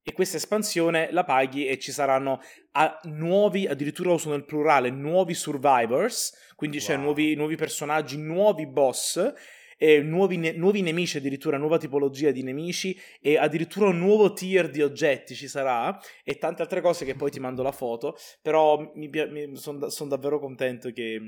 e 0.08 0.13
questa 0.13 0.38
espansione 0.38 1.10
la 1.12 1.26
paghi 1.26 1.67
e 1.67 1.78
ci 1.78 1.91
saranno 1.91 2.39
a, 2.72 2.98
nuovi, 3.04 3.67
addirittura 3.67 4.13
uso 4.13 4.30
nel 4.30 4.46
plurale, 4.46 4.89
nuovi 4.89 5.34
survivors, 5.34 6.54
quindi 6.56 6.78
wow. 6.78 6.86
c'è 6.86 6.96
nuovi, 6.96 7.36
nuovi, 7.36 7.58
personaggi, 7.58 8.17
nuovi 8.17 8.65
boss, 8.67 9.34
eh, 9.78 10.00
nuovi, 10.02 10.38
ne- 10.38 10.54
nuovi, 10.54 10.82
nemici, 10.82 11.17
addirittura 11.17 11.58
nuova 11.58 11.78
tipologia 11.78 12.32
di 12.32 12.41
nemici 12.41 12.98
e 13.20 13.38
addirittura 13.38 13.89
un 13.89 13.98
nuovo 13.98 14.32
tier 14.32 14.70
di 14.70 14.82
oggetti 14.82 15.36
ci 15.36 15.50
sarà 15.50 16.00
e 16.24 16.38
tante 16.38 16.62
altre 16.62 16.80
cose 16.80 17.04
che 17.04 17.15
poi 17.15 17.30
ti 17.30 17.42
mando 17.42 17.62
la 17.62 17.73
foto, 17.73 18.15
però 18.42 18.94
sono 19.56 19.77
da- 19.77 19.90
son 19.90 20.08
davvero 20.08 20.40
contento 20.40 20.90
che, 20.94 21.19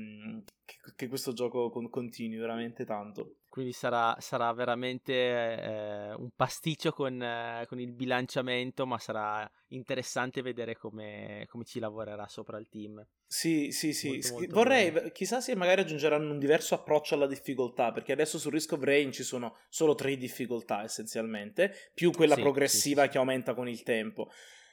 che, 0.64 0.76
che 0.96 1.08
questo 1.08 1.34
gioco 1.34 1.68
con- 1.68 1.90
continui 1.90 2.38
veramente 2.38 2.86
tanto. 2.86 3.39
Quindi 3.50 3.72
sarà, 3.72 4.16
sarà 4.20 4.52
veramente 4.52 5.12
eh, 5.12 6.14
un 6.14 6.30
pasticcio 6.36 6.92
con, 6.92 7.20
eh, 7.20 7.66
con, 7.68 7.80
il 7.80 7.90
bilanciamento, 7.90 8.86
ma 8.86 8.96
sarà 8.96 9.50
interessante 9.70 10.40
vedere 10.40 10.76
come, 10.76 11.46
come, 11.50 11.64
ci 11.64 11.80
lavorerà 11.80 12.28
sopra 12.28 12.58
il 12.58 12.68
team. 12.70 13.04
Sì, 13.26 13.72
sì, 13.72 13.92
sì. 13.92 14.10
Molto, 14.10 14.32
molto 14.34 14.54
Vorrei, 14.54 14.92
bene. 14.92 15.10
chissà 15.10 15.40
se 15.40 15.56
magari 15.56 15.80
aggiungeranno 15.80 16.30
un 16.30 16.38
diverso 16.38 16.76
approccio 16.76 17.16
alla 17.16 17.26
difficoltà, 17.26 17.90
perché 17.90 18.12
adesso 18.12 18.38
su 18.38 18.50
Risk 18.50 18.70
of 18.72 18.84
Rain 18.84 19.10
ci 19.10 19.24
sono 19.24 19.56
solo 19.68 19.96
tre 19.96 20.16
difficoltà 20.16 20.84
essenzialmente, 20.84 21.74
più 21.92 22.12
quella 22.12 22.36
sì, 22.36 22.42
progressiva 22.42 23.02
sì, 23.02 23.06
sì. 23.08 23.12
che 23.12 23.18
aumenta 23.18 23.54
con 23.54 23.68
il 23.68 23.82
tempo. 23.82 24.30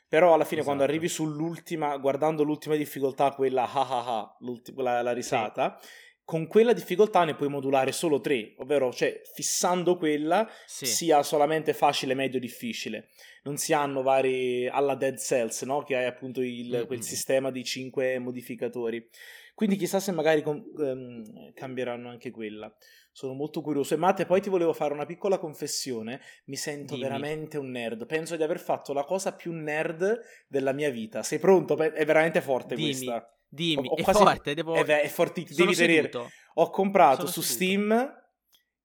Però 0.10 0.34
alla 0.34 0.46
fine, 0.46 0.62
esatto. 0.62 0.76
quando 0.76 0.84
arrivi 0.84 1.10
sull'ultima, 1.10 1.98
guardando 1.98 2.44
l'ultima 2.44 2.76
difficoltà, 2.76 3.32
quella 3.32 3.70
ah 3.70 3.90
ah 3.90 4.18
ah, 4.20 4.38
la, 4.76 5.02
la 5.02 5.12
risata, 5.12 5.78
sì. 5.82 5.88
Con 6.28 6.46
quella 6.46 6.74
difficoltà 6.74 7.24
ne 7.24 7.36
puoi 7.36 7.48
modulare 7.48 7.94
solo 7.94 8.20
tre, 8.20 8.54
ovvero, 8.58 8.92
cioè, 8.92 9.22
fissando 9.34 9.96
quella, 9.96 10.46
sì. 10.66 10.86
sia 10.86 11.24
solamente 11.24 11.74
facile, 11.74 12.16
medio, 12.16 12.38
difficile. 12.38 13.12
Non 13.44 13.56
si 13.56 13.72
hanno 13.72 14.02
vari 14.02 14.68
alla 14.68 14.96
Dead 14.96 15.18
Cells, 15.18 15.62
no? 15.62 15.84
Che 15.84 15.96
hai 15.96 16.06
appunto 16.06 16.42
il, 16.42 16.70
mm-hmm. 16.70 16.86
quel 16.86 17.02
sistema 17.02 17.50
di 17.50 17.64
cinque 17.64 18.20
modificatori. 18.20 19.08
Quindi 19.56 19.78
chissà 19.78 20.02
se 20.02 20.12
magari 20.12 20.42
com- 20.42 20.62
um, 20.76 21.54
cambieranno 21.54 22.10
anche 22.10 22.30
quella. 22.30 22.76
Sono 23.18 23.34
molto 23.34 23.62
curioso. 23.62 23.96
E 23.96 23.98
Matte, 23.98 24.28
poi 24.28 24.42
ti 24.42 24.50
volevo 24.50 24.74
fare 24.74 24.94
una 24.94 25.08
piccola 25.08 25.40
confessione. 25.40 26.22
Mi 26.46 26.56
sento 26.56 26.94
Dimmi. 26.94 27.08
veramente 27.08 27.58
un 27.58 27.72
nerd. 27.72 28.06
Penso 28.06 28.36
di 28.36 28.44
aver 28.44 28.60
fatto 28.60 28.94
la 28.94 29.06
cosa 29.06 29.34
più 29.34 29.54
nerd 29.54 30.20
della 30.48 30.72
mia 30.72 30.92
vita. 30.92 31.24
Sei 31.24 31.40
pronto? 31.40 31.76
È 31.76 32.06
veramente 32.06 32.42
forte 32.42 32.76
Dimmi. 32.76 32.92
questa. 32.92 33.36
Dimmi, 33.48 33.88
ho, 33.88 33.94
ho 33.94 33.96
è 33.96 34.04
quasi... 34.04 34.22
forte, 34.22 34.54
devo... 34.54 34.76
È, 34.76 34.84
è 34.84 35.08
fortissimo, 35.08 35.66
devi 35.66 35.76
tenere. 35.76 36.12
Ho 36.54 36.70
comprato 36.70 37.22
Sono 37.22 37.32
su 37.32 37.42
seduto. 37.42 37.56
Steam 37.56 38.24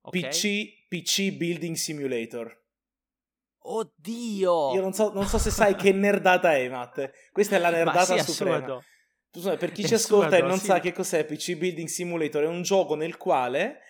okay. 0.00 0.20
PC, 0.22 0.88
PC 0.88 1.36
Building 1.36 1.76
Simulator. 1.76 2.64
Oddio! 3.58 4.72
Io 4.72 4.80
non 4.80 4.94
so, 4.94 5.12
non 5.12 5.26
so 5.26 5.36
se 5.36 5.50
sai 5.50 5.74
che 5.74 5.92
nerdata 5.92 6.56
è, 6.56 6.66
Matte. 6.70 7.12
Questa 7.32 7.56
è 7.56 7.58
la 7.58 7.68
nerdata 7.70 8.16
sì, 8.16 8.32
suprema. 8.32 8.82
Per 9.30 9.72
chi 9.72 9.84
ci 9.84 9.92
ascolta 9.92 10.38
e 10.38 10.40
non 10.40 10.56
sì. 10.56 10.64
sa 10.64 10.80
che 10.80 10.92
cos'è 10.92 11.26
PC 11.26 11.56
Building 11.56 11.88
Simulator, 11.88 12.44
è 12.44 12.48
un 12.48 12.62
gioco 12.62 12.94
nel 12.94 13.18
quale 13.18 13.80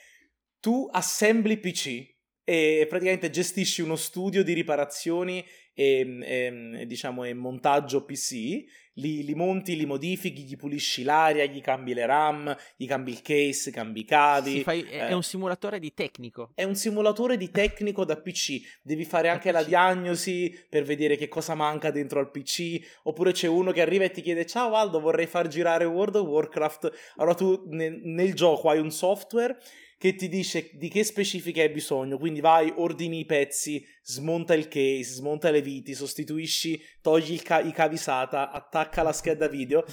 tu 0.63 0.89
assembli 0.93 1.59
PC 1.59 2.09
e 2.45 2.87
praticamente 2.89 3.31
gestisci 3.31 3.83
uno 3.83 3.97
studio 3.97 4.45
di 4.45 4.53
riparazioni 4.53 5.45
e, 5.75 6.19
e 6.23 6.87
diciamo 6.87 7.25
e 7.25 7.35
montaggio 7.35 8.05
PC, 8.05 8.63
li, 8.95 9.25
li, 9.25 9.35
monti, 9.35 9.75
li 9.75 9.87
modifichi, 9.87 10.45
gli 10.45 10.57
pulisci 10.57 11.03
l'aria, 11.03 11.47
gli 11.47 11.61
cambi 11.61 11.95
le 11.95 12.07
RAM, 12.07 12.57
gli 12.77 12.87
cambi 12.87 13.11
il 13.11 13.23
case, 13.23 13.73
cambi 13.73 14.01
i 14.01 14.05
cavi. 14.05 14.63
Fai, 14.63 14.83
è 14.83 15.11
eh. 15.11 15.15
un 15.15 15.25
simulatore 15.25 15.81
di 15.81 15.93
tecnico. 15.95 16.53
È 16.55 16.63
un 16.63 16.77
simulatore 16.77 17.37
di 17.37 17.51
tecnico 17.51 18.05
da 18.05 18.21
PC. 18.21 18.61
Devi 18.83 19.05
fare 19.05 19.31
anche 19.31 19.51
la 19.51 19.65
diagnosi 19.65 20.55
per 20.69 20.85
vedere 20.85 21.17
che 21.17 21.27
cosa 21.27 21.57
manca 21.57 21.91
dentro 21.91 22.21
al 22.21 22.31
PC. 22.31 23.01
Oppure 23.05 23.33
c'è 23.33 23.49
uno 23.49 23.73
che 23.73 23.81
arriva 23.81 24.05
e 24.05 24.13
ti 24.13 24.21
chiede: 24.21 24.47
Ciao 24.47 24.75
Aldo, 24.75 25.01
vorrei 25.01 25.27
far 25.27 25.49
girare 25.49 25.87
World 25.87 26.17
of 26.17 26.29
Warcraft. 26.29 26.93
Allora 27.17 27.35
tu 27.35 27.65
nel, 27.71 27.99
nel 28.05 28.35
gioco 28.35 28.69
hai 28.69 28.79
un 28.79 28.93
software 28.93 29.59
che 30.03 30.17
ti 30.17 30.29
dice 30.29 30.69
di 30.73 30.89
che 30.89 31.05
specifiche 31.05 31.63
hai 31.63 31.69
bisogno, 31.69 32.19
quindi 32.19 32.41
vai, 32.41 32.73
ordini 32.75 33.21
i 33.21 33.25
pezzi, 33.25 33.87
smonta 34.03 34.53
il 34.53 34.67
case, 34.67 35.05
smonta 35.05 35.49
le 35.53 35.63
viti, 35.63 35.95
sostituisci, 35.95 36.83
togli 37.01 37.41
ca- 37.41 37.61
i 37.61 37.71
cavi 37.71 37.97
SATA, 37.97 38.51
attacca 38.51 39.05
la 39.05 39.13
scheda 39.13 39.47
video. 39.47 39.85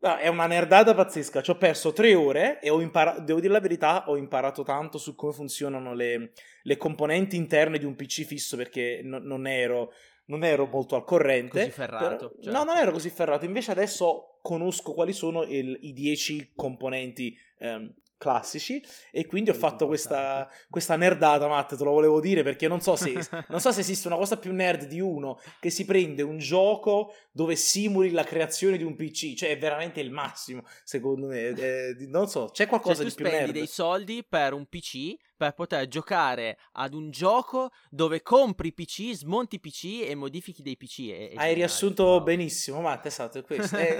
No, 0.00 0.16
è 0.16 0.26
una 0.26 0.48
nerdata 0.48 0.94
pazzesca, 0.94 1.42
ci 1.42 1.50
ho 1.50 1.58
perso 1.58 1.92
tre 1.92 2.12
ore 2.12 2.58
e 2.60 2.70
ho 2.70 2.80
imparato, 2.80 3.20
devo 3.20 3.38
dire 3.38 3.52
la 3.52 3.60
verità, 3.60 4.10
ho 4.10 4.16
imparato 4.16 4.64
tanto 4.64 4.98
su 4.98 5.14
come 5.14 5.32
funzionano 5.32 5.94
le, 5.94 6.32
le 6.60 6.76
componenti 6.76 7.36
interne 7.36 7.78
di 7.78 7.84
un 7.84 7.94
PC 7.94 8.24
fisso 8.24 8.56
perché 8.56 9.00
no, 9.04 9.18
non 9.18 9.46
ero 9.46 9.92
non 10.24 10.44
ero 10.44 10.66
molto 10.66 10.96
al 10.96 11.04
corrente. 11.04 11.58
Così 11.58 11.70
ferrato. 11.70 12.04
Però, 12.04 12.18
certo. 12.18 12.50
No, 12.50 12.64
non 12.64 12.76
ero 12.76 12.90
così 12.90 13.10
ferrato. 13.10 13.44
Invece 13.44 13.70
adesso 13.70 14.38
conosco 14.40 14.92
quali 14.92 15.12
sono 15.12 15.42
il, 15.42 15.78
i 15.82 15.92
10 15.92 16.52
componenti 16.54 17.36
ehm, 17.58 17.92
classici 18.22 18.80
e 19.10 19.26
quindi 19.26 19.50
ho 19.50 19.54
fatto 19.54 19.88
questa, 19.88 20.48
questa, 20.70 20.94
nerdata, 20.94 21.48
Matt, 21.48 21.74
te 21.74 21.82
lo 21.82 21.90
volevo 21.90 22.20
dire 22.20 22.44
perché 22.44 22.68
non 22.68 22.80
so, 22.80 22.94
se, 22.94 23.12
non 23.48 23.58
so 23.58 23.72
se 23.72 23.80
esiste 23.80 24.06
una 24.06 24.16
cosa 24.16 24.36
più 24.36 24.52
nerd 24.52 24.86
di 24.86 25.00
uno 25.00 25.40
che 25.58 25.70
si 25.70 25.84
prende 25.84 26.22
un 26.22 26.38
gioco 26.38 27.12
dove 27.32 27.56
simuli 27.56 28.12
la 28.12 28.22
creazione 28.22 28.76
di 28.76 28.84
un 28.84 28.94
PC, 28.94 29.34
cioè 29.34 29.50
è 29.50 29.58
veramente 29.58 30.00
il 30.00 30.12
massimo, 30.12 30.62
secondo 30.84 31.26
me, 31.26 31.48
eh, 31.48 31.96
non 32.06 32.28
so, 32.28 32.50
c'è 32.52 32.68
qualcosa 32.68 33.02
cioè, 33.02 33.06
di 33.06 33.14
più 33.14 33.24
nerd. 33.24 33.36
spendi 33.38 33.58
dei 33.58 33.66
soldi 33.66 34.24
per 34.28 34.52
un 34.52 34.66
PC 34.66 35.16
per 35.42 35.54
poter 35.54 35.88
giocare 35.88 36.56
ad 36.74 36.94
un 36.94 37.10
gioco 37.10 37.70
dove 37.90 38.22
compri 38.22 38.72
PC, 38.72 39.12
smonti 39.12 39.58
PC 39.58 40.04
e 40.08 40.14
modifichi 40.14 40.62
dei 40.62 40.76
PC. 40.76 41.10
È, 41.10 41.30
è 41.30 41.34
Hai 41.34 41.54
riassunto 41.54 42.04
wow. 42.04 42.22
benissimo, 42.22 42.80
Matt, 42.80 43.06
esatto, 43.06 43.38
è 43.38 43.42
questo. 43.42 43.74
è, 43.76 43.96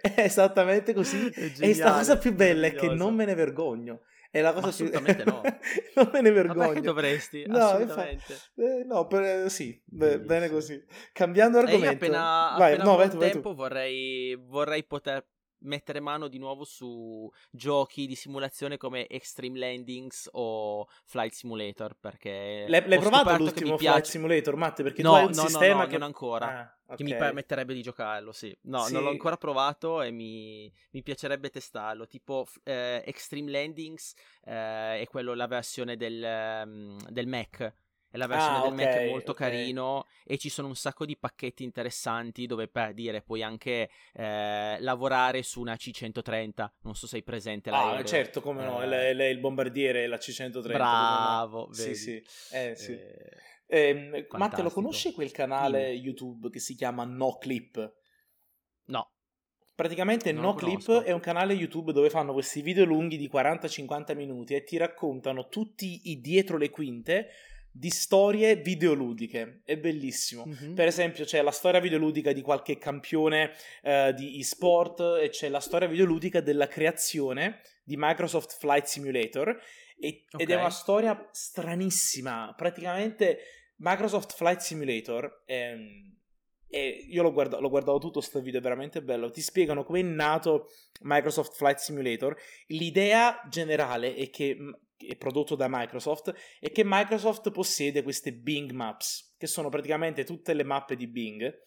è, 0.00 0.14
esattamente 0.16 0.92
così. 0.92 1.28
È 1.28 1.52
e 1.60 1.74
sta 1.74 1.92
cosa 1.92 2.18
più 2.18 2.34
bella 2.34 2.66
è 2.66 2.74
che 2.74 2.88
non 2.88 3.14
me 3.14 3.24
ne 3.24 3.34
vergogno. 3.34 4.00
È 4.32 4.40
la 4.40 4.52
cosa 4.52 4.68
assolutamente 4.68 5.22
più... 5.22 5.32
no. 5.32 5.42
non 5.94 6.10
me 6.12 6.20
ne 6.22 6.30
vergogno. 6.32 6.66
Perché 6.66 6.80
dovresti? 6.80 7.44
No, 7.46 7.58
assolutamente. 7.58 8.34
Eh, 8.56 8.84
no, 8.84 9.06
per, 9.06 9.48
sì, 9.48 9.80
beh, 9.84 10.20
bene 10.20 10.48
così. 10.48 10.82
Cambiando 11.12 11.58
argomento. 11.58 11.84
E 11.84 11.88
io 11.88 11.94
appena, 11.94 12.54
vai, 12.58 12.72
appena 12.72 12.90
no, 12.90 12.96
vai, 12.96 13.10
tu, 13.10 13.18
tempo 13.18 13.48
vai 13.50 13.56
vorrei, 13.56 14.36
vorrei 14.40 14.84
poter 14.84 15.24
mettere 15.60 16.00
mano 16.00 16.28
di 16.28 16.38
nuovo 16.38 16.64
su 16.64 17.30
giochi 17.50 18.06
di 18.06 18.14
simulazione 18.14 18.76
come 18.76 19.06
Extreme 19.08 19.58
Landings 19.58 20.28
o 20.32 20.86
Flight 21.04 21.32
Simulator 21.32 21.96
perché 21.98 22.66
l'hai, 22.68 22.86
l'hai 22.86 22.98
provato 22.98 23.36
l'ultimo. 23.36 23.76
Flight 23.76 24.04
Simulator 24.04 24.56
Matte 24.56 24.82
perché 24.82 25.02
no, 25.02 25.10
tu 25.10 25.14
hai 25.16 25.24
un 25.24 25.32
no, 25.34 25.46
sistema 25.46 25.74
no, 25.74 25.80
no, 25.82 25.86
che 25.86 25.98
non 25.98 26.02
ancora 26.02 26.46
ah, 26.46 26.76
okay. 26.84 26.96
che 26.96 27.04
mi 27.04 27.16
permetterebbe 27.16 27.74
di 27.74 27.82
giocarlo 27.82 28.32
sì 28.32 28.56
no 28.62 28.84
sì. 28.84 28.92
non 28.92 29.02
l'ho 29.02 29.10
ancora 29.10 29.36
provato 29.36 30.02
e 30.02 30.10
mi, 30.10 30.72
mi 30.90 31.02
piacerebbe 31.02 31.50
testarlo 31.50 32.06
tipo 32.06 32.46
eh, 32.64 33.02
Extreme 33.04 33.50
Landings 33.50 34.14
eh, 34.44 35.00
è 35.00 35.06
quello 35.08 35.34
la 35.34 35.46
versione 35.46 35.96
del, 35.96 36.62
um, 36.64 36.96
del 37.08 37.26
Mac 37.26 37.74
e 38.10 38.18
la 38.18 38.26
versione 38.26 38.56
ah, 38.56 38.62
del 38.62 38.72
okay, 38.72 38.84
Mac 38.84 38.94
è 38.94 39.08
molto 39.08 39.30
okay. 39.30 39.50
carino 39.50 40.06
e 40.24 40.36
ci 40.36 40.48
sono 40.48 40.68
un 40.68 40.74
sacco 40.74 41.04
di 41.04 41.16
pacchetti 41.16 41.62
interessanti 41.62 42.46
dove 42.46 42.66
per 42.66 42.92
dire 42.92 43.22
puoi 43.22 43.42
anche 43.42 43.88
eh, 44.14 44.76
lavorare 44.80 45.42
su 45.42 45.60
una 45.60 45.74
C130 45.74 46.68
non 46.82 46.94
so 46.94 47.06
se 47.06 47.16
hai 47.16 47.22
presente 47.22 47.70
la 47.70 47.92
ah 47.92 48.04
certo 48.04 48.40
come 48.40 48.64
no 48.64 48.82
eh, 48.82 49.16
è, 49.16 49.24
il 49.24 49.38
bombardiere 49.38 50.06
la 50.06 50.16
C130 50.16 50.72
bravo 50.72 51.66
no? 51.66 51.72
sì 51.72 51.94
sì, 51.94 52.22
eh, 52.52 52.74
sì. 52.74 52.92
Eh, 52.92 53.48
eh, 53.66 54.26
Matte 54.30 54.62
lo 54.62 54.70
conosci 54.70 55.12
quel 55.12 55.30
canale 55.30 55.90
Dimmi. 55.90 56.04
YouTube 56.04 56.50
che 56.50 56.58
si 56.58 56.74
chiama 56.74 57.04
No 57.04 57.38
Clip? 57.38 57.92
no 58.86 59.12
Praticamente 59.80 60.30
non 60.32 60.42
No 60.42 60.54
Clip 60.54 61.02
è 61.04 61.12
un 61.12 61.20
canale 61.20 61.54
YouTube 61.54 61.92
dove 61.92 62.10
fanno 62.10 62.34
questi 62.34 62.60
video 62.60 62.84
lunghi 62.84 63.16
di 63.16 63.30
40-50 63.32 64.14
minuti 64.14 64.54
e 64.54 64.62
ti 64.62 64.76
raccontano 64.76 65.48
tutti 65.48 66.10
i 66.10 66.20
dietro 66.20 66.58
le 66.58 66.68
quinte 66.68 67.28
di 67.80 67.88
storie 67.88 68.56
videoludiche. 68.56 69.62
È 69.64 69.78
bellissimo. 69.78 70.44
Mm-hmm. 70.46 70.74
Per 70.74 70.86
esempio, 70.86 71.24
c'è 71.24 71.40
la 71.40 71.50
storia 71.50 71.80
videoludica 71.80 72.30
di 72.32 72.42
qualche 72.42 72.76
campione 72.76 73.52
uh, 73.82 74.12
di 74.12 74.38
eSport 74.38 75.00
e 75.18 75.30
c'è 75.30 75.48
la 75.48 75.60
storia 75.60 75.88
videoludica 75.88 76.42
della 76.42 76.68
creazione 76.68 77.62
di 77.82 77.96
Microsoft 77.96 78.58
Flight 78.58 78.84
Simulator. 78.84 79.58
E, 79.98 80.26
okay. 80.30 80.44
Ed 80.44 80.50
è 80.50 80.56
una 80.56 80.68
storia 80.68 81.26
stranissima. 81.32 82.52
Praticamente, 82.54 83.38
Microsoft 83.76 84.34
Flight 84.34 84.60
Simulator. 84.60 85.44
È, 85.46 85.74
e 86.68 87.06
io 87.08 87.22
l'ho, 87.22 87.32
guardato, 87.32 87.62
l'ho 87.62 87.70
guardato 87.70 87.98
tutto 87.98 88.18
questo 88.18 88.42
video, 88.42 88.60
è 88.60 88.62
veramente 88.62 89.02
bello. 89.02 89.30
Ti 89.30 89.40
spiegano 89.40 89.84
come 89.84 90.00
è 90.00 90.02
nato 90.02 90.68
Microsoft 91.00 91.56
Flight 91.56 91.78
Simulator. 91.78 92.36
L'idea 92.66 93.40
generale 93.48 94.14
è 94.14 94.28
che 94.28 94.58
prodotto 95.16 95.54
da 95.54 95.66
Microsoft 95.68 96.34
è 96.58 96.70
che 96.70 96.82
Microsoft 96.84 97.50
possiede 97.50 98.02
queste 98.02 98.32
Bing 98.32 98.70
Maps, 98.72 99.34
che 99.38 99.46
sono 99.46 99.68
praticamente 99.68 100.24
tutte 100.24 100.54
le 100.54 100.64
mappe 100.64 100.96
di 100.96 101.06
Bing. 101.06 101.62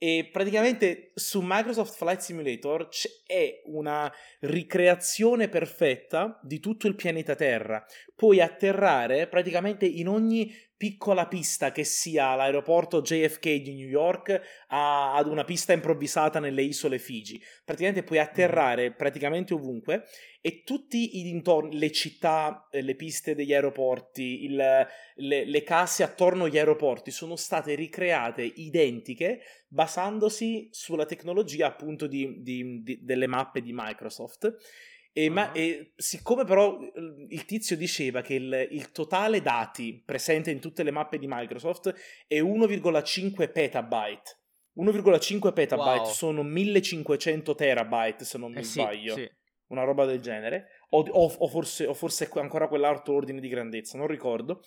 E 0.00 0.28
praticamente 0.30 1.10
su 1.14 1.40
Microsoft 1.42 1.96
Flight 1.96 2.20
Simulator 2.20 2.88
c'è 2.88 3.62
una 3.64 4.12
ricreazione 4.40 5.48
perfetta 5.48 6.38
di 6.44 6.60
tutto 6.60 6.86
il 6.86 6.94
pianeta 6.94 7.34
Terra. 7.34 7.84
Puoi 8.14 8.40
atterrare 8.40 9.26
praticamente 9.26 9.86
in 9.86 10.06
ogni 10.06 10.54
piccola 10.78 11.26
pista 11.26 11.72
che 11.72 11.82
sia 11.82 12.36
l'aeroporto 12.36 13.02
JFK 13.02 13.56
di 13.56 13.74
New 13.74 13.88
York 13.88 14.40
a, 14.68 15.14
ad 15.16 15.26
una 15.26 15.42
pista 15.42 15.72
improvvisata 15.72 16.38
nelle 16.38 16.62
isole 16.62 17.00
Fiji. 17.00 17.42
Praticamente 17.64 18.04
puoi 18.04 18.20
atterrare 18.20 18.92
praticamente 18.92 19.54
ovunque 19.54 20.04
e 20.40 20.62
tutti 20.62 21.18
i 21.18 21.24
dintorni, 21.24 21.76
le 21.76 21.90
città, 21.90 22.68
eh, 22.70 22.80
le 22.80 22.94
piste 22.94 23.34
degli 23.34 23.52
aeroporti, 23.52 24.44
il, 24.44 24.54
le, 24.54 25.44
le 25.44 25.62
casse 25.64 26.04
attorno 26.04 26.44
agli 26.44 26.58
aeroporti 26.58 27.10
sono 27.10 27.34
state 27.34 27.74
ricreate 27.74 28.42
identiche 28.42 29.40
basandosi 29.66 30.68
sulla 30.70 31.06
tecnologia 31.06 31.66
appunto 31.66 32.06
di, 32.06 32.40
di, 32.40 32.82
di, 32.82 33.00
delle 33.02 33.26
mappe 33.26 33.62
di 33.62 33.72
Microsoft. 33.74 34.54
E, 35.18 35.28
ma, 35.30 35.50
e, 35.50 35.94
siccome 35.96 36.44
però 36.44 36.78
il 37.28 37.44
tizio 37.44 37.76
diceva 37.76 38.22
che 38.22 38.34
il, 38.34 38.68
il, 38.70 38.92
totale 38.92 39.42
dati 39.42 40.00
presente 40.04 40.52
in 40.52 40.60
tutte 40.60 40.84
le 40.84 40.92
mappe 40.92 41.18
di 41.18 41.26
Microsoft 41.28 41.92
è 42.28 42.38
1,5 42.40 43.50
petabyte. 43.50 44.38
1,5 44.76 45.52
petabyte 45.52 46.02
wow. 46.02 46.12
sono 46.12 46.44
1500 46.44 47.54
terabyte 47.56 48.24
se 48.24 48.38
non 48.38 48.52
mi 48.52 48.60
eh 48.60 48.62
sbaglio. 48.62 49.14
Sì, 49.14 49.22
sì. 49.22 49.30
Una 49.70 49.82
roba 49.82 50.04
del 50.04 50.20
genere. 50.20 50.68
O, 50.90 51.00
o, 51.00 51.34
o, 51.36 51.48
forse, 51.48 51.86
o 51.86 51.94
forse 51.94 52.30
ancora 52.34 52.68
quell'altro 52.68 53.14
ordine 53.14 53.40
di 53.40 53.48
grandezza, 53.48 53.98
non 53.98 54.06
ricordo. 54.06 54.62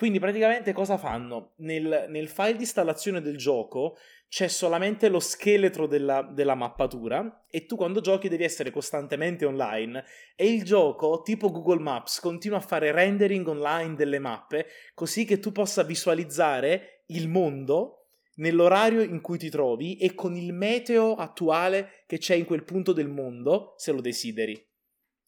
Quindi 0.00 0.18
praticamente 0.18 0.72
cosa 0.72 0.96
fanno? 0.96 1.52
Nel, 1.56 2.06
nel 2.08 2.28
file 2.28 2.54
di 2.54 2.62
installazione 2.62 3.20
del 3.20 3.36
gioco 3.36 3.98
c'è 4.30 4.48
solamente 4.48 5.10
lo 5.10 5.20
scheletro 5.20 5.86
della, 5.86 6.22
della, 6.22 6.54
mappatura 6.54 7.44
e 7.50 7.66
tu 7.66 7.76
quando 7.76 8.00
giochi 8.00 8.30
devi 8.30 8.42
essere 8.42 8.70
costantemente 8.70 9.44
online 9.44 10.02
e 10.36 10.50
il 10.50 10.64
gioco, 10.64 11.20
tipo 11.20 11.50
Google 11.50 11.82
Maps, 11.82 12.18
continua 12.18 12.56
a 12.56 12.62
fare 12.62 12.92
rendering 12.92 13.46
online 13.46 13.94
delle 13.94 14.18
mappe 14.18 14.68
così 14.94 15.26
che 15.26 15.38
tu 15.38 15.52
possa 15.52 15.82
visualizzare 15.82 17.02
il 17.08 17.28
mondo 17.28 18.06
nell'orario 18.36 19.02
in 19.02 19.20
cui 19.20 19.36
ti 19.36 19.50
trovi 19.50 19.98
e 19.98 20.14
con 20.14 20.34
il 20.34 20.54
meteo 20.54 21.14
attuale 21.14 22.04
che 22.06 22.16
c'è 22.16 22.36
in 22.36 22.46
quel 22.46 22.64
punto 22.64 22.94
del 22.94 23.08
mondo, 23.10 23.74
se 23.76 23.92
lo 23.92 24.00
desideri. 24.00 24.66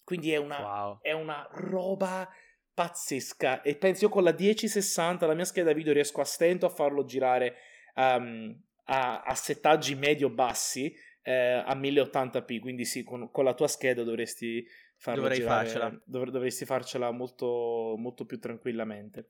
Quindi 0.02 0.32
è 0.32 0.38
una, 0.38 0.60
wow. 0.62 0.98
è 1.02 1.12
una 1.12 1.46
roba 1.52 2.26
pazzesca 2.74 3.62
e 3.62 3.76
penso 3.76 4.04
io 4.04 4.10
con 4.10 4.22
la 4.22 4.34
1060 4.36 5.26
la 5.26 5.34
mia 5.34 5.44
scheda 5.44 5.72
video 5.72 5.92
riesco 5.92 6.20
a 6.20 6.24
stento 6.24 6.66
a 6.66 6.70
farlo 6.70 7.04
girare 7.04 7.56
um, 7.94 8.58
a, 8.84 9.22
a 9.22 9.34
settaggi 9.34 9.94
medio-bassi 9.94 10.94
eh, 11.22 11.62
a 11.64 11.74
1080p, 11.74 12.60
quindi 12.60 12.84
sì, 12.84 13.04
con, 13.04 13.30
con, 13.30 13.44
la 13.44 13.54
tua 13.54 13.68
scheda 13.68 14.02
dovresti 14.02 14.66
farlo 14.96 15.22
Dovrei 15.22 15.38
girare, 15.38 15.68
farcela. 15.68 16.02
Dov- 16.04 16.30
dovresti 16.30 16.64
farcela 16.64 17.10
molto, 17.10 17.94
molto 17.96 18.24
più 18.24 18.38
tranquillamente. 18.38 19.28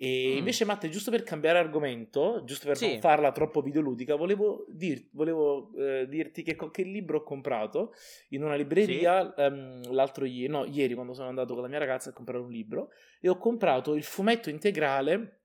E 0.00 0.34
mm. 0.34 0.36
invece, 0.36 0.64
Matte, 0.64 0.88
giusto 0.90 1.10
per 1.10 1.24
cambiare 1.24 1.58
argomento, 1.58 2.44
giusto 2.44 2.68
per 2.68 2.76
sì. 2.76 2.88
non 2.88 3.00
farla 3.00 3.32
troppo 3.32 3.60
videoludica, 3.60 4.14
volevo, 4.14 4.64
dir- 4.68 5.08
volevo 5.10 5.72
eh, 5.76 6.06
dirti 6.08 6.44
che, 6.44 6.56
che, 6.70 6.82
libro 6.84 7.18
ho 7.18 7.22
comprato 7.24 7.92
in 8.28 8.44
una 8.44 8.54
libreria 8.54 9.34
sì. 9.34 9.42
um, 9.42 9.92
l'altro 9.92 10.24
ieri, 10.24 10.52
no, 10.52 10.64
ieri 10.66 10.94
quando 10.94 11.14
sono 11.14 11.28
andato 11.28 11.54
con 11.54 11.64
la 11.64 11.68
mia 11.68 11.80
ragazza 11.80 12.10
a 12.10 12.12
comprare 12.12 12.38
un 12.38 12.48
libro 12.48 12.90
e 13.20 13.28
ho 13.28 13.38
comprato 13.38 13.96
il 13.96 14.04
fumetto 14.04 14.50
integrale 14.50 15.40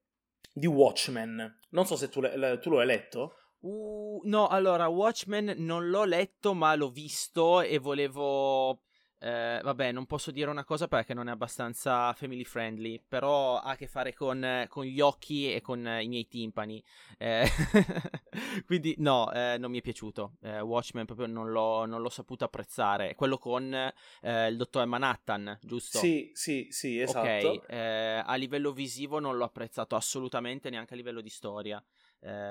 di 0.52 0.68
Watchmen. 0.68 1.58
Non 1.70 1.84
so 1.84 1.96
se 1.96 2.08
tu, 2.08 2.20
le, 2.20 2.58
tu 2.62 2.70
lo 2.70 2.78
hai 2.78 2.86
letto. 2.86 3.34
Uh, 3.58 4.20
no, 4.22 4.46
allora, 4.46 4.86
Watchmen 4.86 5.52
non 5.56 5.88
l'ho 5.88 6.04
letto, 6.04 6.54
ma 6.54 6.76
l'ho 6.76 6.90
visto 6.90 7.60
e 7.60 7.78
volevo 7.78 8.82
eh, 9.24 9.60
vabbè, 9.62 9.90
non 9.90 10.04
posso 10.04 10.30
dire 10.30 10.50
una 10.50 10.64
cosa 10.64 10.86
perché 10.86 11.14
non 11.14 11.28
è 11.28 11.30
abbastanza 11.30 12.12
family 12.12 12.44
friendly, 12.44 13.02
però 13.08 13.56
ha 13.56 13.70
a 13.70 13.76
che 13.76 13.86
fare 13.86 14.12
con, 14.12 14.66
con 14.68 14.84
gli 14.84 15.00
occhi 15.00 15.50
e 15.50 15.62
con 15.62 15.78
i 15.78 16.08
miei 16.08 16.28
timpani. 16.28 16.84
Eh, 17.16 17.48
quindi 18.66 18.94
no, 18.98 19.32
eh, 19.32 19.56
non 19.58 19.70
mi 19.70 19.78
è 19.78 19.80
piaciuto. 19.80 20.36
Eh, 20.42 20.60
Watchmen 20.60 21.06
proprio 21.06 21.26
non 21.26 21.50
l'ho, 21.50 21.86
non 21.86 22.02
l'ho, 22.02 22.10
saputo 22.10 22.44
apprezzare. 22.44 23.14
Quello 23.14 23.38
con 23.38 23.72
eh, 23.72 24.48
il 24.48 24.58
dottore 24.58 24.84
Manhattan, 24.84 25.58
giusto? 25.62 25.96
Sì, 25.96 26.30
sì, 26.34 26.66
sì, 26.68 27.00
esatto. 27.00 27.48
Ok, 27.48 27.64
eh, 27.70 28.22
a 28.22 28.34
livello 28.34 28.72
visivo 28.72 29.20
non 29.20 29.38
l'ho 29.38 29.44
apprezzato 29.44 29.96
assolutamente, 29.96 30.68
neanche 30.68 30.92
a 30.92 30.96
livello 30.98 31.22
di 31.22 31.30
storia. 31.30 31.82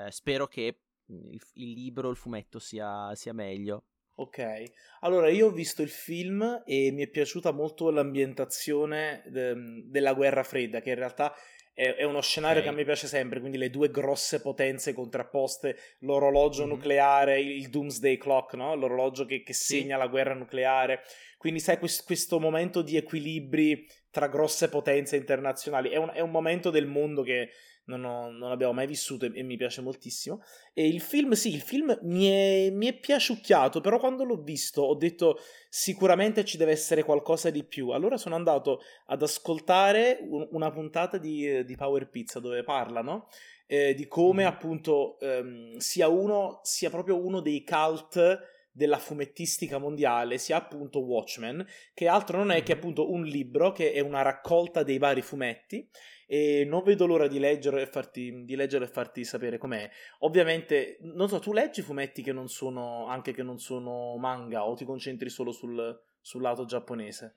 spero 0.10 0.48
che 0.48 0.80
il, 1.06 1.40
il 1.54 1.72
libro, 1.72 2.10
il 2.10 2.16
fumetto 2.16 2.58
sia, 2.58 3.14
sia 3.14 3.34
meglio. 3.34 3.84
Ok, 4.16 4.64
allora 5.00 5.30
io 5.30 5.48
ho 5.48 5.52
visto 5.52 5.82
il 5.82 5.90
film 5.90 6.62
e 6.66 6.92
mi 6.92 7.04
è 7.04 7.08
piaciuta 7.08 7.52
molto 7.52 7.90
l'ambientazione 7.90 9.24
de- 9.26 9.84
della 9.86 10.14
guerra 10.14 10.44
fredda, 10.44 10.82
che 10.82 10.90
in 10.90 10.96
realtà 10.96 11.34
è, 11.74 11.96
è 11.96 12.04
uno 12.04 12.22
scenario 12.22 12.60
okay. 12.60 12.70
che 12.70 12.76
a 12.76 12.78
me 12.78 12.86
piace 12.86 13.08
sempre, 13.08 13.40
quindi 13.40 13.58
le 13.58 13.72
due 13.72 13.90
grosse 13.90 14.40
potenze 14.40 14.94
contrapposte, 14.94 15.76
l'orologio 16.00 16.62
mm-hmm. 16.62 16.72
nucleare, 16.72 17.42
il 17.42 17.70
Doomsday 17.70 18.18
Clock, 18.18 18.54
no? 18.54 18.76
l'orologio 18.76 19.26
che, 19.26 19.42
che 19.42 19.54
segna 19.54 19.96
sì. 19.96 20.02
la 20.02 20.08
guerra 20.08 20.36
nucleare, 20.36 21.02
quindi 21.38 21.60
sai 21.60 21.80
questo, 21.80 22.04
questo, 22.06 22.40
momento 22.40 22.84
di 22.84 22.96
equilibri 22.96 23.88
tra 24.12 24.28
grosse 24.28 24.70
potenze 24.70 25.16
internazionali, 25.16 25.90
è 25.90 25.98
un, 25.98 26.12
è 26.14 26.20
un 26.20 26.32
momento 26.32 26.70
del 26.70 26.86
mondo 26.86 27.24
che 27.24 27.50
non, 27.86 28.04
ho, 28.06 28.30
non 28.30 28.52
abbiamo 28.52 28.74
mai 28.74 28.88
vissuto 28.88 29.26
e, 29.26 29.32
e, 29.34 29.44
mi 29.44 29.58
piace 29.58 29.82
moltissimo. 29.82 30.42
E 30.74 30.88
il 30.88 31.02
film, 31.02 31.32
sì, 31.34 31.54
il 31.54 31.62
film 31.62 31.98
mi 32.04 32.28
è, 32.28 32.70
mi 32.72 32.88
è 32.88 32.98
piaciucchiato, 32.98 33.82
però 33.82 34.00
quando 34.00 34.24
l'ho 34.24 34.42
visto 34.42 34.82
ho 34.82 34.96
detto 34.96 35.38
sicuramente 35.70 36.46
ci 36.46 36.58
deve 36.58 36.72
essere 36.72 37.04
qualcosa 37.04 37.50
di 37.50 37.64
più. 37.64 37.90
Allora 37.90 38.18
sono 38.18 38.36
andato 38.36 38.82
ad 39.08 39.22
ascoltare 39.22 40.20
un, 40.22 40.48
una 40.52 40.72
puntata 40.72 41.18
di, 41.18 41.66
di, 41.66 41.76
Power 41.76 42.10
Pizza 42.10 42.40
dove 42.40 42.64
parlano 42.64 43.28
eh, 43.66 43.94
di 43.94 44.08
come 44.08 44.44
mm. 44.44 44.48
appunto 44.48 45.20
ehm, 45.20 45.78
sia 45.78 46.08
uno, 46.08 46.60
sia 46.64 46.90
proprio 46.90 47.24
uno 47.24 47.42
dei 47.42 47.64
cult 47.64 48.52
della 48.76 48.98
fumettistica 48.98 49.78
mondiale 49.78 50.40
sia 50.40 50.58
appunto 50.58 51.00
Watchmen, 51.00 51.66
che 51.94 52.08
altro 52.08 52.38
non 52.38 52.50
è 52.50 52.64
che 52.64 52.74
appunto 52.74 53.12
un 53.12 53.24
libro 53.24 53.72
che 53.72 53.92
è 53.92 54.00
una 54.00 54.24
raccolta 54.24 54.82
dei 54.82 54.98
vari 54.98 55.22
fumetti 55.22 55.88
e 56.34 56.66
non 56.66 56.82
vedo 56.82 57.06
l'ora 57.06 57.28
di 57.28 57.38
leggere 57.38 57.84
e 57.84 57.86
farti, 57.86 58.44
leggere 58.56 58.86
e 58.86 58.88
farti 58.88 59.24
sapere 59.24 59.60
com'è. 59.60 59.88
Ovviamente, 60.22 60.98
non 61.02 61.30
so, 61.30 61.38
tu 61.38 61.54
leggi 61.54 61.84
fumetti 61.84 62.24
che 62.24 62.34
non 62.34 62.48
sono, 62.48 63.06
anche 63.06 63.34
che 63.34 63.44
non 63.44 63.60
sono 63.60 64.18
manga 64.18 64.66
o 64.66 64.74
ti 64.74 64.84
concentri 64.84 65.30
solo 65.30 65.52
sul, 65.52 65.96
sul 66.20 66.42
lato 66.42 66.66
giapponese? 66.66 67.36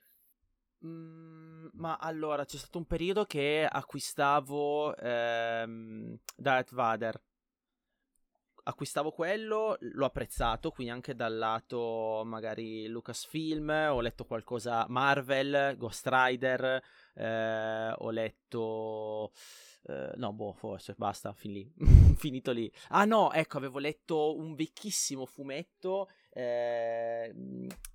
Mm, 0.87 1.67
ma 1.73 1.97
allora, 1.97 2.47
c'è 2.47 2.57
stato 2.57 2.79
un 2.79 2.87
periodo 2.87 3.27
che 3.27 3.69
acquistavo 3.71 4.97
ehm, 4.97 6.17
Darth 6.35 6.73
Vader 6.73 7.21
acquistavo 8.69 9.13
quello, 9.13 9.77
l'ho 9.79 10.05
apprezzato, 10.05 10.71
quindi 10.71 10.93
anche 10.93 11.15
dal 11.15 11.37
lato 11.37 12.23
magari 12.25 12.89
Lucasfilm, 12.89 13.69
ho 13.91 14.01
letto 14.01 14.25
qualcosa 14.25 14.87
Marvel, 14.89 15.77
Ghost 15.77 16.09
Rider, 16.11 16.83
eh, 17.15 17.95
ho 17.97 18.11
letto... 18.11 19.33
Eh, 19.89 20.13
no, 20.17 20.33
boh, 20.33 20.53
forse, 20.53 20.95
basta, 20.97 21.33
fin 21.33 21.53
lì. 21.53 21.73
finito 22.19 22.51
lì. 22.51 22.71
Ah 22.89 23.05
no, 23.05 23.33
ecco, 23.33 23.59
avevo 23.59 23.79
letto 23.79 24.37
un 24.37 24.57
vecchissimo 24.57 25.27
fumetto 25.27 26.09
eh, 26.31 27.33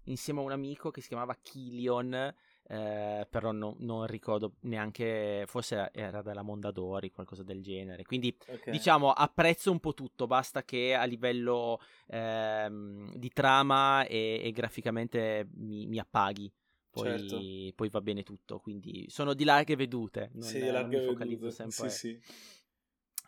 insieme 0.05 0.39
a 0.39 0.43
un 0.43 0.51
amico 0.51 0.89
che 0.89 1.01
si 1.01 1.09
chiamava 1.09 1.37
Killion, 1.41 2.33
eh, 2.71 3.27
però 3.29 3.51
no, 3.51 3.75
non 3.79 4.05
ricordo 4.05 4.53
neanche, 4.61 5.43
forse 5.45 5.91
era 5.93 6.21
della 6.21 6.41
Mondadori, 6.41 7.11
qualcosa 7.11 7.43
del 7.43 7.61
genere. 7.61 8.03
Quindi 8.03 8.33
okay. 8.47 8.71
diciamo 8.71 9.11
apprezzo 9.11 9.71
un 9.71 9.81
po' 9.81 9.93
tutto, 9.93 10.25
basta 10.25 10.63
che 10.63 10.93
a 10.93 11.03
livello 11.03 11.81
ehm, 12.07 13.13
di 13.15 13.29
trama 13.29 14.05
e, 14.05 14.39
e 14.41 14.51
graficamente 14.51 15.49
mi, 15.55 15.85
mi, 15.85 15.99
appaghi. 15.99 16.49
Poi, 16.89 17.03
certo. 17.03 17.41
poi, 17.75 17.89
va 17.89 18.01
bene 18.01 18.23
tutto, 18.23 18.59
quindi 18.59 19.05
sono 19.09 19.33
di 19.33 19.43
larghe 19.43 19.75
vedute. 19.75 20.29
Non, 20.33 20.43
sì, 20.43 20.59
di 20.59 20.71
larghe 20.71 20.95
non 20.95 20.99
mi 21.01 21.11
focalizzo 21.11 21.45
vedute. 21.47 21.69
sempre. 21.69 21.89
Sì, 21.89 21.97
sì. 21.97 22.21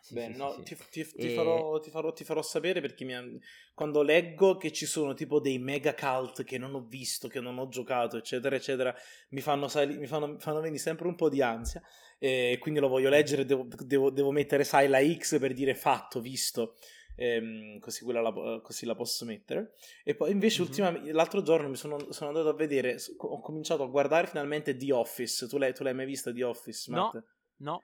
Sì, 0.04 0.12
Beh, 0.12 0.32
sì, 0.32 0.36
no, 0.36 0.52
sì, 0.52 0.62
ti, 0.64 0.76
ti, 0.90 1.06
ti, 1.16 1.32
e... 1.32 1.34
farò, 1.34 1.80
ti, 1.80 1.88
farò, 1.88 2.12
ti, 2.12 2.24
farò, 2.24 2.42
sapere 2.42 2.82
perché 2.82 3.10
ha... 3.14 3.24
quando 3.72 4.02
leggo 4.02 4.58
che 4.58 4.70
ci 4.70 4.84
sono 4.84 5.14
tipo 5.14 5.40
dei 5.40 5.58
mega 5.58 5.94
cult 5.94 6.44
che 6.44 6.58
non 6.58 6.74
ho 6.74 6.84
visto, 6.84 7.26
che 7.26 7.40
non 7.40 7.56
ho 7.56 7.68
giocato, 7.68 8.18
eccetera, 8.18 8.54
eccetera, 8.54 8.94
mi 9.30 9.40
fanno, 9.40 9.66
sali... 9.66 9.96
mi 9.96 10.06
fanno, 10.06 10.38
fanno 10.38 10.60
venire 10.60 10.78
sempre 10.78 11.08
un 11.08 11.14
po' 11.14 11.30
di 11.30 11.40
ansia. 11.40 11.80
E 12.18 12.58
quindi 12.60 12.80
lo 12.80 12.88
voglio 12.88 13.08
leggere, 13.08 13.46
devo, 13.46 13.66
devo, 13.78 14.10
devo 14.10 14.30
mettere, 14.30 14.64
sai, 14.64 14.88
la 14.88 15.02
X 15.02 15.38
per 15.38 15.54
dire 15.54 15.74
fatto, 15.74 16.20
visto. 16.20 16.76
Ehm, 17.16 17.78
così, 17.78 18.04
la, 18.12 18.60
così, 18.62 18.84
la, 18.84 18.94
posso 18.94 19.24
mettere. 19.24 19.72
E 20.04 20.14
poi 20.14 20.32
invece, 20.32 20.60
mm-hmm. 20.60 20.70
ultima, 20.70 21.12
l'altro 21.12 21.40
giorno 21.40 21.70
mi 21.70 21.76
sono, 21.76 22.12
sono, 22.12 22.28
andato 22.28 22.50
a 22.50 22.54
vedere, 22.54 22.98
ho 23.16 23.40
cominciato 23.40 23.82
a 23.84 23.86
guardare 23.86 24.26
finalmente 24.26 24.76
The 24.76 24.92
Office. 24.92 25.48
Tu 25.48 25.56
l'hai, 25.56 25.72
tu 25.72 25.82
l'hai 25.82 25.94
mai 25.94 26.04
vista 26.04 26.30
The 26.30 26.44
Office? 26.44 26.90
Matt? 26.90 27.14
No, 27.14 27.24
no. 27.56 27.82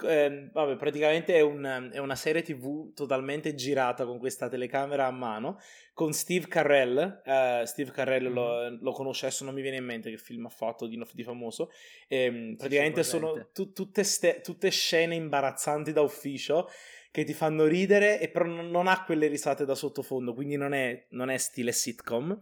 Eh, 0.00 0.48
vabbè, 0.52 0.76
praticamente 0.76 1.34
è, 1.34 1.40
un, 1.40 1.90
è, 1.92 1.98
una 1.98 2.14
serie 2.14 2.42
tv 2.42 2.92
totalmente 2.94 3.56
girata 3.56 4.04
con 4.04 4.18
questa 4.18 4.48
telecamera 4.48 5.06
a 5.06 5.10
mano 5.10 5.58
con 5.92 6.12
Steve 6.12 6.46
Carell. 6.46 7.22
Uh, 7.24 7.64
Steve 7.64 7.90
Carell 7.90 8.26
mm-hmm. 8.26 8.32
lo, 8.32 8.78
lo, 8.80 8.92
conosce 8.92 9.26
adesso, 9.26 9.42
non 9.42 9.54
mi 9.54 9.62
viene 9.62 9.78
in 9.78 9.84
mente 9.84 10.10
che 10.10 10.16
film 10.16 10.46
ha 10.46 10.50
fatto 10.50 10.86
di, 10.86 11.02
di 11.12 11.24
famoso. 11.24 11.72
E, 12.06 12.54
praticamente 12.56 13.02
sono 13.02 13.48
tu, 13.52 13.72
tutte, 13.72 14.04
ste, 14.04 14.40
tutte, 14.40 14.70
scene 14.70 15.16
imbarazzanti 15.16 15.90
da 15.90 16.02
ufficio 16.02 16.68
che 17.10 17.24
ti 17.24 17.34
fanno 17.34 17.64
ridere, 17.64 18.20
e 18.20 18.28
però 18.28 18.44
non, 18.44 18.86
ha 18.86 19.02
quelle 19.02 19.26
risate 19.26 19.64
da 19.64 19.74
sottofondo, 19.74 20.34
quindi 20.34 20.54
non 20.54 20.74
è, 20.74 21.06
non 21.10 21.30
è 21.30 21.38
stile 21.38 21.72
sitcom. 21.72 22.40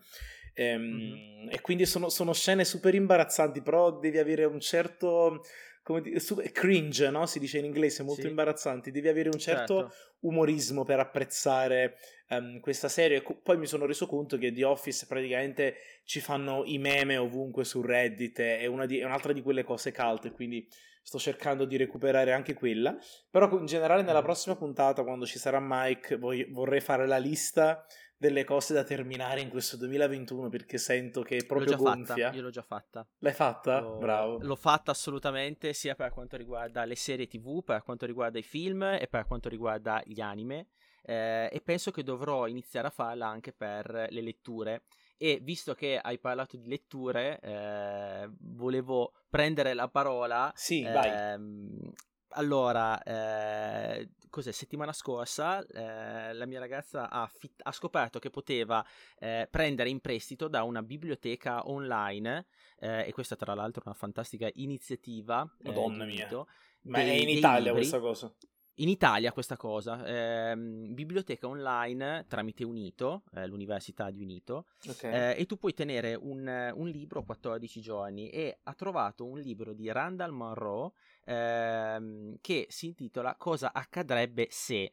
E, 0.52 0.76
mm-hmm. 0.76 1.48
e 1.48 1.60
quindi 1.62 1.86
sono, 1.86 2.10
sono 2.10 2.34
scene 2.34 2.66
super 2.66 2.94
imbarazzanti, 2.94 3.62
però 3.62 3.98
devi 3.98 4.18
avere 4.18 4.44
un 4.44 4.60
certo 4.60 5.42
come 5.86 6.00
di, 6.00 6.20
cringe, 6.50 7.10
no? 7.10 7.26
Si 7.26 7.38
dice 7.38 7.58
in 7.58 7.64
inglese, 7.64 8.02
molto 8.02 8.22
sì. 8.22 8.26
imbarazzanti. 8.26 8.90
Devi 8.90 9.06
avere 9.06 9.28
un 9.28 9.38
certo, 9.38 9.82
certo. 9.82 9.94
umorismo 10.22 10.82
per 10.82 10.98
apprezzare 10.98 11.96
um, 12.30 12.58
questa 12.58 12.88
serie. 12.88 13.22
Poi 13.22 13.56
mi 13.56 13.66
sono 13.66 13.86
reso 13.86 14.08
conto 14.08 14.36
che 14.36 14.52
The 14.52 14.64
Office 14.64 15.06
praticamente 15.06 15.76
ci 16.02 16.18
fanno 16.18 16.64
i 16.64 16.78
meme 16.78 17.16
ovunque 17.18 17.62
su 17.62 17.82
Reddit. 17.82 18.40
È, 18.40 18.66
una 18.66 18.84
di, 18.84 18.98
è 18.98 19.04
un'altra 19.04 19.32
di 19.32 19.42
quelle 19.42 19.62
cose 19.62 19.92
cult, 19.92 20.32
quindi 20.32 20.68
sto 21.00 21.20
cercando 21.20 21.64
di 21.64 21.76
recuperare 21.76 22.32
anche 22.32 22.54
quella. 22.54 22.98
Però 23.30 23.48
in 23.56 23.66
generale 23.66 24.02
nella 24.02 24.22
prossima 24.22 24.56
puntata, 24.56 25.04
quando 25.04 25.24
ci 25.24 25.38
sarà 25.38 25.60
Mike, 25.62 26.16
voglio, 26.16 26.46
vorrei 26.48 26.80
fare 26.80 27.06
la 27.06 27.18
lista 27.18 27.86
delle 28.16 28.44
cose 28.44 28.72
da 28.72 28.82
terminare 28.82 29.40
in 29.40 29.50
questo 29.50 29.76
2021 29.76 30.48
perché 30.48 30.78
sento 30.78 31.22
che 31.22 31.36
è 31.36 31.44
proprio 31.44 31.70
l'ho 31.70 31.76
già 31.76 31.82
gonfia. 31.82 32.14
Fatta, 32.26 32.36
io 32.36 32.42
l'ho 32.42 32.50
già 32.50 32.62
fatta. 32.62 33.08
L'hai 33.18 33.32
fatta? 33.32 33.80
L'ho, 33.80 33.96
Bravo. 33.98 34.38
L'ho 34.40 34.56
fatta 34.56 34.90
assolutamente 34.90 35.72
sia 35.72 35.94
per 35.94 36.10
quanto 36.10 36.36
riguarda 36.36 36.84
le 36.84 36.96
serie 36.96 37.26
TV, 37.26 37.62
per 37.62 37.82
quanto 37.82 38.06
riguarda 38.06 38.38
i 38.38 38.42
film 38.42 38.82
e 38.82 39.06
per 39.08 39.26
quanto 39.26 39.48
riguarda 39.48 40.02
gli 40.04 40.20
anime. 40.20 40.68
Eh, 41.02 41.48
e 41.52 41.60
penso 41.60 41.90
che 41.90 42.02
dovrò 42.02 42.48
iniziare 42.48 42.88
a 42.88 42.90
farla 42.90 43.28
anche 43.28 43.52
per 43.52 44.08
le 44.10 44.20
letture. 44.20 44.82
E 45.18 45.38
visto 45.42 45.74
che 45.74 45.98
hai 45.98 46.18
parlato 46.18 46.56
di 46.56 46.66
letture, 46.66 47.38
eh, 47.40 48.28
volevo 48.40 49.12
prendere 49.28 49.72
la 49.72 49.88
parola. 49.88 50.52
Sì, 50.54 50.82
ehm, 50.82 50.92
vai. 50.92 51.92
Allora, 52.36 53.02
eh, 53.02 54.10
cos'è? 54.28 54.52
Settimana 54.52 54.92
scorsa 54.92 55.64
eh, 55.66 56.34
la 56.34 56.44
mia 56.44 56.58
ragazza 56.58 57.08
ha, 57.08 57.26
fit- 57.26 57.62
ha 57.62 57.72
scoperto 57.72 58.18
che 58.18 58.28
poteva 58.28 58.84
eh, 59.18 59.48
prendere 59.50 59.88
in 59.88 60.00
prestito 60.00 60.46
da 60.46 60.62
una 60.62 60.82
biblioteca 60.82 61.66
online, 61.68 62.46
eh, 62.78 63.06
e 63.06 63.12
questa 63.12 63.36
tra 63.36 63.54
l'altro 63.54 63.82
è 63.82 63.86
una 63.86 63.94
fantastica 63.96 64.50
iniziativa. 64.54 65.42
eh, 65.62 65.68
Madonna 65.68 66.04
mia. 66.04 66.46
Ma 66.82 66.98
è 66.98 67.04
dei- 67.04 67.20
in 67.20 67.26
dei 67.26 67.36
Italia 67.38 67.72
libri. 67.72 67.72
questa 67.72 68.00
cosa. 68.00 68.34
In 68.80 68.90
Italia 68.90 69.32
questa 69.32 69.56
cosa, 69.56 70.04
ehm, 70.04 70.92
biblioteca 70.92 71.48
online 71.48 72.26
tramite 72.28 72.62
Unito, 72.62 73.22
eh, 73.32 73.46
l'Università 73.46 74.10
di 74.10 74.20
Unito, 74.20 74.66
Ok. 74.86 75.04
eh, 75.04 75.34
e 75.38 75.46
tu 75.46 75.56
puoi 75.56 75.72
tenere 75.72 76.14
un, 76.14 76.72
un 76.74 76.86
libro 76.88 77.22
14 77.22 77.80
giorni 77.80 78.28
e 78.28 78.58
ha 78.64 78.74
trovato 78.74 79.24
un 79.24 79.38
libro 79.38 79.72
di 79.72 79.90
Randall 79.90 80.30
Monroe 80.30 80.90
ehm, 81.24 82.36
che 82.42 82.66
si 82.68 82.86
intitola 82.88 83.34
Cosa 83.36 83.72
accadrebbe 83.72 84.48
se 84.50 84.92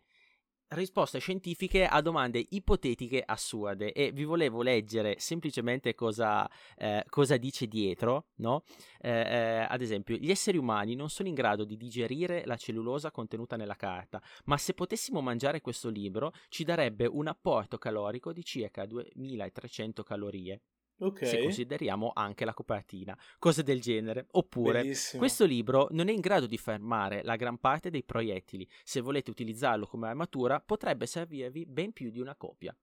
risposte 0.73 1.19
scientifiche 1.19 1.85
a 1.85 2.01
domande 2.01 2.45
ipotetiche 2.49 3.23
assurde 3.25 3.91
e 3.93 4.11
vi 4.11 4.23
volevo 4.23 4.61
leggere 4.61 5.15
semplicemente 5.19 5.93
cosa, 5.95 6.49
eh, 6.77 7.03
cosa 7.09 7.37
dice 7.37 7.67
dietro, 7.67 8.27
no? 8.35 8.63
Eh, 8.99 9.09
eh, 9.09 9.67
ad 9.69 9.81
esempio, 9.81 10.15
gli 10.15 10.31
esseri 10.31 10.57
umani 10.57 10.95
non 10.95 11.09
sono 11.09 11.27
in 11.27 11.35
grado 11.35 11.63
di 11.63 11.77
digerire 11.77 12.43
la 12.45 12.57
cellulosa 12.57 13.11
contenuta 13.11 13.55
nella 13.55 13.75
carta, 13.75 14.21
ma 14.45 14.57
se 14.57 14.73
potessimo 14.73 15.21
mangiare 15.21 15.61
questo 15.61 15.89
libro 15.89 16.33
ci 16.49 16.63
darebbe 16.63 17.05
un 17.05 17.27
apporto 17.27 17.77
calorico 17.77 18.33
di 18.33 18.43
circa 18.43 18.85
2300 18.85 20.03
calorie, 20.03 20.61
ok. 21.05 21.25
se 21.25 21.41
consideriamo 21.41 22.11
anche 22.13 22.45
la 22.45 22.53
copertina, 22.53 23.17
cose 23.39 23.63
del 23.63 23.81
genere. 23.81 24.27
Oppure, 24.31 24.81
Bellissimo. 24.81 25.19
questo 25.21 25.45
libro 25.45 25.87
non 25.91 26.07
è 26.09 26.11
in 26.11 26.19
grado 26.21 26.45
di 26.47 26.57
fermare 26.57 27.21
la 27.23 27.35
gran 27.35 27.57
parte 27.57 27.89
dei 27.89 28.03
proiettili. 28.03 28.67
Se 28.83 29.01
volete 29.01 29.29
utilizzarlo 29.29 29.85
come 29.85 30.07
armatura, 30.07 30.59
potrebbe 30.59 31.05
servirvi 31.05 31.65
ben 31.65 31.91
più 31.93 32.09
di 32.09 32.19
una 32.19 32.35
copia. 32.35 32.75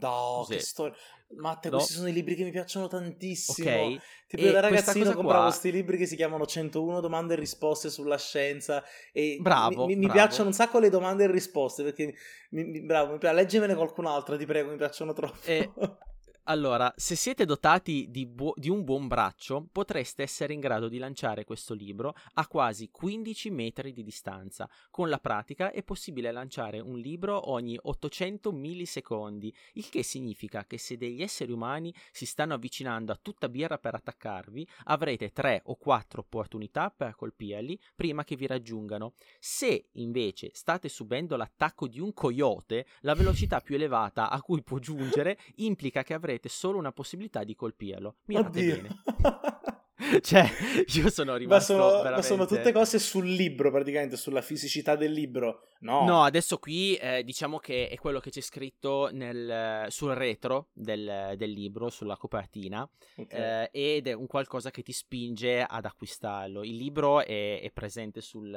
No, 0.00 0.44
Sì. 0.46 0.54
che 0.56 0.60
storia. 0.60 0.94
Matte, 1.36 1.70
No. 1.70 1.76
questi 1.76 1.94
sono 1.94 2.08
i 2.08 2.12
libri 2.12 2.34
che 2.34 2.44
mi 2.44 2.50
piacciono 2.50 2.88
tantissimo. 2.88 3.68
Ok? 3.70 4.00
Tipo, 4.26 4.42
E 4.42 4.50
da 4.52 4.60
ragazzino 4.60 5.12
compravo 5.14 5.44
questi 5.44 5.70
libri 5.72 5.96
che 5.96 6.04
si 6.04 6.14
chiamano 6.14 6.44
101 6.44 7.00
domande 7.00 7.32
e 7.34 7.36
risposte 7.38 7.88
sulla 7.88 8.18
scienza. 8.18 8.84
E 9.12 9.38
Bravo, 9.40 9.86
mi, 9.86 9.94
mi- 9.94 10.04
bravo. 10.06 10.12
piacciono 10.12 10.48
un 10.48 10.54
sacco 10.54 10.78
le 10.78 10.90
domande 10.90 11.24
e 11.24 11.30
risposte 11.30 11.82
perché, 11.84 12.14
mi, 12.50 12.64
mi- 12.64 12.82
bravo, 12.82 13.12
mi 13.12 13.18
leggemene 13.34 13.74
qualcun'altra, 13.74 14.36
ti 14.36 14.44
prego, 14.44 14.70
mi 14.70 14.76
piacciono 14.76 15.14
troppo. 15.14 15.38
E- 15.44 15.70
Allora, 16.50 16.90
se 16.96 17.14
siete 17.14 17.44
dotati 17.44 18.06
di, 18.08 18.24
buo- 18.24 18.54
di 18.56 18.70
un 18.70 18.82
buon 18.82 19.06
braccio, 19.06 19.68
potreste 19.70 20.22
essere 20.22 20.54
in 20.54 20.60
grado 20.60 20.88
di 20.88 20.96
lanciare 20.96 21.44
questo 21.44 21.74
libro 21.74 22.14
a 22.34 22.46
quasi 22.46 22.88
15 22.90 23.50
metri 23.50 23.92
di 23.92 24.02
distanza. 24.02 24.66
Con 24.90 25.10
la 25.10 25.18
pratica 25.18 25.70
è 25.70 25.82
possibile 25.82 26.32
lanciare 26.32 26.80
un 26.80 26.98
libro 26.98 27.50
ogni 27.50 27.78
800 27.78 28.50
millisecondi, 28.50 29.54
il 29.74 29.90
che 29.90 30.02
significa 30.02 30.64
che 30.64 30.78
se 30.78 30.96
degli 30.96 31.20
esseri 31.20 31.52
umani 31.52 31.92
si 32.12 32.24
stanno 32.24 32.54
avvicinando 32.54 33.12
a 33.12 33.18
tutta 33.20 33.50
birra 33.50 33.76
per 33.76 33.96
attaccarvi, 33.96 34.66
avrete 34.84 35.32
3 35.32 35.60
o 35.66 35.76
4 35.76 36.22
opportunità 36.22 36.88
per 36.88 37.14
colpirli 37.14 37.78
prima 37.94 38.24
che 38.24 38.36
vi 38.36 38.46
raggiungano. 38.46 39.12
Se 39.38 39.88
invece 39.92 40.48
state 40.54 40.88
subendo 40.88 41.36
l'attacco 41.36 41.86
di 41.86 42.00
un 42.00 42.14
coyote, 42.14 42.86
la 43.00 43.12
velocità 43.12 43.60
più 43.60 43.74
elevata 43.74 44.30
a 44.30 44.40
cui 44.40 44.62
può 44.62 44.78
giungere 44.78 45.38
implica 45.56 46.02
che 46.02 46.14
avrete 46.14 46.36
solo 46.46 46.78
una 46.78 46.92
possibilità 46.92 47.42
di 47.42 47.56
colpirlo. 47.56 48.18
Mirate 48.26 48.48
Oddio. 48.48 48.76
bene. 48.76 49.02
Cioè, 50.20 50.48
io 50.94 51.10
sono 51.10 51.32
ma, 51.32 51.38
rimasto 51.38 51.72
sono, 51.72 51.86
ma 51.86 51.96
veramente... 52.02 52.26
sono 52.26 52.46
tutte 52.46 52.70
cose 52.70 53.00
sul 53.00 53.28
libro, 53.28 53.72
praticamente, 53.72 54.16
sulla 54.16 54.40
fisicità 54.40 54.94
del 54.94 55.12
libro. 55.12 55.64
No. 55.80 56.04
No, 56.04 56.22
adesso 56.22 56.58
qui 56.58 56.94
eh, 56.94 57.24
diciamo 57.24 57.58
che 57.58 57.88
è 57.88 57.96
quello 57.96 58.20
che 58.20 58.30
c'è 58.30 58.40
scritto 58.40 59.10
nel- 59.12 59.86
sul 59.88 60.12
retro 60.12 60.68
del, 60.72 61.34
del 61.36 61.50
libro, 61.50 61.90
sulla 61.90 62.16
copertina, 62.16 62.88
Ok. 63.16 63.32
eh, 63.32 63.68
ed 63.72 64.06
è 64.06 64.12
un 64.12 64.26
qualcosa 64.28 64.70
che 64.70 64.82
ti 64.82 64.92
spinge 64.92 65.62
ad 65.62 65.84
acquistarlo. 65.84 66.62
Il 66.62 66.76
libro 66.76 67.20
è, 67.20 67.60
è 67.60 67.70
presente 67.72 68.20
sul, 68.20 68.48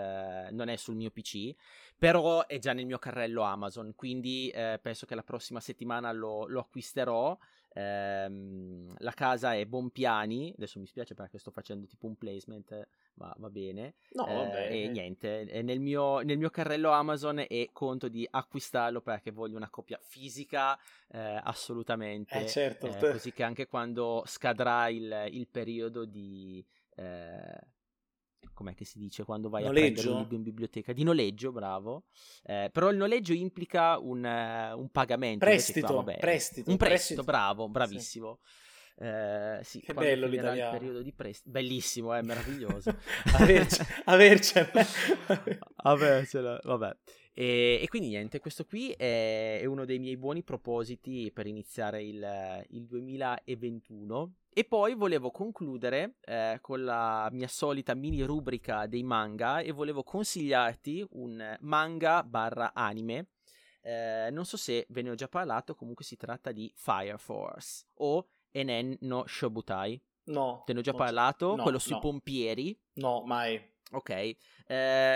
non 0.52 0.68
è 0.70 0.76
sul 0.76 0.96
mio 0.96 1.10
PC, 1.10 1.54
però 1.98 2.46
è 2.46 2.60
già 2.60 2.74
nel 2.74 2.86
mio 2.86 3.00
carrello 3.00 3.42
Amazon, 3.42 3.94
quindi 3.96 4.50
eh, 4.50 4.80
penso 4.82 5.08
che 5.08 5.16
la 5.16 5.24
prossima 5.24 5.60
settimana 5.60 6.12
lo, 6.12 6.46
lo 6.48 6.60
acquisterò. 6.60 7.36
Ehm, 7.74 8.94
la 8.98 9.12
casa 9.12 9.54
è 9.56 9.66
Bompiani, 9.66 10.54
adesso 10.56 10.80
mi 10.80 10.86
spiace 10.86 11.14
perché 11.14 11.38
sto 11.38 11.52
facendo 11.52 11.86
tipo 11.86 12.06
un 12.08 12.16
placement, 12.16 12.88
ma 13.16 13.34
va 13.38 13.50
bene. 13.50 13.96
no, 14.14 14.28
Eh, 14.28 14.34
vabbè. 14.34 14.72
e 14.72 14.88
niente, 14.90 15.46
è 15.46 15.62
nel 15.62 15.80
mio, 15.80 16.20
nel 16.20 16.38
mio 16.38 16.50
carrello 16.50 16.92
Amazon 16.92 17.40
e 17.48 17.70
conto 17.72 18.08
di 18.08 18.28
acquistarlo 18.30 19.02
perché 19.02 19.32
voglio 19.32 19.56
una 19.56 19.70
copia 19.70 20.00
fisica 20.02 20.78
eh, 21.10 21.40
assolutamente. 21.44 22.40
Eh, 22.40 22.48
certo. 22.48 22.88
eh, 22.88 23.12
così 23.12 23.32
che 23.32 23.44
anche 23.44 23.68
quando 23.68 24.24
scadrà 24.26 24.90
il, 24.90 25.28
il 25.32 25.48
periodo 25.48 26.06
di... 26.06 26.64
eh, 26.96 27.60
com'è 28.54 28.74
che 28.74 28.86
si 28.86 28.98
dice 29.00 29.24
quando 29.24 29.50
vai 29.50 29.66
a 29.66 29.70
prendere 29.70 29.94
Noleggio? 29.94 30.12
un 30.14 30.20
libro 30.22 30.36
in 30.36 30.44
biblioteca? 30.44 30.94
Di 30.94 31.04
noleggio, 31.04 31.52
bravo. 31.52 32.04
Eh, 32.44 32.70
però 32.72 32.90
il 32.90 32.98
noleggio 32.98 33.34
implica 33.34 33.98
un, 34.00 34.26
eh, 34.26 34.72
un 34.74 34.90
pagamento. 34.90 35.46
Prestito, 35.46 35.86
qua, 35.88 35.96
vabbè, 35.98 36.18
prestito, 36.20 36.70
Un 36.70 36.78
prestito, 36.78 37.24
prestito. 37.24 37.24
bravo, 37.24 37.70
bravissimo. 37.70 38.40
Eh, 38.98 39.60
sì, 39.64 39.80
Che 39.80 39.94
bello 39.94 40.28
l'italiano. 40.28 40.72
il 40.74 40.78
periodo 40.78 41.02
di 41.02 41.12
prestito. 41.12 41.50
Bellissimo, 41.50 42.14
è 42.14 42.22
meraviglioso. 42.22 42.96
Averce- 43.34 43.86
avercene. 44.06 44.72
Avercela, 45.84 46.60
vabbè. 46.64 46.96
E, 47.34 47.80
e 47.82 47.88
quindi 47.88 48.10
niente, 48.10 48.40
questo 48.40 48.66
qui 48.66 48.92
è, 48.92 49.60
è 49.62 49.66
uno 49.66 49.86
dei 49.86 50.00
miei 50.00 50.18
buoni 50.18 50.44
propositi 50.44 51.32
per 51.34 51.48
iniziare 51.48 52.04
il, 52.04 52.66
il 52.70 52.86
2021. 52.86 54.34
E 54.54 54.66
poi 54.66 54.96
volevo 54.96 55.32
concludere 55.32 56.16
eh, 56.26 56.58
con 56.62 56.84
la 56.84 57.30
mia 57.32 57.48
solita 57.48 57.94
mini 57.94 58.22
rubrica 58.24 58.86
dei 58.86 59.04
manga 59.04 59.60
e 59.60 59.72
volevo 59.72 60.04
consigliarti 60.04 61.08
un 61.12 61.58
manga 61.62 62.22
barra 62.24 62.74
anime. 62.74 63.28
Eh, 63.82 64.30
non 64.30 64.46
so 64.46 64.58
se 64.58 64.86
ve 64.90 65.02
ne 65.02 65.12
ho 65.12 65.16
già 65.16 65.30
parlato, 65.30 65.74
comunque 65.74 66.04
si 66.04 66.18
tratta 66.18 66.52
di 66.52 66.72
Fire 66.76 67.18
Force 67.18 67.86
o 67.96 68.28
Enen 68.52 68.98
no 69.02 69.24
Shobutai. 69.26 70.00
No. 70.24 70.64
Te 70.66 70.74
ne 70.74 70.80
ho 70.80 70.84
già 70.84 70.94
parlato, 70.94 71.56
no, 71.56 71.64
quello 71.64 71.80
sui 71.80 71.94
no. 71.94 72.00
pompieri. 72.00 72.78
No, 72.96 73.24
mai. 73.26 73.71
Ok, 73.94 74.10
eh, 74.10 74.36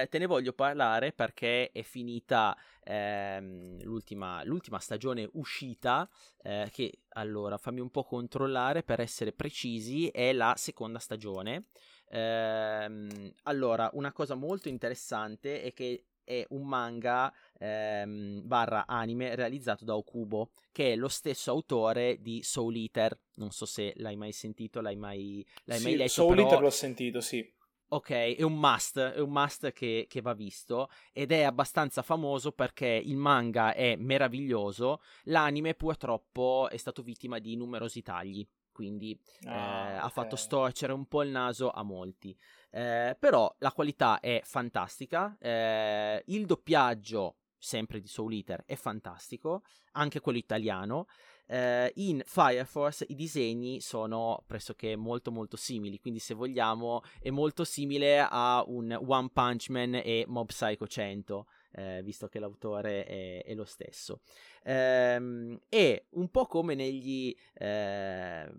te 0.09 0.17
ne 0.19 0.25
voglio 0.25 0.51
parlare 0.51 1.13
perché 1.13 1.71
è 1.71 1.81
finita 1.81 2.57
ehm, 2.83 3.81
l'ultima, 3.83 4.43
l'ultima 4.43 4.79
stagione 4.79 5.29
uscita, 5.33 6.09
eh, 6.41 6.69
che 6.73 6.99
allora 7.09 7.57
fammi 7.57 7.79
un 7.79 7.89
po' 7.89 8.03
controllare 8.03 8.83
per 8.83 8.99
essere 8.99 9.31
precisi, 9.31 10.09
è 10.09 10.33
la 10.33 10.55
seconda 10.57 10.99
stagione. 10.99 11.67
Ehm, 12.09 13.31
allora, 13.43 13.89
una 13.93 14.11
cosa 14.11 14.35
molto 14.35 14.67
interessante 14.67 15.61
è 15.61 15.71
che 15.71 16.03
è 16.25 16.45
un 16.49 16.67
manga 16.67 17.31
ehm, 17.57 18.41
barra 18.45 18.85
anime 18.87 19.35
realizzato 19.35 19.85
da 19.85 19.95
Okubo, 19.95 20.49
che 20.73 20.91
è 20.93 20.95
lo 20.97 21.07
stesso 21.07 21.51
autore 21.51 22.17
di 22.19 22.43
Soul 22.43 22.75
Eater. 22.75 23.17
Non 23.35 23.51
so 23.51 23.65
se 23.65 23.93
l'hai 23.97 24.17
mai 24.17 24.33
sentito, 24.33 24.81
l'hai 24.81 24.97
mai, 24.97 25.45
l'hai 25.63 25.79
mai 25.79 25.91
Sì, 25.91 25.97
letto. 25.97 26.11
Soul 26.11 26.35
però... 26.35 26.41
Eater 26.47 26.61
l'ho 26.61 26.69
sentito, 26.69 27.21
sì. 27.21 27.54
Ok, 27.95 28.09
è 28.09 28.41
un 28.41 28.59
must, 28.59 28.99
è 28.99 29.19
un 29.21 29.29
must 29.29 29.71
che, 29.71 30.05
che 30.09 30.19
va 30.19 30.33
visto 30.33 30.89
ed 31.13 31.31
è 31.31 31.43
abbastanza 31.43 32.01
famoso 32.01 32.51
perché 32.51 32.87
il 32.87 33.15
manga 33.15 33.73
è 33.73 33.95
meraviglioso, 33.95 35.01
l'anime 35.25 35.75
purtroppo 35.75 36.67
è 36.69 36.75
stato 36.75 37.01
vittima 37.01 37.39
di 37.39 37.55
numerosi 37.55 38.01
tagli, 38.01 38.45
quindi 38.73 39.17
eh, 39.43 39.47
Ah, 39.47 40.01
ha 40.01 40.09
fatto 40.09 40.35
storcere 40.35 40.91
un 40.91 41.05
po' 41.05 41.23
il 41.23 41.29
naso 41.29 41.71
a 41.71 41.83
molti. 41.83 42.37
Eh, 42.69 43.15
però 43.17 43.55
la 43.59 43.71
qualità 43.71 44.19
è 44.19 44.41
fantastica, 44.43 45.37
eh, 45.39 46.21
il 46.25 46.45
doppiaggio, 46.45 47.37
sempre 47.57 48.01
di 48.01 48.07
Soul 48.07 48.33
Eater, 48.33 48.63
è 48.65 48.75
fantastico, 48.75 49.63
anche 49.93 50.19
quello 50.19 50.37
italiano. 50.37 51.07
Eh, 51.47 51.91
in 51.95 52.21
Fire 52.25 52.65
Force 52.65 53.05
i 53.09 53.15
disegni 53.15 53.79
sono 53.79 54.43
pressoché 54.47 54.95
molto 54.95 55.31
molto 55.31 55.57
simili, 55.57 55.99
quindi 55.99 56.19
se 56.19 56.33
vogliamo 56.33 57.01
è 57.19 57.29
molto 57.29 57.63
simile 57.63 58.19
a 58.19 58.63
un 58.65 58.97
One 59.05 59.29
Punch 59.31 59.69
Man 59.69 59.95
e 59.95 60.25
Mob 60.27 60.47
Psycho 60.47 60.87
100. 60.87 61.45
eh, 61.77 62.01
visto 62.03 62.27
che 62.27 62.39
l'autore 62.39 63.03
è, 63.05 63.43
è 63.43 63.53
lo 63.53 63.65
stesso. 63.65 64.21
Ehm, 64.63 65.59
e 65.69 66.05
un 66.11 66.29
po' 66.29 66.45
come 66.45 66.73
negli, 66.73 67.35
eh, 67.53 68.49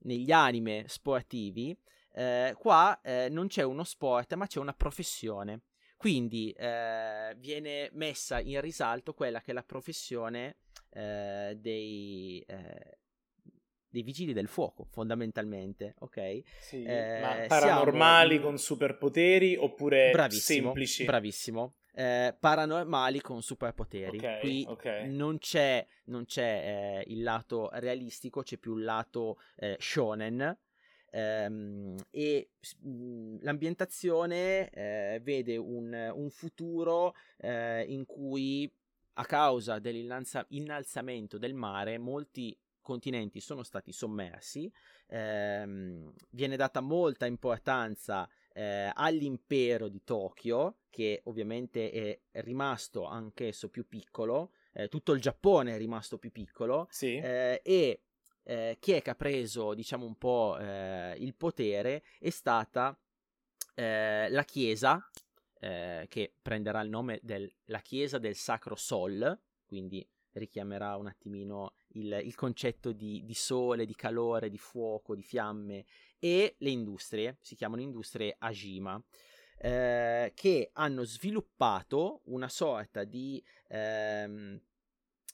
negli 0.00 0.30
anime 0.32 0.84
sportivi, 0.88 1.76
eh, 2.12 2.54
qua 2.58 3.00
eh, 3.02 3.28
non 3.30 3.48
c'è 3.48 3.62
uno 3.62 3.84
sport, 3.84 4.34
ma 4.34 4.46
c'è 4.46 4.60
una 4.60 4.72
professione. 4.72 5.62
Quindi 5.96 6.50
eh, 6.52 7.34
viene 7.38 7.88
messa 7.92 8.40
in 8.40 8.60
risalto 8.60 9.14
quella 9.14 9.40
che 9.40 9.52
è 9.52 9.54
la 9.54 9.62
professione 9.62 10.56
eh, 10.94 11.56
dei, 11.60 12.44
eh, 12.46 12.98
dei 13.88 14.02
vigili 14.02 14.32
del 14.32 14.48
fuoco, 14.48 14.86
fondamentalmente, 14.90 15.94
ok? 15.98 16.42
Sì, 16.60 16.82
eh, 16.82 17.20
ma 17.20 17.44
paranormali 17.48 18.34
siamo... 18.34 18.46
con 18.46 18.58
superpoteri 18.58 19.56
oppure 19.56 20.10
bravissimo, 20.10 20.66
semplici? 20.66 21.04
Bravissimo. 21.04 21.74
Eh, 21.96 22.34
paranormali 22.38 23.20
con 23.20 23.42
superpoteri. 23.42 24.16
Okay, 24.16 24.40
Qui 24.40 24.66
okay. 24.68 25.08
non 25.08 25.38
c'è, 25.38 25.86
non 26.06 26.24
c'è 26.24 27.02
eh, 27.06 27.12
il 27.12 27.22
lato 27.22 27.70
realistico, 27.74 28.42
c'è 28.42 28.56
più 28.56 28.76
il 28.76 28.84
lato 28.84 29.38
eh, 29.56 29.76
shonen. 29.78 30.58
Ehm, 31.10 31.94
e 32.10 32.50
mh, 32.80 33.36
l'ambientazione 33.42 34.68
eh, 34.70 35.20
vede 35.22 35.56
un, 35.56 36.12
un 36.12 36.30
futuro 36.30 37.14
eh, 37.38 37.84
in 37.86 38.04
cui 38.04 38.68
a 39.14 39.24
causa 39.24 39.78
dell'innalzamento 39.78 41.38
del 41.38 41.54
mare 41.54 41.98
molti 41.98 42.56
continenti 42.80 43.40
sono 43.40 43.62
stati 43.62 43.92
sommersi, 43.92 44.70
ehm, 45.08 46.12
viene 46.30 46.56
data 46.56 46.80
molta 46.80 47.26
importanza 47.26 48.28
eh, 48.52 48.90
all'impero 48.92 49.88
di 49.88 50.04
Tokyo, 50.04 50.80
che 50.90 51.22
ovviamente 51.24 51.90
è 51.90 52.40
rimasto 52.42 53.04
anch'esso 53.04 53.70
più 53.70 53.88
piccolo, 53.88 54.52
eh, 54.72 54.88
tutto 54.88 55.12
il 55.12 55.20
Giappone 55.20 55.74
è 55.74 55.78
rimasto 55.78 56.18
più 56.18 56.30
piccolo, 56.30 56.86
sì. 56.90 57.16
eh, 57.16 57.60
e 57.64 58.02
eh, 58.44 58.76
chi 58.78 58.92
è 58.92 59.02
che 59.02 59.10
ha 59.10 59.14
preso, 59.14 59.74
diciamo 59.74 60.04
un 60.04 60.16
po', 60.16 60.56
eh, 60.58 61.14
il 61.18 61.34
potere 61.34 62.04
è 62.20 62.30
stata 62.30 62.96
eh, 63.74 64.28
la 64.28 64.44
Chiesa, 64.44 65.10
che 66.08 66.34
prenderà 66.42 66.80
il 66.80 66.90
nome 66.90 67.20
della 67.22 67.80
Chiesa 67.82 68.18
del 68.18 68.34
Sacro 68.34 68.74
Sol, 68.76 69.40
quindi 69.64 70.06
richiamerà 70.32 70.96
un 70.96 71.06
attimino 71.06 71.74
il, 71.94 72.20
il 72.24 72.34
concetto 72.34 72.92
di, 72.92 73.24
di, 73.24 73.34
sole, 73.34 73.86
di 73.86 73.94
calore, 73.94 74.50
di 74.50 74.58
fuoco, 74.58 75.14
di 75.14 75.22
fiamme 75.22 75.84
e 76.18 76.56
le 76.58 76.70
industrie, 76.70 77.38
si 77.40 77.54
chiamano 77.54 77.82
industrie 77.82 78.34
Ajima, 78.38 79.02
eh, 79.58 80.32
che 80.34 80.70
hanno 80.72 81.04
sviluppato 81.04 82.22
una 82.24 82.48
sorta 82.48 83.04
di, 83.04 83.42
ehm, 83.68 84.60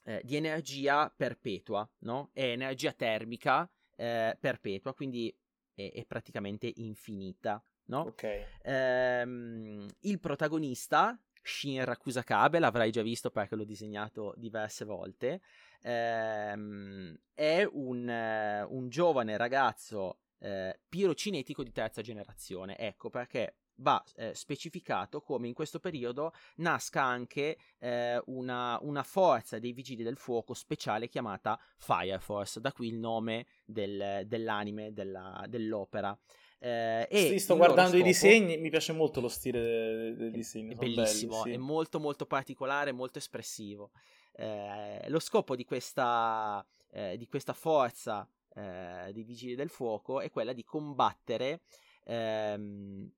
eh, 0.05 0.23
di 0.25 0.37
energia 0.37 1.13
perpetua, 1.15 1.89
no? 2.01 2.31
È 2.33 2.43
energia 2.43 2.93
termica 2.93 3.71
eh, 3.97 4.37
perpetua, 4.39 4.95
quindi 4.95 5.35
è, 5.75 5.93
è 5.93 6.05
praticamente 6.05 6.71
infinita. 6.77 7.63
No? 7.91 8.03
Okay. 8.07 8.45
Ehm, 8.63 9.87
il 10.01 10.21
protagonista 10.21 11.19
Shin 11.43 11.85
Rakusakabe, 11.85 12.61
l'avrai 12.61 12.93
già 12.93 13.03
visto 13.03 13.31
perché 13.31 13.57
l'ho 13.57 13.65
disegnato 13.65 14.33
diverse 14.37 14.85
volte, 14.85 15.41
ehm, 15.83 17.19
è 17.35 17.67
un, 17.71 18.07
uh, 18.09 18.75
un, 18.75 18.89
giovane 18.89 19.37
ragazzo 19.37 20.21
uh, 20.39 20.71
pirocinetico 20.89 21.65
di 21.65 21.73
terza 21.73 22.01
generazione. 22.01 22.79
Ecco 22.79 23.11
perché 23.11 23.57
va 23.81 24.03
eh, 24.17 24.35
specificato 24.35 25.23
come 25.23 25.49
in 25.49 25.55
questo 25.55 25.81
periodo 25.81 26.33
nasca 26.57 27.03
anche 27.03 27.57
eh, 27.79 28.21
una, 28.27 28.79
una, 28.83 29.03
forza 29.03 29.59
dei 29.59 29.73
vigili 29.73 30.03
del 30.03 30.19
fuoco 30.19 30.53
speciale 30.53 31.09
chiamata 31.09 31.59
Fire 31.79 32.19
Force, 32.19 32.61
da 32.61 32.73
qui 32.73 32.89
il 32.89 32.99
nome 32.99 33.47
del, 33.65 34.25
dell'anime, 34.27 34.93
della, 34.93 35.45
dell'opera. 35.49 36.17
Eh, 36.63 37.09
sì, 37.11 37.39
sto 37.39 37.57
guardando 37.57 37.93
scopo... 37.93 38.05
i 38.05 38.07
disegni, 38.07 38.59
mi 38.59 38.69
piace 38.69 38.93
molto 38.93 39.21
lo 39.21 39.29
stile 39.29 39.61
del, 39.61 40.17
del 40.17 40.31
disegno. 40.31 40.73
È 40.73 40.75
bellissimo, 40.75 41.43
belli, 41.43 41.53
sì. 41.53 41.57
è 41.57 41.57
molto 41.57 41.99
molto 41.99 42.27
particolare, 42.27 42.93
molto 42.93 43.19
espressivo. 43.19 43.93
Eh, 44.33 45.09
lo 45.09 45.19
scopo 45.19 45.57
di 45.57 45.65
questa, 45.65 46.65
eh, 46.91 47.17
di 47.17 47.27
questa 47.27 47.55
forza 47.55 48.29
eh, 48.55 49.11
dei 49.13 49.23
vigili 49.23 49.55
del 49.55 49.71
fuoco 49.71 50.21
è 50.21 50.31
quella 50.31 50.53
di 50.53 50.63
combattere 50.63 51.63
ehm, 52.05 53.11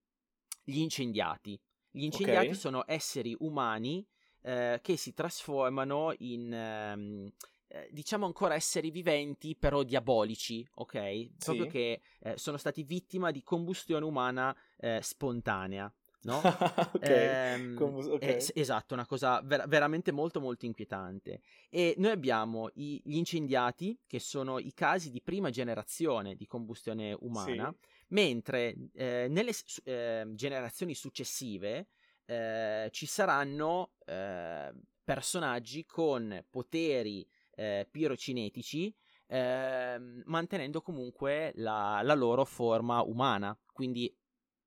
gli 0.62 0.78
incendiati. 0.78 1.58
Gli 1.90 2.04
incendiati 2.04 2.46
okay. 2.46 2.58
sono 2.58 2.84
esseri 2.86 3.36
umani 3.40 4.06
eh, 4.42 4.78
che 4.82 4.96
si 4.96 5.12
trasformano 5.14 6.14
in 6.18 6.52
ehm, 6.52 7.32
eh, 7.74 7.88
diciamo 7.90 8.26
ancora 8.26 8.54
esseri 8.54 8.90
viventi, 8.90 9.56
però 9.56 9.82
diabolici, 9.82 10.66
ok? 10.74 11.30
Proprio 11.38 11.64
sì. 11.64 11.70
che 11.70 12.00
eh, 12.20 12.36
sono 12.36 12.58
stati 12.58 12.82
vittima 12.82 13.30
di 13.30 13.42
combustione 13.42 14.04
umana 14.04 14.54
eh, 14.76 15.00
spontanea. 15.02 15.92
No? 16.24 16.38
ok, 16.94 17.00
ehm, 17.08 17.74
Combus- 17.74 18.06
okay. 18.08 18.36
Es- 18.36 18.52
esatto, 18.54 18.94
una 18.94 19.06
cosa 19.06 19.40
ver- 19.42 19.66
veramente 19.66 20.12
molto 20.12 20.38
molto 20.38 20.66
inquietante. 20.66 21.40
E 21.68 21.94
noi 21.96 22.12
abbiamo 22.12 22.68
i- 22.74 23.00
gli 23.04 23.16
incendiati, 23.16 23.98
che 24.06 24.20
sono 24.20 24.58
i 24.60 24.72
casi 24.72 25.10
di 25.10 25.20
prima 25.20 25.50
generazione 25.50 26.36
di 26.36 26.46
combustione 26.46 27.16
umana, 27.20 27.70
sì. 27.70 27.86
mentre 28.08 28.76
eh, 28.92 29.26
nelle 29.30 29.52
su- 29.52 29.80
ehm, 29.82 30.34
generazioni 30.36 30.94
successive 30.94 31.88
eh, 32.26 32.88
ci 32.92 33.06
saranno 33.06 33.94
eh, 34.04 34.72
personaggi 35.02 35.84
con 35.84 36.44
poteri 36.48 37.26
eh, 37.54 37.86
pirocinetici, 37.90 38.94
eh, 39.26 39.98
mantenendo 40.24 40.80
comunque 40.80 41.52
la, 41.56 42.00
la, 42.02 42.14
loro 42.14 42.44
forma 42.44 43.02
umana, 43.02 43.58
quindi 43.72 44.14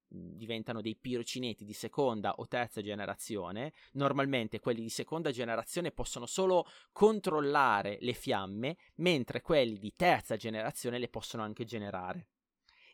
diventano 0.07 0.81
dei 0.81 0.95
pirocineti 0.95 1.65
di 1.65 1.73
seconda 1.73 2.35
o 2.35 2.47
terza 2.47 2.81
generazione. 2.81 3.73
Normalmente 3.93 4.59
quelli 4.59 4.81
di 4.81 4.89
seconda 4.89 5.31
generazione 5.31 5.91
possono 5.91 6.25
solo 6.25 6.65
controllare 6.91 7.97
le 8.01 8.13
fiamme, 8.13 8.77
mentre 8.95 9.41
quelli 9.41 9.77
di 9.77 9.93
terza 9.95 10.35
generazione 10.35 10.99
le 10.99 11.09
possono 11.09 11.43
anche 11.43 11.65
generare. 11.65 12.27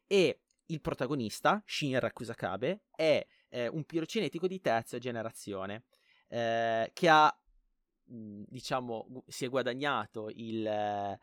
E 0.07 0.41
il 0.67 0.81
protagonista, 0.81 1.61
Shin 1.65 1.99
Rakusakabe, 1.99 2.83
è 2.95 3.25
eh, 3.49 3.67
un 3.67 3.83
pirocinetico 3.83 4.47
di 4.47 4.59
terza 4.61 4.97
generazione. 4.97 5.83
Eh, 6.27 6.89
che 6.93 7.09
ha 7.09 7.41
diciamo, 8.11 9.23
si 9.27 9.45
è 9.45 9.49
guadagnato 9.49 10.29
il, 10.33 10.65
eh, 10.65 11.19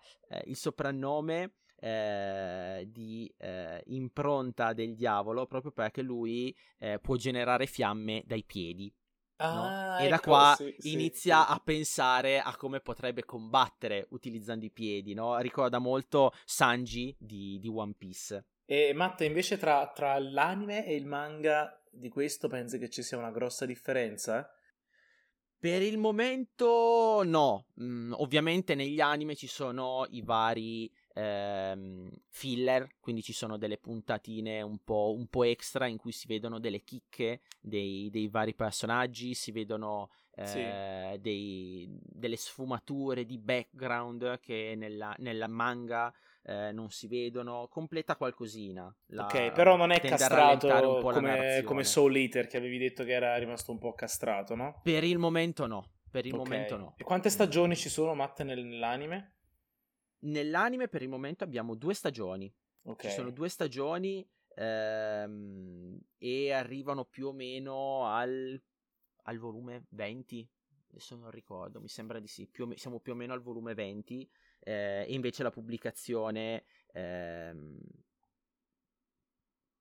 il 0.47 0.57
soprannome 0.57 1.55
eh, 1.81 2.89
di 2.91 3.33
eh, 3.39 3.83
impronta 3.87 4.73
del 4.73 4.95
diavolo 4.95 5.47
proprio 5.47 5.71
perché 5.71 6.03
lui 6.03 6.55
eh, 6.79 6.99
può 6.99 7.17
generare 7.17 7.67
fiamme 7.67 8.23
dai 8.27 8.45
piedi. 8.45 8.93
Ah, 9.41 9.99
no? 9.99 10.05
E 10.05 10.09
da 10.09 10.17
ecco, 10.17 10.31
qua 10.31 10.55
sì, 10.57 10.75
inizia 10.93 11.45
sì, 11.45 11.53
a 11.53 11.61
pensare 11.63 12.41
a 12.41 12.57
come 12.57 12.81
potrebbe 12.81 13.25
combattere 13.25 14.07
utilizzando 14.11 14.65
i 14.65 14.71
piedi. 14.71 15.15
No? 15.15 15.39
Ricorda 15.39 15.79
molto 15.79 16.33
Sanji 16.45 17.15
di, 17.19 17.59
di 17.61 17.69
One 17.69 17.95
Piece. 17.97 18.45
E 18.65 18.93
Matt, 18.93 19.21
invece 19.21 19.57
tra, 19.57 19.91
tra 19.95 20.19
l'anime 20.19 20.85
e 20.85 20.95
il 20.97 21.07
manga 21.07 21.81
di 21.91 22.09
questo 22.09 22.49
pensi 22.49 22.79
che 22.79 22.91
ci 22.91 23.03
sia 23.03 23.17
una 23.17 23.31
grossa 23.31 23.65
differenza? 23.65 24.51
Per 25.61 25.83
il 25.83 25.99
momento 25.99 27.23
no, 27.25 27.67
mm, 27.83 28.13
ovviamente 28.19 28.77
negli 28.77 29.01
anime 29.01 29.35
ci 29.35 29.49
sono 29.49 30.07
i 30.11 30.23
vari 30.23 30.89
ehm, 31.15 32.09
filler, 32.29 32.89
quindi 33.01 33.23
ci 33.23 33.33
sono 33.33 33.57
delle 33.57 33.79
puntatine 33.79 34.63
un 34.63 34.79
po', 34.85 35.13
un 35.17 35.27
po', 35.27 35.43
extra 35.43 35.87
in 35.87 35.97
cui 35.97 36.13
si 36.13 36.29
vedono 36.29 36.61
delle 36.61 36.85
chicche 36.85 37.41
dei, 37.61 38.09
dei 38.11 38.29
vari 38.29 38.55
personaggi, 38.55 39.35
si 39.35 39.51
vedono 39.51 40.11
eh, 40.37 40.47
sì. 40.47 41.21
dei, 41.21 41.89
delle 42.05 42.37
sfumature 42.37 43.25
di 43.25 43.39
background 43.39 44.39
che 44.39 44.75
nella, 44.77 45.13
nella 45.19 45.49
manga 45.49 46.15
eh, 46.49 46.73
non 46.73 46.89
si 46.89 47.09
vedono, 47.09 47.69
completa 47.69 48.17
qualcosina. 48.17 48.95
La, 49.09 49.27
ok, 49.27 49.53
però 49.53 49.77
non 49.77 49.91
è 49.91 50.01
castrato 50.01 51.01
come, 51.03 51.63
come 51.63 51.85
Soul 51.85 52.17
Eater 52.17 52.47
che 52.47 52.57
avevi 52.57 52.79
detto 52.79 53.05
che 53.05 53.13
era 53.13 53.37
rimasto 53.37 53.71
un 53.71 53.79
po' 53.79 53.93
castrato, 53.93 54.55
no? 54.55 54.81
Per 54.83 55.05
il 55.05 55.19
momento 55.19 55.67
no, 55.67 55.91
per 56.11 56.25
il 56.25 56.33
okay. 56.33 56.45
momento 56.45 56.77
no. 56.79 56.95
E 56.97 57.05
quante 57.05 57.29
stagioni 57.29 57.77
ci 57.77 57.91
sono, 57.91 58.15
Matt, 58.15 58.41
nell'anime? 58.43 59.35
Nell'anime 60.21 60.89
per 60.89 61.03
il 61.03 61.11
momento 61.11 61.45
abbiamo 61.45 61.75
due 61.75 61.93
stagioni. 61.93 62.51
Okay. 62.83 63.11
Ci 63.11 63.17
sono 63.17 63.31
due 63.31 63.51
stagioni 63.51 64.27
ehm, 64.55 65.99
e 66.17 66.53
arrivano 66.53 67.05
più 67.05 67.27
o 67.27 67.33
meno 67.33 68.07
al, 68.07 68.59
al 69.25 69.37
volume 69.37 69.85
20. 69.91 70.51
Adesso 70.93 71.15
non 71.15 71.31
ricordo, 71.31 71.79
mi 71.79 71.89
sembra 71.89 72.19
di 72.19 72.27
sì. 72.27 72.47
Più 72.47 72.73
siamo 72.75 73.01
più 73.01 73.13
o 73.13 73.17
meno 73.17 73.35
al 73.35 73.43
volume 73.43 73.75
20 73.75 74.27
eh, 74.61 75.05
e 75.07 75.13
invece 75.13 75.43
la 75.43 75.51
pubblicazione 75.51 76.65
ehm, 76.93 77.79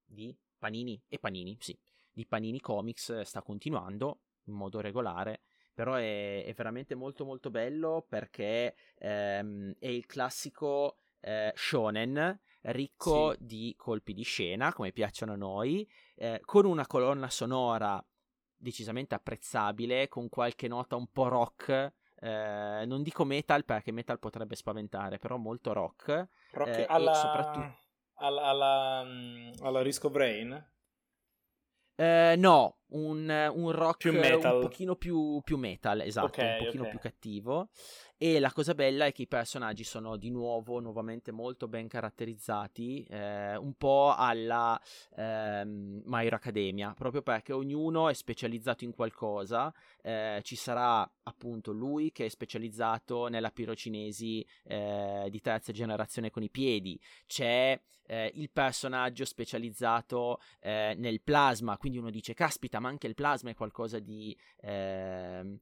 di 0.06 0.36
Panini 0.58 1.02
e 1.08 1.20
Panini, 1.20 1.58
sì, 1.60 1.78
di 2.12 2.26
Panini 2.26 2.60
Comics 2.60 3.22
sta 3.22 3.42
continuando, 3.42 4.22
in 4.46 4.54
modo 4.54 4.80
regolare 4.80 5.42
però 5.78 5.94
è, 5.94 6.44
è, 6.44 6.54
veramente 6.56 6.96
molto 6.96 7.24
molto 7.24 7.52
bello 7.52 8.04
perché 8.10 8.76
ehm, 8.98 9.76
è 9.78 9.86
il 9.86 10.08
classico 10.08 10.98
eh, 11.20 11.52
shonen 11.56 12.40
ricco 12.62 13.34
sì. 13.34 13.46
di 13.46 13.74
colpi 13.78 14.14
di 14.14 14.24
scena 14.24 14.74
come 14.74 14.92
piacciono 14.92 15.34
a 15.34 15.36
noi 15.36 15.88
eh, 16.16 16.42
con 16.44 16.66
una 16.66 16.88
colonna 16.88 17.30
sonora 17.30 18.04
decisamente 18.56 19.14
apprezzabile 19.14 20.08
con 20.08 20.30
qualche 20.30 20.68
nota 20.68 20.96
un 20.96 21.12
po' 21.12 21.28
rock 21.28 21.94
eh, 22.20 22.84
non 22.86 23.04
dico 23.04 23.24
metal 23.24 23.66
perché 23.66 23.92
metal 23.92 24.20
potrebbe 24.20 24.56
spaventare 24.56 25.18
però 25.18 25.38
molto 25.38 25.74
rock, 25.74 26.28
rock 26.52 26.78
eh, 26.78 26.86
alla... 26.88 27.14
soprattutto 27.14 27.86
alla, 28.18 28.44
alla, 28.44 29.04
mm, 29.04 29.52
alla 29.62 29.82
Risk 29.82 30.06
of 30.06 30.16
Rain? 30.16 30.72
Eh, 31.96 32.36
no, 32.38 32.78
un, 32.90 33.52
un, 33.54 33.72
rock 33.72 34.10
un 34.12 34.60
pochino 34.62 34.96
più, 34.96 35.42
più 35.44 35.58
metal, 35.58 36.02
esatto, 36.02 36.28
okay, 36.28 36.60
un 36.60 36.66
pochino 36.66 36.84
okay. 36.84 36.92
più 36.92 37.00
cattivo. 37.00 37.70
E 38.20 38.40
la 38.40 38.52
cosa 38.52 38.74
bella 38.74 39.06
è 39.06 39.12
che 39.12 39.22
i 39.24 39.28
personaggi 39.28 39.84
sono 39.84 40.18
di 40.18 40.32
nuovo, 40.32 40.80
nuovamente 40.80 41.32
molto 41.32 41.68
ben 41.68 41.88
caratterizzati, 41.88 43.04
eh, 43.04 43.56
un 43.56 43.76
po' 43.76 44.16
alla 44.16 44.82
eh, 45.16 45.64
My 45.64 46.26
Hero 46.26 46.36
Academia, 46.36 46.94
proprio 46.98 47.22
perché 47.22 47.54
ognuno 47.54 48.10
è 48.10 48.16
specializzato 48.16 48.86
in 48.86 48.96
qualcosa. 48.96 49.72
Eh, 50.02 50.40
ci 50.42 50.56
sarà 50.56 51.08
appunto 51.24 51.72
lui 51.72 52.12
che 52.12 52.26
è 52.26 52.30
specializzato 52.30 53.28
nella 53.28 53.52
pirocinesi 53.52 54.44
eh, 54.64 55.28
di 55.30 55.40
terza 55.40 55.72
generazione 55.72 56.32
con 56.32 56.42
i 56.42 56.50
piedi, 56.50 57.00
c'è 57.28 57.80
eh, 58.08 58.32
il 58.36 58.50
personaggio 58.50 59.26
specializzato 59.26 60.40
eh, 60.60 60.96
nel 60.98 61.22
plasma, 61.22 61.78
quindi 61.78 61.98
uno 61.98 62.10
dice 62.10 62.34
caspita, 62.34 62.77
ma 62.80 62.90
anche 62.90 63.08
il 63.08 63.16
plasma 63.16 63.50
è 63.50 63.56
qualcosa 63.56 64.00
di... 64.00 64.36
Eh, 64.62 65.60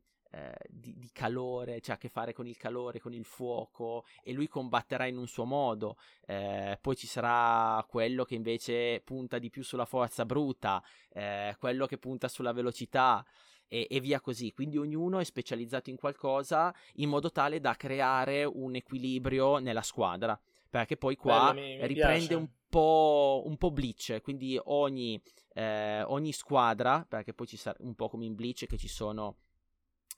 di, 0.67 0.93
di, 0.97 1.09
calore, 1.13 1.79
cioè 1.79 1.95
a 1.95 1.97
che 1.97 2.09
fare 2.09 2.33
con 2.33 2.45
il 2.45 2.57
calore, 2.57 2.99
con 2.99 3.13
il 3.13 3.23
fuoco, 3.23 4.03
e 4.21 4.33
lui 4.33 4.49
combatterà 4.49 5.05
in 5.05 5.17
un 5.17 5.27
suo 5.27 5.45
modo. 5.45 5.95
Eh, 6.25 6.77
poi 6.81 6.95
ci 6.97 7.07
sarà 7.07 7.81
quello 7.87 8.25
che 8.25 8.35
invece 8.35 9.01
punta 9.05 9.39
di 9.39 9.49
più 9.49 9.63
sulla 9.63 9.85
forza 9.85 10.25
bruta, 10.25 10.83
eh, 11.13 11.55
quello 11.57 11.85
che 11.85 11.97
punta 11.97 12.27
sulla 12.27 12.51
velocità. 12.51 13.25
E, 13.67 13.87
e, 13.89 13.99
via 13.99 14.19
così. 14.19 14.51
Quindi 14.51 14.77
ognuno 14.77 15.17
è 15.19 15.23
specializzato 15.23 15.89
in 15.89 15.95
qualcosa 15.95 16.71
in 16.95 17.09
modo 17.09 17.31
tale 17.31 17.59
da 17.59 17.73
creare 17.75 18.43
un 18.43 18.75
equilibrio 18.75 19.57
nella 19.57 19.81
squadra. 19.81 20.39
Perché 20.69 20.97
poi 20.97 21.15
qua 21.15 21.51
Bello, 21.53 21.65
mi, 21.65 21.77
mi 21.77 21.87
riprende 21.87 22.35
un 22.35 22.47
po', 22.75 23.43
un 23.45 23.55
po' 23.55 23.71
Bleach, 23.71 24.19
quindi 24.21 24.59
ogni, 24.65 25.21
eh, 25.53 26.03
ogni 26.03 26.33
squadra, 26.33 27.05
perché 27.07 27.33
poi 27.33 27.47
ci 27.47 27.55
sarà 27.55 27.77
un 27.79 27.95
po' 27.95 28.09
come 28.09 28.25
in 28.25 28.35
Bleach 28.35 28.65
che 28.65 28.77
ci 28.77 28.89
sono 28.89 29.37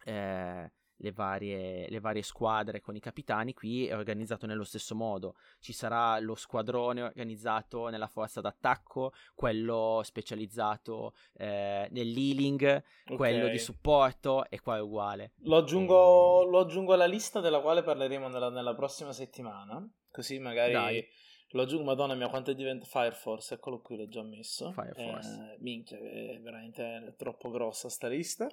eh, 0.05 0.71
le, 0.95 1.11
varie, 1.11 1.87
le, 1.87 1.99
varie, 1.99 2.23
squadre 2.23 2.81
con 2.81 2.95
i 2.95 2.99
capitani, 2.99 3.53
qui 3.53 3.85
è 3.85 3.95
organizzato 3.95 4.47
nello 4.47 4.63
stesso 4.63 4.95
modo. 4.95 5.35
Ci 5.59 5.71
sarà 5.71 6.17
lo 6.17 6.33
squadrone 6.33 7.03
organizzato 7.03 7.89
nella 7.89 8.07
forza 8.07 8.41
d'attacco, 8.41 9.13
quello 9.35 10.01
specializzato 10.03 11.13
eh, 11.37 11.87
nell'healing, 11.91 12.83
okay. 13.03 13.15
quello 13.17 13.49
di 13.49 13.59
supporto 13.59 14.49
e 14.49 14.59
qua 14.61 14.77
è 14.77 14.81
uguale. 14.81 15.33
Lo 15.41 15.57
aggiungo, 15.57 16.41
e... 16.41 16.49
lo 16.49 16.59
aggiungo 16.61 16.93
alla 16.93 17.05
lista 17.05 17.39
della 17.39 17.59
quale 17.61 17.83
parleremo 17.83 18.27
nella, 18.29 18.49
nella 18.49 18.73
prossima 18.73 19.11
settimana, 19.11 19.87
così 20.09 20.39
magari... 20.39 20.71
Dai. 20.71 21.07
Lo 21.51 21.61
aggiungo, 21.61 21.85
madonna 21.85 22.13
mia, 22.13 22.27
quanto 22.27 22.51
è 22.51 22.55
diventato 22.55 22.89
Fire 22.89 23.13
Force, 23.13 23.53
eccolo 23.53 23.79
qui, 23.79 23.95
l'ho 23.95 24.07
già 24.07 24.21
messo. 24.21 24.71
Fire 24.73 24.93
Force. 24.93 25.53
Eh, 25.53 25.57
minchia, 25.59 25.97
è 25.97 26.39
veramente 26.41 27.13
troppo 27.17 27.49
grossa 27.49 27.89
sta 27.89 28.07
lista. 28.07 28.49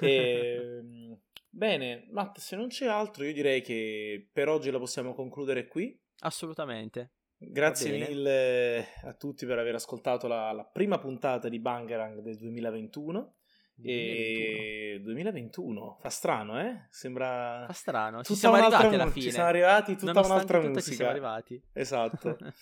E, 0.00 0.08
ehm, 0.80 1.18
bene, 1.48 2.06
Matt, 2.10 2.38
se 2.38 2.56
non 2.56 2.68
c'è 2.68 2.86
altro, 2.86 3.24
io 3.24 3.32
direi 3.32 3.60
che 3.60 4.26
per 4.32 4.48
oggi 4.48 4.70
la 4.70 4.78
possiamo 4.78 5.14
concludere 5.14 5.66
qui. 5.66 5.98
Assolutamente. 6.20 7.10
Grazie 7.36 7.90
mille 7.90 8.86
a 9.02 9.12
tutti 9.12 9.44
per 9.44 9.58
aver 9.58 9.74
ascoltato 9.74 10.26
la, 10.26 10.50
la 10.52 10.64
prima 10.64 10.98
puntata 10.98 11.48
di 11.48 11.58
Bangerang 11.58 12.20
del 12.20 12.38
2021. 12.38 13.34
2021. 13.76 14.96
E 14.96 15.00
2021 15.00 15.96
fa 16.00 16.08
strano, 16.08 16.60
eh? 16.60 16.86
Sembra 16.90 17.64
fa 17.66 17.72
strano. 17.72 18.22
Ci 18.22 18.34
siamo 18.34 18.56
arrivati 18.56 18.94
alla 18.94 19.10
fine. 19.10 19.24
Ci 19.24 19.30
siamo 19.30 19.48
arrivati 19.48 19.96
tutta 19.96 20.20
un'altra 20.20 20.60
musica. 20.60 20.80
Ci 20.80 20.94
siamo 20.94 21.10
arrivati. 21.10 21.62
Esatto. 21.72 22.38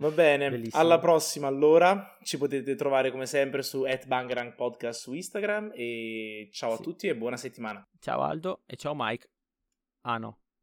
Va 0.00 0.10
bene, 0.10 0.48
Bellissimo. 0.48 0.80
alla 0.82 0.98
prossima 0.98 1.46
allora. 1.46 2.16
Ci 2.22 2.38
potete 2.38 2.74
trovare 2.74 3.10
come 3.10 3.26
sempre 3.26 3.62
su 3.62 3.84
@bangerang 4.06 4.54
podcast 4.54 5.02
su 5.02 5.12
Instagram 5.12 5.72
e 5.74 6.48
ciao 6.52 6.74
sì. 6.74 6.80
a 6.80 6.82
tutti 6.82 7.06
e 7.08 7.16
buona 7.16 7.36
settimana. 7.36 7.86
Ciao 7.98 8.22
Aldo 8.22 8.62
e 8.64 8.76
ciao 8.76 8.94
Mike. 8.96 9.28
Ah 10.02 10.16
no. 10.16 10.38